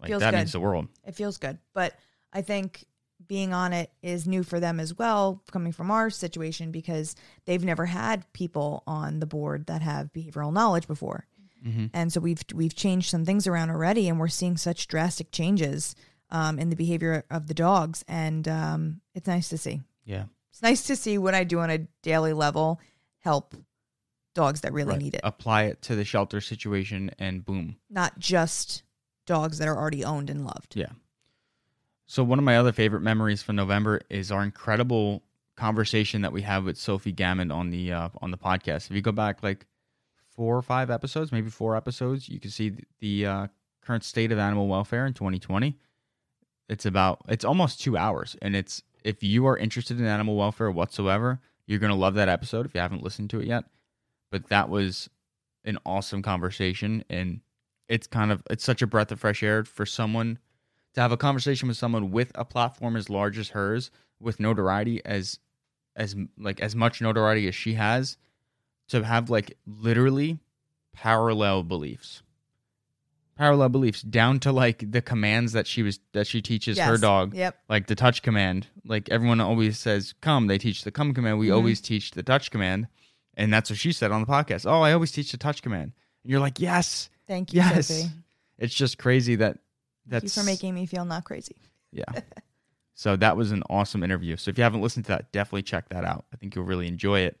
like 0.00 0.10
Feels 0.10 0.20
that 0.20 0.32
good. 0.32 0.38
means 0.38 0.52
the 0.52 0.60
world. 0.60 0.88
It 1.04 1.14
feels 1.14 1.38
good. 1.38 1.58
But 1.72 1.94
I 2.32 2.42
think 2.42 2.84
being 3.26 3.54
on 3.54 3.72
it 3.72 3.90
is 4.02 4.26
new 4.26 4.42
for 4.42 4.60
them 4.60 4.78
as 4.78 4.98
well, 4.98 5.42
coming 5.50 5.72
from 5.72 5.90
our 5.90 6.10
situation, 6.10 6.70
because 6.70 7.16
they've 7.46 7.64
never 7.64 7.86
had 7.86 8.30
people 8.34 8.82
on 8.86 9.20
the 9.20 9.26
board 9.26 9.66
that 9.66 9.80
have 9.80 10.12
behavioral 10.12 10.52
knowledge 10.52 10.86
before. 10.86 11.26
Mhm. 11.64 11.88
And 11.94 12.12
so 12.12 12.20
we've 12.20 12.42
we've 12.52 12.74
changed 12.74 13.08
some 13.08 13.24
things 13.24 13.46
around 13.46 13.70
already, 13.70 14.08
and 14.08 14.20
we're 14.20 14.28
seeing 14.28 14.58
such 14.58 14.88
drastic 14.88 15.30
changes 15.30 15.94
um, 16.30 16.58
in 16.58 16.70
the 16.70 16.76
behavior 16.76 17.24
of 17.30 17.46
the 17.46 17.54
dogs, 17.54 18.04
and 18.08 18.46
um, 18.48 19.00
it's 19.14 19.26
nice 19.26 19.48
to 19.50 19.58
see. 19.58 19.80
Yeah. 20.04 20.24
It's 20.50 20.62
nice 20.62 20.82
to 20.86 20.96
see 20.96 21.18
what 21.18 21.34
I 21.34 21.44
do 21.44 21.60
on 21.60 21.70
a 21.70 21.78
daily 22.02 22.32
level 22.32 22.80
help 23.20 23.54
dogs 24.34 24.60
that 24.62 24.72
really 24.72 24.90
Right. 24.90 24.98
need 25.02 25.14
it, 25.14 25.20
Apply 25.24 25.64
it 25.64 25.82
to 25.82 25.94
the 25.96 26.04
shelter 26.04 26.40
situation, 26.40 27.10
and 27.18 27.44
boom. 27.44 27.76
not 27.90 28.18
just 28.18 28.82
dogs 29.26 29.58
that 29.58 29.68
are 29.68 29.76
already 29.76 30.04
owned 30.04 30.28
and 30.30 30.44
loved. 30.44 30.76
Yeah. 30.76 30.90
So 32.06 32.22
one 32.22 32.38
of 32.38 32.44
my 32.44 32.56
other 32.58 32.72
favorite 32.72 33.00
memories 33.00 33.42
from 33.42 33.56
November 33.56 34.00
is 34.10 34.30
our 34.30 34.42
incredible 34.42 35.22
conversation 35.56 36.22
that 36.22 36.32
we 36.32 36.42
have 36.42 36.64
with 36.64 36.76
Sophie 36.76 37.12
Gamand 37.12 37.54
on 37.54 37.70
the 37.70 37.92
uh, 37.92 38.08
on 38.20 38.30
the 38.30 38.36
podcast. 38.36 38.90
If 38.90 38.96
you 38.96 39.00
go 39.00 39.12
back 39.12 39.42
like 39.42 39.66
four 40.28 40.56
or 40.56 40.62
five 40.62 40.90
episodes, 40.90 41.32
maybe 41.32 41.48
four 41.48 41.76
episodes, 41.76 42.28
you 42.28 42.38
can 42.40 42.50
see 42.50 42.70
th- 42.70 42.84
the 43.00 43.26
uh, 43.26 43.46
current 43.80 44.04
state 44.04 44.32
of 44.32 44.38
animal 44.38 44.66
welfare 44.68 45.06
in 45.06 45.14
2020. 45.14 45.78
It's 46.68 46.86
about 46.86 47.22
it's 47.28 47.44
almost 47.44 47.80
two 47.80 47.96
hours, 47.96 48.36
and 48.40 48.56
it's 48.56 48.82
if 49.04 49.22
you 49.22 49.46
are 49.46 49.56
interested 49.56 49.98
in 49.98 50.06
animal 50.06 50.36
welfare 50.36 50.70
whatsoever, 50.70 51.40
you're 51.66 51.78
gonna 51.78 51.94
love 51.94 52.14
that 52.14 52.28
episode 52.28 52.66
if 52.66 52.74
you 52.74 52.80
haven't 52.80 53.02
listened 53.02 53.30
to 53.30 53.40
it 53.40 53.46
yet. 53.46 53.64
But 54.30 54.48
that 54.48 54.68
was 54.68 55.08
an 55.64 55.78
awesome 55.84 56.22
conversation, 56.22 57.04
and 57.10 57.40
it's 57.88 58.06
kind 58.06 58.32
of 58.32 58.42
it's 58.50 58.64
such 58.64 58.82
a 58.82 58.86
breath 58.86 59.12
of 59.12 59.20
fresh 59.20 59.42
air 59.42 59.64
for 59.64 59.86
someone 59.86 60.38
to 60.94 61.00
have 61.00 61.12
a 61.12 61.16
conversation 61.16 61.68
with 61.68 61.76
someone 61.76 62.10
with 62.10 62.32
a 62.34 62.44
platform 62.44 62.96
as 62.96 63.10
large 63.10 63.38
as 63.38 63.50
hers 63.50 63.90
with 64.20 64.40
notoriety 64.40 65.04
as 65.04 65.38
as 65.96 66.16
like 66.38 66.60
as 66.60 66.74
much 66.74 67.00
notoriety 67.00 67.46
as 67.46 67.54
she 67.54 67.74
has 67.74 68.16
to 68.88 69.02
have 69.02 69.30
like 69.30 69.56
literally 69.66 70.38
parallel 70.92 71.62
beliefs 71.62 72.22
parallel 73.36 73.68
beliefs 73.68 74.02
down 74.02 74.38
to 74.40 74.52
like 74.52 74.90
the 74.90 75.02
commands 75.02 75.52
that 75.52 75.66
she 75.66 75.82
was 75.82 75.98
that 76.12 76.26
she 76.26 76.40
teaches 76.40 76.78
her 76.78 76.96
dog 76.96 77.34
Yep. 77.34 77.58
like 77.68 77.86
the 77.88 77.94
touch 77.94 78.22
command 78.22 78.68
like 78.84 79.08
everyone 79.10 79.40
always 79.40 79.78
says 79.78 80.14
come 80.20 80.46
they 80.46 80.58
teach 80.58 80.84
the 80.84 80.90
come 80.92 81.12
command 81.14 81.38
we 81.38 81.48
Mhm. 81.48 81.54
always 81.56 81.80
teach 81.80 82.12
the 82.12 82.22
touch 82.22 82.50
command 82.50 82.86
and 83.36 83.52
that's 83.52 83.70
what 83.70 83.78
she 83.78 83.90
said 83.92 84.12
on 84.12 84.20
the 84.20 84.26
podcast 84.26 84.64
oh 84.70 84.82
i 84.82 84.92
always 84.92 85.10
teach 85.12 85.32
the 85.32 85.38
touch 85.38 85.62
command 85.62 85.92
and 86.22 86.30
you're 86.30 86.40
like 86.40 86.60
yes 86.60 87.10
Thank 87.26 87.52
you, 87.52 87.60
yes 87.60 87.88
Sophie. 87.88 88.10
it's 88.58 88.74
just 88.74 88.98
crazy 88.98 89.34
that 89.36 89.54
Thank 90.08 90.22
that's 90.22 90.36
you 90.36 90.42
for 90.42 90.46
making 90.46 90.74
me 90.74 90.86
feel 90.86 91.04
not 91.04 91.24
crazy. 91.24 91.56
yeah. 91.92 92.04
so 92.94 93.16
that 93.16 93.36
was 93.36 93.50
an 93.50 93.62
awesome 93.70 94.02
interview. 94.04 94.36
So 94.36 94.50
if 94.50 94.58
you 94.58 94.62
haven't 94.64 94.82
listened 94.82 95.06
to 95.06 95.12
that, 95.12 95.32
definitely 95.32 95.62
check 95.62 95.88
that 95.88 96.04
out. 96.04 96.26
I 96.32 96.36
think 96.36 96.54
you'll 96.54 96.66
really 96.66 96.86
enjoy 96.86 97.20
it. 97.20 97.40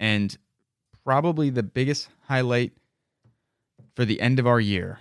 And 0.00 0.34
probably 1.04 1.50
the 1.50 1.62
biggest 1.64 2.08
highlight 2.28 2.72
for 3.96 4.04
the 4.04 4.20
end 4.20 4.38
of 4.38 4.46
our 4.46 4.60
year. 4.60 4.98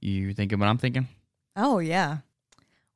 You 0.00 0.32
thinking 0.34 0.58
what 0.58 0.68
I'm 0.68 0.78
thinking? 0.78 1.08
Oh, 1.56 1.78
yeah. 1.78 2.18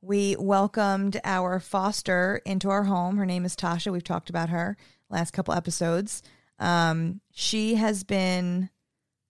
We 0.01 0.35
welcomed 0.37 1.19
our 1.23 1.59
foster 1.59 2.41
into 2.45 2.69
our 2.69 2.83
home. 2.83 3.17
Her 3.17 3.25
name 3.25 3.45
is 3.45 3.55
Tasha. 3.55 3.91
We've 3.91 4.03
talked 4.03 4.29
about 4.29 4.49
her 4.49 4.77
last 5.09 5.31
couple 5.31 5.53
episodes. 5.53 6.21
Um, 6.59 7.21
she 7.31 7.75
has 7.75 8.03
been 8.03 8.69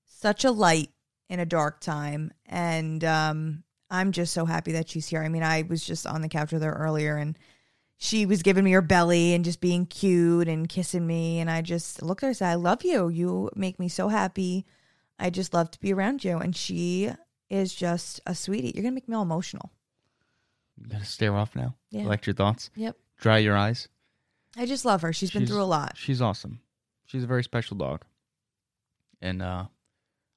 such 0.05 0.45
a 0.45 0.51
light 0.51 0.89
in 1.29 1.39
a 1.39 1.45
dark 1.45 1.79
time. 1.79 2.31
And 2.45 3.03
um, 3.03 3.63
I'm 3.89 4.11
just 4.11 4.33
so 4.33 4.45
happy 4.45 4.71
that 4.73 4.89
she's 4.89 5.07
here. 5.07 5.23
I 5.23 5.29
mean, 5.29 5.43
I 5.43 5.63
was 5.63 5.85
just 5.85 6.07
on 6.07 6.21
the 6.21 6.29
couch 6.29 6.51
with 6.51 6.63
her 6.63 6.73
earlier 6.73 7.17
and 7.17 7.37
she 7.97 8.25
was 8.25 8.43
giving 8.43 8.63
me 8.63 8.71
her 8.71 8.81
belly 8.81 9.33
and 9.33 9.45
just 9.45 9.61
being 9.61 9.85
cute 9.85 10.47
and 10.47 10.67
kissing 10.67 11.07
me. 11.07 11.39
And 11.39 11.49
I 11.49 11.61
just 11.61 12.01
looked 12.01 12.23
at 12.23 12.25
her 12.25 12.29
and 12.29 12.37
said, 12.37 12.49
I 12.49 12.55
love 12.55 12.83
you. 12.83 13.09
You 13.09 13.49
make 13.55 13.79
me 13.79 13.87
so 13.87 14.09
happy. 14.09 14.65
I 15.19 15.29
just 15.29 15.53
love 15.53 15.71
to 15.71 15.79
be 15.79 15.93
around 15.93 16.23
you. 16.23 16.37
And 16.37 16.55
she 16.55 17.11
is 17.53 17.73
just 17.73 18.19
a 18.25 18.33
sweetie. 18.35 18.71
You're 18.75 18.83
gonna 18.83 18.95
make 18.95 19.07
me 19.07 19.15
all 19.15 19.21
emotional. 19.21 19.71
You 20.77 20.87
gotta 20.87 21.05
stare 21.05 21.35
off 21.35 21.55
now. 21.55 21.75
Yeah. 21.91 22.03
Collect 22.03 22.27
your 22.27 22.33
thoughts. 22.33 22.69
Yep. 22.75 22.97
Dry 23.19 23.37
your 23.37 23.55
eyes. 23.55 23.87
I 24.57 24.65
just 24.65 24.85
love 24.85 25.01
her. 25.01 25.13
She's 25.13 25.31
been 25.31 25.45
through 25.47 25.61
a 25.61 25.63
lot. 25.63 25.95
She's 25.97 26.21
awesome. 26.21 26.59
She's 27.05 27.23
a 27.23 27.27
very 27.27 27.43
special 27.43 27.77
dog. 27.77 28.03
And 29.21 29.41
uh 29.41 29.65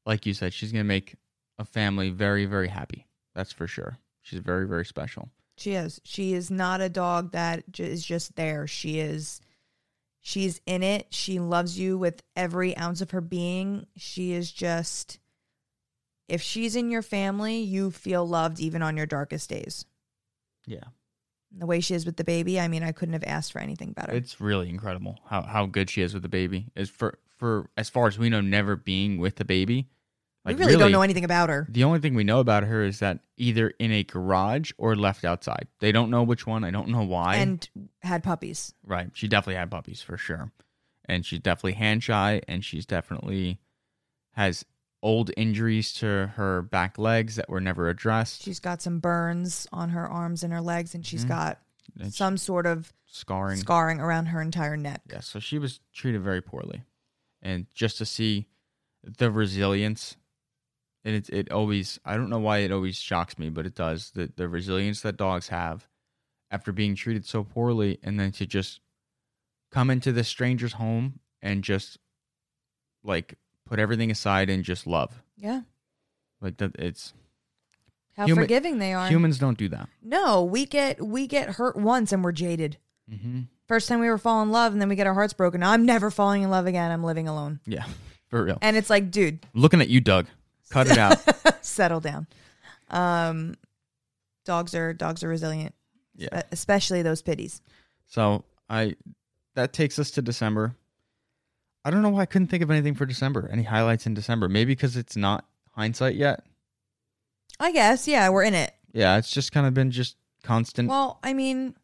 like 0.05 0.27
you 0.27 0.35
said, 0.35 0.53
she's 0.53 0.73
gonna 0.73 0.85
make 0.85 1.17
a 1.59 1.65
family 1.65 2.11
very, 2.11 2.45
very 2.47 2.69
happy. 2.69 3.07
That's 3.35 3.53
for 3.53 3.67
sure. 3.67 3.99
She's 4.23 4.41
very, 4.41 4.67
very 4.67 4.85
special. 4.85 5.31
She 5.57 5.73
is. 5.73 6.01
She 6.05 6.35
is 6.35 6.51
not 6.51 6.81
a 6.81 6.89
dog 6.89 7.33
that 7.33 7.71
j- 7.73 7.85
is 7.91 8.05
just 8.05 8.37
there. 8.37 8.67
She 8.67 8.99
is. 9.01 9.41
She's 10.21 10.61
in 10.67 10.83
it. 10.83 11.07
She 11.11 11.39
loves 11.39 11.79
you 11.79 11.97
with 11.97 12.23
every 12.35 12.77
ounce 12.77 13.01
of 13.01 13.13
her 13.13 13.21
being. 13.23 13.87
She 13.97 14.33
is 14.33 14.53
just. 14.53 15.19
If 16.29 16.43
she's 16.43 16.77
in 16.77 16.91
your 16.91 17.03
family, 17.03 17.59
you 17.59 17.91
feel 17.91 18.27
loved 18.27 18.61
even 18.61 18.83
on 18.83 18.97
your 18.97 19.07
darkest 19.07 19.49
days. 19.49 19.85
Yeah. 20.67 20.85
The 21.57 21.67
way 21.67 21.81
she 21.81 21.95
is 21.95 22.05
with 22.05 22.17
the 22.17 22.25
baby, 22.25 22.59
I 22.61 22.69
mean, 22.69 22.83
I 22.83 22.93
couldn't 22.93 23.13
have 23.13 23.25
asked 23.25 23.53
for 23.53 23.61
anything 23.61 23.93
better. 23.93 24.13
It's 24.13 24.41
really 24.41 24.69
incredible 24.69 25.19
how, 25.27 25.43
how 25.43 25.67
good 25.67 25.89
she 25.89 26.03
is 26.03 26.13
with 26.13 26.23
the 26.23 26.29
baby. 26.29 26.67
Is 26.75 26.91
for 26.91 27.19
for 27.37 27.71
as 27.77 27.89
far 27.89 28.09
as 28.09 28.19
we 28.19 28.29
know, 28.29 28.41
never 28.41 28.77
being 28.77 29.19
with 29.19 29.37
the 29.37 29.45
baby. 29.45 29.89
we 30.45 30.55
really, 30.55 30.77
don't 30.77 30.93
know 30.93 31.03
anything 31.03 31.25
about 31.25 31.49
her. 31.49 31.67
The 31.71 31.85
only 31.85 32.01
thing 32.01 32.15
we 32.15 32.25
know 32.25 32.41
about 32.41 32.65
her 32.65 32.83
is 32.83 32.99
that 33.01 33.21
either 33.37 33.69
in 33.79 33.93
a 33.93 34.05
garage 34.05 34.73
or 34.79 34.97
left 34.97 35.25
outside. 35.25 35.69
They 35.81 35.93
don't 35.93 36.11
know 36.11 36.23
which 36.23 36.47
one. 36.47 36.65
I 36.65 36.71
don't 36.71 36.89
know 36.89 37.03
why. 37.03 37.37
And 37.37 37.69
had 38.01 38.23
puppies. 38.23 38.73
right. 38.85 39.11
She 39.13 39.29
definitely 39.29 39.57
had 39.57 39.71
puppies 39.71 40.03
for 40.03 40.17
sure. 40.17 40.51
And 41.05 41.25
she's 41.25 41.41
definitely 41.41 41.75
hand 41.75 42.03
shy 42.03 42.43
and 42.49 42.65
she's 42.65 42.87
definitely 42.87 43.61
has 44.33 44.65
old 45.07 45.31
injuries 45.37 45.93
to 45.93 46.33
her 46.35 46.63
back 46.63 46.99
legs 46.99 47.37
that 47.37 47.49
were 47.49 47.61
never 47.61 47.89
addressed. 47.89 48.43
She's 48.43 48.59
got 48.59 48.83
some 48.83 48.99
burns 48.99 49.69
on 49.73 49.91
her 49.91 50.07
arms 50.09 50.43
and 50.43 50.53
her 50.53 50.61
legs, 50.61 50.95
and 50.97 51.07
she's 51.07 51.25
Mhm. 51.25 51.29
got 51.29 51.63
And 52.01 52.13
some 52.13 52.37
sort 52.37 52.67
of 52.67 52.93
scarring. 53.07 53.59
scarring 53.59 54.01
around 54.01 54.27
her 54.27 54.43
entire 54.43 54.77
neck. 54.77 55.03
Yeah, 55.09 55.21
so 55.21 55.39
she 55.39 55.59
was 55.59 55.79
treated 55.93 56.23
very 56.23 56.43
poorly, 56.43 56.83
and 57.41 57.67
just 57.73 57.99
to 57.99 58.05
see 58.05 58.49
the 59.05 59.31
resilience, 59.31 60.17
and 61.05 61.15
it 61.15 61.31
it 61.31 61.53
always 61.53 62.01
I 62.05 62.17
don't 62.17 62.29
know 62.29 62.41
why 62.41 62.59
it 62.59 62.73
always 62.73 62.97
shocks 62.99 63.39
me, 63.39 63.49
but 63.49 63.65
it 63.67 63.77
does 63.77 64.11
the 64.11 64.33
the 64.35 64.49
resilience 64.49 65.01
that 65.03 65.17
dogs 65.17 65.49
have 65.49 65.89
after 66.51 66.73
being 66.73 66.97
treated 66.97 67.25
so 67.25 67.45
poorly, 67.45 67.99
and 68.03 68.19
then 68.19 68.33
to 68.33 68.47
just 68.47 68.81
come 69.71 69.89
into 69.91 70.11
this 70.11 70.27
stranger's 70.29 70.73
home 70.75 71.21
and 71.41 71.63
just 71.63 71.99
like 73.05 73.39
put 73.67 73.79
everything 73.79 74.11
aside 74.11 74.49
and 74.49 74.65
just 74.65 74.87
love 74.87 75.23
Yeah. 75.37 75.61
like 76.41 76.57
that. 76.59 76.75
It's 76.79 77.13
How 78.17 78.25
Human- 78.27 78.45
forgiving 78.45 78.79
they 78.79 78.95
are. 78.95 79.09
humans 79.09 79.39
don't 79.39 79.59
do 79.59 79.69
that. 79.69 79.89
No, 80.03 80.43
we 80.45 80.65
get 80.67 81.05
we 81.05 81.27
get 81.27 81.51
hurt 81.51 81.77
once 81.77 82.13
and 82.13 82.25
we're 82.25 82.33
jaded. 82.33 82.79
Mm-hmm. 83.11 83.43
First 83.69 83.89
time 83.89 84.01
we 84.01 84.07
ever 84.07 84.17
fall 84.19 84.43
in 84.43 84.51
love 84.51 84.73
and 84.73 84.81
then 84.81 84.89
we 84.89 84.97
get 84.97 85.07
our 85.07 85.15
hearts 85.15 85.33
broken. 85.35 85.63
I'm 85.63 85.85
never 85.85 86.11
falling 86.11 86.43
in 86.43 86.51
love 86.51 86.67
again. 86.67 86.91
I'm 86.91 87.03
living 87.05 87.29
alone. 87.29 87.61
Yeah, 87.67 87.85
for 88.29 88.43
real. 88.45 88.59
And 88.63 88.77
it's 88.77 88.89
like, 88.91 89.11
dude, 89.11 89.41
Looking 89.55 89.81
at 89.81 89.89
you, 89.89 90.01
Doug. 90.01 90.27
Cut 90.71 90.89
it 90.91 90.99
out. 90.99 91.19
settle 91.65 92.01
down. 92.01 92.27
Um 92.91 93.57
dogs 94.45 94.75
are 94.75 94.93
dogs 94.93 95.23
are 95.25 95.29
resilient. 95.29 95.75
Yeah. 96.17 96.43
Especially 96.53 97.03
those 97.03 97.21
pitties. 97.23 97.61
So 98.07 98.45
I 98.71 98.97
that 99.55 99.73
takes 99.73 99.99
us 99.99 100.11
to 100.13 100.23
December. 100.23 100.75
I 101.87 101.91
don't 101.91 102.03
know 102.03 102.09
why 102.09 102.23
I 102.23 102.27
couldn't 102.27 102.49
think 102.49 102.65
of 102.65 102.71
anything 102.73 102.97
for 102.97 103.07
December. 103.07 103.49
Any 103.53 103.63
highlights 103.63 104.07
in 104.07 104.15
December? 104.15 104.49
Maybe 104.49 104.73
because 104.75 104.97
it's 104.97 105.17
not 105.17 105.45
hindsight 105.71 106.17
yet. 106.17 106.45
I 107.61 107.71
guess, 107.71 108.09
yeah, 108.09 108.29
we're 108.29 108.43
in 108.43 108.55
it. 108.55 108.75
Yeah, 108.93 109.19
it's 109.19 109.31
just 109.31 109.53
kind 109.53 109.69
of 109.69 109.73
been 109.73 109.93
just 109.93 110.17
constant. 110.43 110.89
Well, 110.89 111.21
I 111.23 111.33
mean, 111.33 111.77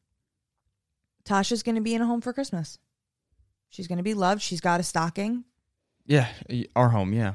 Tasha's 1.24 1.62
going 1.62 1.76
to 1.76 1.80
be 1.80 1.94
in 1.94 2.02
a 2.02 2.06
home 2.06 2.20
for 2.20 2.32
Christmas. 2.32 2.80
She's 3.68 3.86
going 3.86 3.98
to 3.98 4.02
be 4.02 4.14
loved. 4.14 4.42
She's 4.42 4.60
got 4.60 4.80
a 4.80 4.82
stocking. 4.82 5.44
yeah, 6.04 6.26
our 6.74 6.88
home. 6.88 7.12
Yeah, 7.12 7.34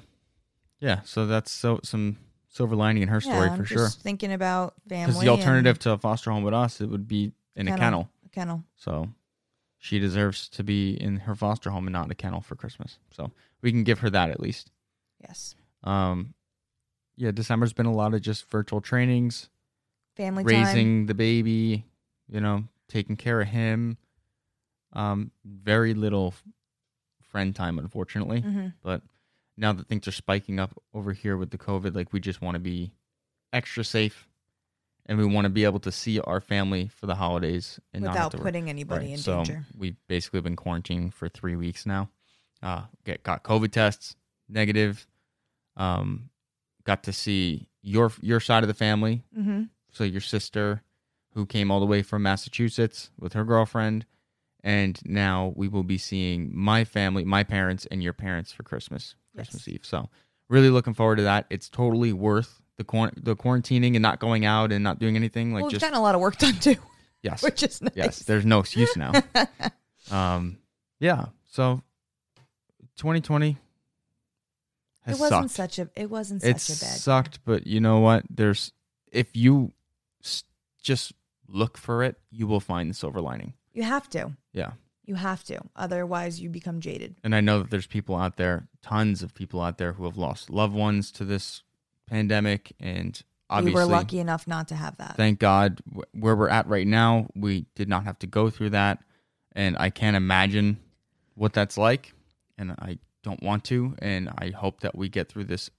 yeah. 0.82 1.00
So 1.06 1.26
that's 1.26 1.52
so 1.52 1.80
some 1.84 2.18
silver 2.50 2.76
lining 2.76 3.02
in 3.02 3.08
her 3.08 3.22
story 3.22 3.46
yeah, 3.48 3.54
I'm 3.54 3.60
for 3.60 3.66
sure. 3.66 3.88
thinking 3.88 4.34
about 4.34 4.74
family. 4.90 5.06
Because 5.06 5.22
the 5.22 5.30
alternative 5.30 5.80
to 5.80 5.92
a 5.92 5.98
foster 5.98 6.32
home 6.32 6.44
with 6.44 6.54
us, 6.54 6.82
it 6.82 6.88
would 6.90 7.08
be 7.08 7.32
in 7.56 7.70
a 7.70 7.72
Kennel. 7.72 7.80
kennel. 7.80 8.10
a 8.26 8.30
kennel. 8.30 8.64
So 8.76 9.08
she 9.88 10.00
deserves 10.00 10.50
to 10.50 10.64
be 10.64 11.02
in 11.02 11.16
her 11.20 11.34
foster 11.34 11.70
home 11.70 11.88
and 11.88 11.94
not 11.94 12.04
in 12.06 12.12
a 12.12 12.16
kennel 12.16 12.42
for 12.42 12.56
Christmas. 12.56 13.00
So 13.12 13.32
we 13.62 13.72
can 13.72 13.84
give 13.86 14.00
her 14.00 14.10
that 14.10 14.30
at 14.30 14.42
least. 14.42 14.70
Yes. 15.22 15.56
Um, 15.84 16.34
yeah, 17.16 17.32
December's 17.32 17.72
been 17.72 17.86
a 17.86 17.94
lot 17.94 18.14
of 18.14 18.22
just 18.22 18.50
virtual 18.50 18.82
trainings. 18.82 19.50
Family 20.18 20.44
raising 20.44 21.06
the 21.06 21.14
baby, 21.14 21.86
you 22.28 22.42
know, 22.42 22.66
taking 22.90 23.16
care 23.16 23.40
of 23.40 23.48
him. 23.48 23.98
Um, 24.92 25.32
very 25.46 25.94
little 25.94 26.34
friend 27.22 27.56
time, 27.56 27.80
unfortunately. 27.80 28.42
time. 28.42 28.52
hmm 28.52 28.68
But 28.84 29.04
now 29.56 29.72
that 29.72 29.88
things 29.88 30.06
are 30.08 30.12
spiking 30.12 30.60
up 30.60 30.72
over 30.94 31.14
here 31.14 31.38
with 31.38 31.52
the 31.52 31.58
COVID, 31.58 31.96
like 31.96 32.12
we 32.12 32.20
just 32.20 32.42
want 32.42 32.56
to 32.56 32.60
be 32.60 32.92
extra 33.54 33.86
safe, 33.86 34.28
and 35.08 35.18
we 35.18 35.26
want 35.26 35.46
to 35.46 35.50
be 35.50 35.64
able 35.64 35.80
to 35.80 35.92
see 35.92 36.20
our 36.20 36.40
family 36.42 36.88
for 36.90 37.06
the 37.06 37.16
holidays 37.16 37.80
and 37.94 38.04
Without 38.04 38.34
putting 38.34 38.70
anybody 38.70 39.06
Right, 39.08 39.12
in 39.14 39.18
so 39.18 39.38
danger. 39.38 39.66
we've 39.78 39.96
basically 40.08 40.42
been 40.42 40.56
quarantined 40.56 41.14
for 41.14 41.30
three 41.30 41.56
weeks 41.56 41.86
now. 41.86 42.10
Uh, 42.62 42.82
get 43.06 43.24
got 43.24 43.44
COVID 43.44 43.72
tests 43.72 44.16
negative. 44.50 45.08
Um, 45.76 46.30
got 46.84 47.04
to 47.04 47.14
see 47.14 47.70
your 47.82 48.12
your 48.22 48.40
side 48.40 48.64
of 48.64 48.68
the 48.68 48.74
family 48.74 49.24
Mm-hmm. 49.38 49.64
so 49.92 50.04
your 50.04 50.22
sister 50.22 50.82
who 51.34 51.46
came 51.46 51.70
all 51.72 51.80
the 51.80 51.86
way 51.86 52.02
from 52.02 52.24
Massachusetts 52.24 53.12
with 53.20 53.34
her 53.34 53.44
girlfriend 53.44 54.06
and 54.64 55.00
now 55.06 55.54
we 55.56 55.68
will 55.68 55.84
be 55.84 55.98
seeing 56.00 56.50
my 56.54 56.84
family, 56.84 57.24
my 57.24 57.44
parents 57.44 57.86
and 57.92 58.02
your 58.02 58.14
parents 58.14 58.52
for 58.52 58.64
Christmas, 58.64 59.14
Yes. 59.36 59.46
Christmas 59.50 59.68
Eve. 59.68 59.86
So, 59.86 60.10
really 60.50 60.72
looking 60.72 60.96
forward 60.96 61.18
to 61.18 61.22
that. 61.24 61.46
It's 61.52 61.70
totally 61.70 62.12
worth 62.12 62.60
the 62.78 62.84
quar- 62.84 63.14
the 63.18 63.36
quarantining 63.36 63.96
and 63.96 64.02
not 64.02 64.20
going 64.20 64.46
out 64.46 64.72
and 64.72 64.84
not 64.84 65.00
doing 65.00 65.16
anything 65.16 65.54
like 65.54 65.62
well, 65.64 65.68
we've 65.68 65.80
just 65.80 65.82
gotten 65.82 65.98
a 65.98 66.02
lot 66.02 66.16
of 66.16 66.22
work 66.22 66.38
done 66.38 66.54
too, 66.60 66.76
yes. 67.24 67.42
which 67.44 67.64
is 67.64 67.82
nice. 67.82 67.94
Yes, 67.96 68.20
there's 68.20 68.46
no 68.46 68.60
excuse 68.60 68.96
now. 68.96 69.14
um 70.12 70.58
yeah, 71.00 71.26
so 71.48 71.82
2020 72.98 73.58
has 75.02 75.18
it 75.18 75.22
wasn't 75.22 75.52
sucked 75.52 75.74
such 75.76 75.80
a. 75.80 75.90
It 75.96 76.10
wasn't 76.10 76.44
it 76.44 76.60
such 76.60 76.78
a 76.78 76.80
bad. 76.86 76.98
sucked 77.00 77.40
but 77.46 77.68
you 77.68 77.80
know 77.80 78.00
what 78.00 78.24
there's 78.30 78.72
if 79.12 79.28
you 79.36 79.72
s- 80.24 80.44
just 80.82 81.14
look 81.48 81.78
for 81.78 82.04
it 82.04 82.18
you 82.32 82.46
will 82.48 82.60
find 82.60 82.90
the 82.90 82.94
silver 82.94 83.22
lining 83.22 83.54
You 83.74 83.84
have 83.84 84.10
to. 84.10 84.34
yeah 84.54 84.72
You 85.06 85.16
have 85.16 85.44
to. 85.46 85.60
Otherwise, 85.76 86.42
you 86.42 86.50
become 86.50 86.82
jaded. 86.82 87.16
and 87.24 87.34
i 87.34 87.40
know 87.42 87.60
that 87.60 87.70
there's 87.70 87.88
people 87.88 88.16
out 88.16 88.36
there 88.38 88.68
tons 88.82 89.24
of 89.24 89.34
people 89.34 89.62
out 89.62 89.78
there 89.78 89.94
who 89.94 90.04
have 90.06 90.18
lost 90.18 90.50
loved 90.50 90.74
ones 90.74 91.12
to 91.12 91.24
this 91.26 91.64
pandemic 92.08 92.74
and 92.80 93.22
obviously 93.50 93.74
we 93.74 93.86
were 93.86 93.92
lucky 93.92 94.20
enough 94.20 94.48
not 94.48 94.68
to 94.70 94.76
have 94.76 94.98
that. 94.98 95.16
thank 95.16 95.40
god 95.40 95.80
where 96.14 96.36
we're 96.36 96.50
at 96.50 96.68
right 96.68 96.88
now 96.88 97.28
we 97.36 97.66
did 97.76 97.88
not 97.88 98.06
have 98.06 98.18
to 98.20 98.28
go 98.28 98.50
through 98.50 98.72
that. 98.72 99.00
And 99.54 99.78
i 99.78 99.90
can't 99.90 100.16
imagine 100.16 100.80
what 101.36 101.54
that's 101.54 101.78
like 101.78 102.14
and 102.58 102.72
i 102.72 102.98
don't 103.24 103.44
want 103.44 103.66
to. 103.66 103.96
And 104.00 104.30
i 104.38 104.50
hope 104.50 104.82
that 104.82 104.96
we 104.96 105.10
get 105.10 105.28
through 105.28 105.46
this 105.46 105.70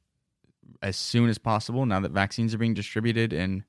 as 0.82 0.96
soon 0.96 1.28
as 1.28 1.38
possible 1.38 1.86
now 1.86 2.00
that 2.00 2.12
vaccines 2.12 2.54
are 2.54 2.58
being 2.58 2.74
distributed. 2.74 3.32
And 3.32 3.64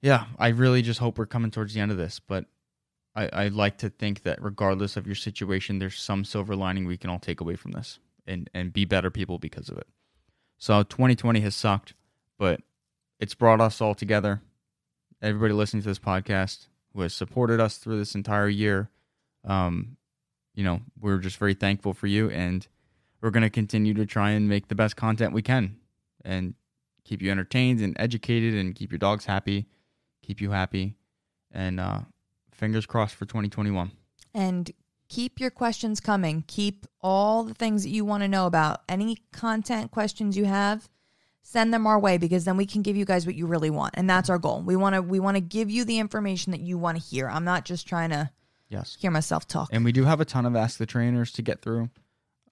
yeah 0.00 0.26
i 0.38 0.48
really 0.48 0.82
just 0.82 1.00
hope 1.00 1.18
we're 1.18 1.26
coming 1.26 1.50
towards 1.50 1.74
the 1.74 1.80
end 1.80 1.90
of 1.90 1.98
this. 1.98 2.20
But 2.20 2.46
i 3.16 3.28
i 3.32 3.48
like 3.48 3.78
to 3.78 3.90
think 3.90 4.22
that 4.22 4.42
regardless 4.42 4.96
of 4.96 5.06
your 5.06 5.16
situation 5.16 5.78
there's 5.78 5.98
some 5.98 6.24
silver 6.24 6.54
lining 6.54 6.86
we 6.86 6.96
can 6.96 7.10
all 7.10 7.18
take 7.18 7.40
away 7.40 7.56
from 7.56 7.72
this 7.72 7.98
and 8.26 8.48
and 8.54 8.72
be 8.72 8.84
better 8.84 9.10
people 9.10 9.38
because 9.38 9.68
of 9.68 9.76
it 9.78 9.86
so 10.62 10.82
2020 10.84 11.40
has 11.40 11.56
sucked 11.56 11.94
but 12.38 12.60
it's 13.18 13.34
brought 13.34 13.60
us 13.60 13.80
all 13.80 13.94
together. 13.94 14.42
Everybody 15.20 15.54
listening 15.54 15.82
to 15.82 15.88
this 15.88 15.98
podcast 16.00 16.66
who 16.92 17.02
has 17.02 17.14
supported 17.14 17.60
us 17.60 17.78
through 17.78 17.98
this 17.98 18.14
entire 18.14 18.48
year 18.48 18.88
um 19.44 19.96
you 20.54 20.62
know 20.62 20.80
we're 21.00 21.18
just 21.18 21.36
very 21.36 21.54
thankful 21.54 21.92
for 21.92 22.06
you 22.06 22.30
and 22.30 22.68
we're 23.20 23.30
going 23.30 23.42
to 23.42 23.50
continue 23.50 23.92
to 23.94 24.06
try 24.06 24.30
and 24.30 24.48
make 24.48 24.68
the 24.68 24.74
best 24.76 24.94
content 24.96 25.32
we 25.32 25.42
can 25.42 25.76
and 26.24 26.54
keep 27.04 27.20
you 27.20 27.30
entertained 27.30 27.80
and 27.80 27.96
educated 27.98 28.54
and 28.54 28.76
keep 28.76 28.92
your 28.92 28.98
dogs 28.98 29.24
happy 29.24 29.66
keep 30.22 30.40
you 30.40 30.52
happy 30.52 30.94
and 31.50 31.80
uh 31.80 31.98
fingers 32.52 32.86
crossed 32.86 33.16
for 33.16 33.24
2021 33.24 33.90
And 34.34 34.70
keep 35.12 35.38
your 35.40 35.50
questions 35.50 36.00
coming. 36.00 36.42
Keep 36.46 36.86
all 37.00 37.44
the 37.44 37.54
things 37.54 37.82
that 37.82 37.90
you 37.90 38.04
want 38.04 38.22
to 38.22 38.28
know 38.28 38.46
about. 38.46 38.80
Any 38.88 39.18
content 39.32 39.90
questions 39.90 40.36
you 40.36 40.46
have, 40.46 40.88
send 41.42 41.72
them 41.74 41.86
our 41.86 41.98
way 41.98 42.16
because 42.18 42.44
then 42.44 42.56
we 42.56 42.64
can 42.66 42.80
give 42.82 42.96
you 42.96 43.04
guys 43.04 43.26
what 43.26 43.34
you 43.34 43.46
really 43.46 43.70
want. 43.70 43.94
And 43.96 44.08
that's 44.08 44.30
our 44.30 44.38
goal. 44.38 44.62
We 44.62 44.76
want 44.76 44.94
to 44.94 45.02
we 45.02 45.20
want 45.20 45.36
to 45.36 45.40
give 45.42 45.70
you 45.70 45.84
the 45.84 45.98
information 45.98 46.52
that 46.52 46.60
you 46.60 46.78
want 46.78 46.96
to 46.96 47.02
hear. 47.02 47.28
I'm 47.28 47.44
not 47.44 47.64
just 47.64 47.86
trying 47.86 48.10
to 48.10 48.30
yes 48.70 48.96
hear 48.98 49.10
myself 49.10 49.46
talk. 49.46 49.68
and 49.72 49.84
we 49.84 49.92
do 49.92 50.04
have 50.04 50.20
a 50.20 50.24
ton 50.24 50.46
of 50.46 50.56
ask 50.56 50.78
the 50.78 50.86
trainers 50.86 51.30
to 51.32 51.42
get 51.42 51.60
through 51.60 51.90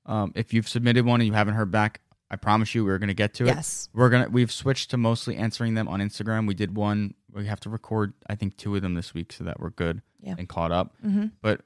um 0.04 0.32
if 0.34 0.52
you've 0.52 0.68
submitted 0.68 1.06
one 1.06 1.20
and 1.22 1.26
you 1.28 1.32
haven't 1.32 1.54
heard 1.54 1.70
back 1.70 2.02
I 2.32 2.36
promise 2.36 2.74
you, 2.76 2.84
we're 2.84 2.98
gonna 2.98 3.12
get 3.14 3.34
to 3.34 3.44
it. 3.44 3.48
Yes. 3.48 3.88
We're 3.92 4.08
gonna 4.08 4.28
we've 4.28 4.52
switched 4.52 4.90
to 4.90 4.96
mostly 4.96 5.34
answering 5.36 5.74
them 5.74 5.88
on 5.88 5.98
Instagram. 5.98 6.46
We 6.46 6.54
did 6.54 6.76
one. 6.76 7.14
We 7.32 7.46
have 7.46 7.58
to 7.61 7.70
record, 7.70 8.12
I 8.28 8.36
think, 8.36 8.56
two 8.56 8.76
of 8.76 8.82
them 8.82 8.94
this 8.94 9.12
week 9.14 9.32
so 9.32 9.42
that 9.44 9.58
we're 9.58 9.70
good 9.70 10.00
Yeah. 10.20 10.36
and 10.38 10.48
caught 10.48 10.70
up. 10.70 10.94
Mm-hmm. 11.04 11.26
But 11.42 11.62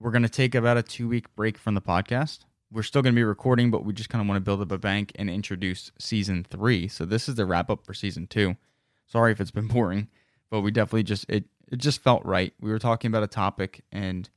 we're 0.00 0.10
gonna 0.10 0.28
take 0.28 0.54
about 0.54 0.76
a 0.76 0.82
two 0.82 1.08
week 1.08 1.34
break 1.34 1.58
from 1.58 1.74
the 1.74 1.80
podcast. 1.80 2.40
We're 2.70 2.82
still 2.82 3.02
gonna 3.02 3.14
be 3.14 3.24
recording, 3.24 3.70
but 3.70 3.84
we 3.84 3.92
just 3.92 4.08
kind 4.08 4.22
of 4.22 4.28
want 4.28 4.36
to 4.36 4.44
build 4.44 4.60
up 4.60 4.72
a 4.72 4.78
bank 4.78 5.12
and 5.16 5.28
introduce 5.28 5.90
season 5.98 6.44
three. 6.48 6.88
So 6.88 7.04
this 7.04 7.28
is 7.28 7.34
the 7.34 7.46
wrap 7.46 7.70
up 7.70 7.84
for 7.84 7.94
season 7.94 8.26
two. 8.26 8.56
Sorry 9.06 9.32
if 9.32 9.40
it's 9.40 9.50
been 9.50 9.66
boring, 9.68 10.08
but 10.50 10.60
we 10.60 10.70
definitely 10.70 11.02
just 11.02 11.26
it 11.28 11.44
it 11.70 11.78
just 11.78 12.02
felt 12.02 12.24
right. 12.24 12.52
We 12.60 12.70
were 12.70 12.78
talking 12.78 13.08
about 13.08 13.22
a 13.22 13.28
topic, 13.28 13.84
and 13.92 14.28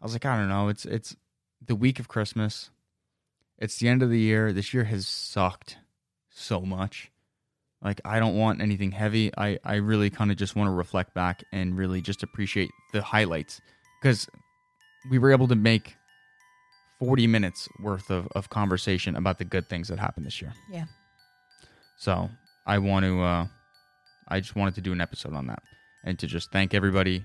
I 0.00 0.04
was 0.04 0.12
like, 0.12 0.24
I 0.24 0.36
don't 0.36 0.48
know. 0.48 0.68
It's 0.68 0.84
it's 0.84 1.16
the 1.64 1.74
week 1.74 1.98
of 1.98 2.08
Christmas. 2.08 2.70
It's 3.58 3.78
the 3.78 3.88
end 3.88 4.02
of 4.02 4.10
the 4.10 4.20
year. 4.20 4.52
This 4.52 4.72
year 4.72 4.84
has 4.84 5.08
sucked 5.08 5.78
so 6.30 6.60
much. 6.60 7.10
Like 7.82 8.00
I 8.04 8.18
don't 8.18 8.36
want 8.36 8.60
anything 8.60 8.92
heavy. 8.92 9.30
I 9.36 9.58
I 9.64 9.76
really 9.76 10.10
kind 10.10 10.30
of 10.30 10.36
just 10.36 10.56
want 10.56 10.68
to 10.68 10.72
reflect 10.72 11.14
back 11.14 11.44
and 11.52 11.76
really 11.76 12.00
just 12.00 12.22
appreciate 12.22 12.70
the 12.92 13.02
highlights 13.02 13.60
because 14.00 14.28
we 15.10 15.18
were 15.18 15.30
able 15.32 15.48
to 15.48 15.54
make 15.54 15.96
40 16.98 17.26
minutes 17.26 17.68
worth 17.80 18.10
of, 18.10 18.26
of 18.34 18.50
conversation 18.50 19.16
about 19.16 19.38
the 19.38 19.44
good 19.44 19.68
things 19.68 19.88
that 19.88 19.98
happened 19.98 20.26
this 20.26 20.40
year. 20.42 20.52
Yeah. 20.70 20.84
So 21.98 22.28
I 22.66 22.78
want 22.78 23.04
to 23.04 23.20
uh 23.22 23.46
I 24.28 24.40
just 24.40 24.56
wanted 24.56 24.74
to 24.74 24.80
do 24.80 24.92
an 24.92 25.00
episode 25.00 25.34
on 25.34 25.46
that 25.46 25.62
and 26.04 26.18
to 26.18 26.26
just 26.26 26.50
thank 26.52 26.74
everybody. 26.74 27.24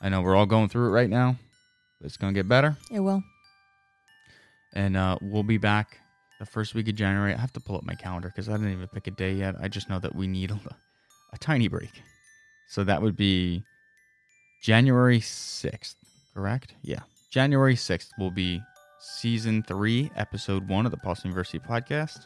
I 0.00 0.08
know 0.08 0.22
we're 0.22 0.34
all 0.36 0.46
going 0.46 0.68
through 0.68 0.86
it 0.86 0.90
right 0.92 1.10
now. 1.10 1.36
But 2.00 2.06
it's 2.06 2.16
gonna 2.16 2.32
get 2.32 2.48
better 2.48 2.76
It 2.90 3.00
will. 3.00 3.22
and 4.72 4.96
uh, 4.96 5.18
we'll 5.20 5.42
be 5.42 5.58
back 5.58 5.98
the 6.38 6.46
first 6.46 6.74
week 6.74 6.88
of 6.88 6.94
January. 6.94 7.34
I 7.34 7.38
have 7.38 7.52
to 7.52 7.60
pull 7.60 7.76
up 7.76 7.84
my 7.84 7.94
calendar 7.94 8.28
because 8.28 8.48
I 8.48 8.52
didn't 8.52 8.72
even 8.72 8.88
pick 8.88 9.06
a 9.06 9.10
day 9.10 9.34
yet. 9.34 9.56
I 9.60 9.68
just 9.68 9.90
know 9.90 9.98
that 9.98 10.14
we 10.14 10.26
need 10.26 10.50
a, 10.50 10.58
a 11.34 11.38
tiny 11.38 11.68
break. 11.68 11.90
So 12.68 12.82
that 12.84 13.02
would 13.02 13.16
be 13.16 13.62
January 14.62 15.20
6th, 15.20 15.96
correct? 16.34 16.74
Yeah. 16.82 17.00
January 17.30 17.74
6th 17.74 18.08
will 18.18 18.30
be 18.30 18.60
season 19.00 19.62
three, 19.62 20.10
episode 20.16 20.68
one 20.68 20.84
of 20.84 20.90
the 20.90 20.98
Paws 20.98 21.24
University 21.24 21.58
podcast. 21.58 22.18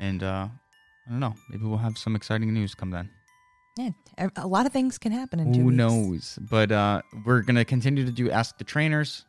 And 0.00 0.22
uh, 0.22 0.48
I 1.06 1.10
don't 1.10 1.20
know, 1.20 1.34
maybe 1.50 1.64
we'll 1.64 1.78
have 1.78 1.96
some 1.98 2.16
exciting 2.16 2.52
news 2.52 2.74
come 2.74 2.90
then. 2.90 3.10
Yeah. 3.76 3.90
A 4.36 4.46
lot 4.46 4.64
of 4.66 4.72
things 4.72 4.96
can 4.96 5.12
happen 5.12 5.38
in 5.38 5.52
two 5.52 5.60
Who 5.60 5.66
weeks. 5.66 5.76
knows? 5.76 6.38
But 6.50 6.72
uh, 6.72 7.02
we're 7.26 7.42
gonna 7.42 7.64
continue 7.64 8.06
to 8.06 8.10
do 8.10 8.30
Ask 8.30 8.56
the 8.56 8.64
Trainers 8.64 9.24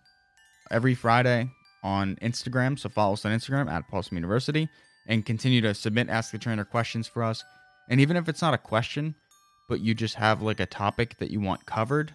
every 0.72 0.96
Friday 0.96 1.50
on 1.84 2.16
Instagram. 2.22 2.80
So 2.80 2.88
follow 2.88 3.14
us 3.14 3.26
on 3.26 3.34
Instagram 3.34 3.70
at 3.70 3.90
Pulsum 3.92 4.14
University 4.14 4.70
and 5.08 5.26
continue 5.26 5.60
to 5.62 5.74
submit 5.74 6.10
Ask 6.10 6.32
the 6.32 6.38
Trainer 6.38 6.64
questions 6.64 7.08
for 7.08 7.24
us. 7.24 7.44
And 7.90 8.00
even 8.00 8.16
if 8.16 8.30
it's 8.30 8.42
not 8.42 8.54
a 8.54 8.58
question, 8.58 9.16
but 9.68 9.82
you 9.82 9.94
just 9.94 10.16
have 10.16 10.42
like 10.42 10.62
a 10.62 10.66
topic 10.66 11.18
that 11.20 11.30
you 11.30 11.42
want 11.42 11.66
covered, 11.66 12.14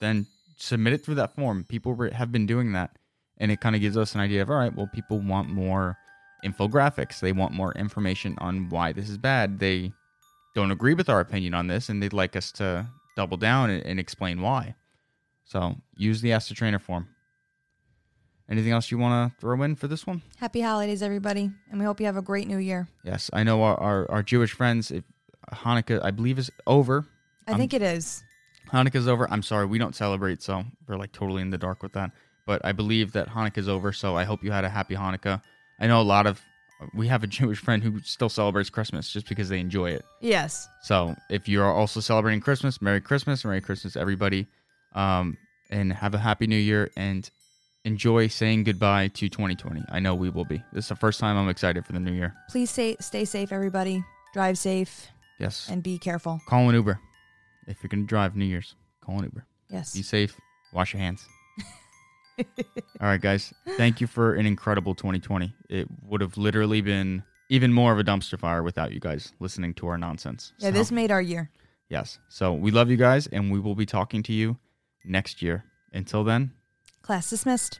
then 0.00 0.26
submit 0.56 0.92
it 0.92 1.04
through 1.04 1.16
that 1.16 1.34
form. 1.34 1.64
People 1.64 1.96
have 2.12 2.32
been 2.32 2.46
doing 2.46 2.72
that, 2.72 2.96
and 3.38 3.50
it 3.50 3.60
kind 3.60 3.74
of 3.74 3.80
gives 3.80 3.96
us 3.96 4.14
an 4.14 4.20
idea 4.20 4.42
of 4.42 4.50
all 4.50 4.56
right, 4.56 4.74
well, 4.74 4.88
people 4.92 5.20
want 5.20 5.48
more 5.48 5.96
infographics. 6.44 7.20
They 7.20 7.32
want 7.32 7.52
more 7.52 7.72
information 7.72 8.36
on 8.38 8.68
why 8.68 8.92
this 8.92 9.08
is 9.08 9.18
bad. 9.18 9.58
They 9.58 9.92
don't 10.54 10.70
agree 10.70 10.94
with 10.94 11.08
our 11.08 11.20
opinion 11.20 11.54
on 11.54 11.66
this 11.66 11.88
and 11.88 12.02
they'd 12.02 12.12
like 12.12 12.36
us 12.36 12.50
to 12.52 12.86
double 13.16 13.36
down 13.36 13.70
and, 13.70 13.84
and 13.84 14.00
explain 14.00 14.40
why. 14.40 14.74
So 15.44 15.76
use 15.96 16.20
the 16.20 16.32
Ask 16.32 16.48
the 16.48 16.54
Trainer 16.54 16.78
form. 16.78 17.08
Anything 18.48 18.72
else 18.72 18.90
you 18.90 18.98
want 18.98 19.32
to 19.32 19.40
throw 19.40 19.60
in 19.62 19.74
for 19.74 19.88
this 19.88 20.06
one? 20.06 20.22
Happy 20.36 20.60
holidays, 20.60 21.02
everybody. 21.02 21.50
And 21.70 21.80
we 21.80 21.84
hope 21.84 21.98
you 22.00 22.06
have 22.06 22.16
a 22.16 22.22
great 22.22 22.46
new 22.46 22.58
year. 22.58 22.86
Yes, 23.04 23.28
I 23.32 23.42
know 23.42 23.62
our, 23.62 23.78
our, 23.78 24.10
our 24.10 24.22
Jewish 24.22 24.52
friends, 24.52 24.90
if 24.90 25.04
Hanukkah, 25.52 26.02
I 26.04 26.10
believe, 26.12 26.38
is 26.38 26.50
over. 26.66 27.04
I 27.46 27.52
I'm- 27.52 27.58
think 27.58 27.74
it 27.74 27.82
is. 27.82 28.22
Hanukkah's 28.72 29.08
over. 29.08 29.30
I'm 29.30 29.42
sorry, 29.42 29.66
we 29.66 29.78
don't 29.78 29.94
celebrate, 29.94 30.42
so 30.42 30.64
we're 30.88 30.96
like 30.96 31.12
totally 31.12 31.42
in 31.42 31.50
the 31.50 31.58
dark 31.58 31.82
with 31.82 31.92
that. 31.92 32.10
But 32.46 32.64
I 32.64 32.72
believe 32.72 33.12
that 33.12 33.28
Hanukkah's 33.28 33.68
over, 33.68 33.92
so 33.92 34.16
I 34.16 34.24
hope 34.24 34.44
you 34.44 34.52
had 34.52 34.64
a 34.64 34.68
happy 34.68 34.94
Hanukkah. 34.94 35.42
I 35.80 35.86
know 35.86 36.00
a 36.00 36.02
lot 36.02 36.26
of, 36.26 36.40
we 36.94 37.08
have 37.08 37.22
a 37.24 37.26
Jewish 37.38 37.58
friend 37.58 37.82
who 37.82 38.00
still 38.00 38.28
celebrates 38.28 38.70
Christmas 38.70 39.12
just 39.12 39.28
because 39.28 39.48
they 39.48 39.60
enjoy 39.60 39.90
it. 39.90 40.04
Yes. 40.20 40.68
So 40.82 41.16
if 41.30 41.48
you're 41.48 41.64
also 41.70 42.00
celebrating 42.00 42.40
Christmas, 42.40 42.80
Merry 42.80 43.00
Christmas, 43.00 43.44
Merry 43.44 43.60
Christmas, 43.60 43.96
everybody, 43.96 44.46
um, 44.94 45.36
and 45.70 45.92
have 45.92 46.14
a 46.14 46.18
happy 46.18 46.46
New 46.46 46.56
Year 46.56 46.90
and 46.96 47.28
enjoy 47.84 48.26
saying 48.28 48.64
goodbye 48.64 49.08
to 49.08 49.28
2020. 49.28 49.82
I 49.90 50.00
know 50.00 50.14
we 50.14 50.30
will 50.30 50.44
be. 50.44 50.62
This 50.72 50.84
is 50.86 50.88
the 50.88 50.96
first 50.96 51.20
time 51.20 51.36
I'm 51.36 51.48
excited 51.48 51.84
for 51.86 51.92
the 51.92 52.00
new 52.00 52.12
year. 52.12 52.34
Please 52.50 52.70
stay, 52.70 52.96
stay 53.00 53.24
safe, 53.24 53.52
everybody. 53.52 54.04
Drive 54.32 54.58
safe 54.58 55.08
Yes, 55.38 55.68
and 55.70 55.82
be 55.82 55.98
careful. 55.98 56.40
call 56.48 56.68
an 56.68 56.74
Uber 56.74 56.98
if 57.66 57.82
you're 57.82 57.88
gonna 57.88 58.04
drive 58.04 58.36
New 58.36 58.44
Year's. 58.44 58.74
Call 59.00 59.18
an 59.18 59.24
Uber. 59.24 59.46
Yes. 59.70 59.94
Be 59.94 60.02
safe. 60.02 60.38
Wash 60.72 60.92
your 60.92 61.00
hands. 61.00 61.26
All 62.38 62.44
right, 63.08 63.20
guys. 63.20 63.52
Thank 63.76 64.00
you 64.00 64.06
for 64.06 64.34
an 64.34 64.46
incredible 64.46 64.94
2020. 64.94 65.54
It 65.70 65.88
would 66.06 66.20
have 66.20 66.36
literally 66.36 66.80
been 66.80 67.22
even 67.48 67.72
more 67.72 67.92
of 67.92 67.98
a 67.98 68.04
dumpster 68.04 68.38
fire 68.38 68.62
without 68.62 68.92
you 68.92 69.00
guys 69.00 69.32
listening 69.40 69.72
to 69.74 69.86
our 69.88 69.96
nonsense. 69.96 70.52
Yeah, 70.58 70.68
So- 70.68 70.72
this 70.72 70.90
made 70.90 71.10
our 71.10 71.22
year. 71.22 71.50
Yes. 71.88 72.18
So 72.28 72.52
we 72.52 72.70
love 72.72 72.90
you 72.90 72.96
guys, 72.96 73.26
and 73.28 73.50
we 73.52 73.60
will 73.60 73.76
be 73.76 73.86
talking 73.86 74.22
to 74.24 74.32
you 74.32 74.58
next 75.04 75.40
year. 75.40 75.64
Until 75.92 76.24
then, 76.24 76.50
Class 77.02 77.30
dismissed. 77.30 77.78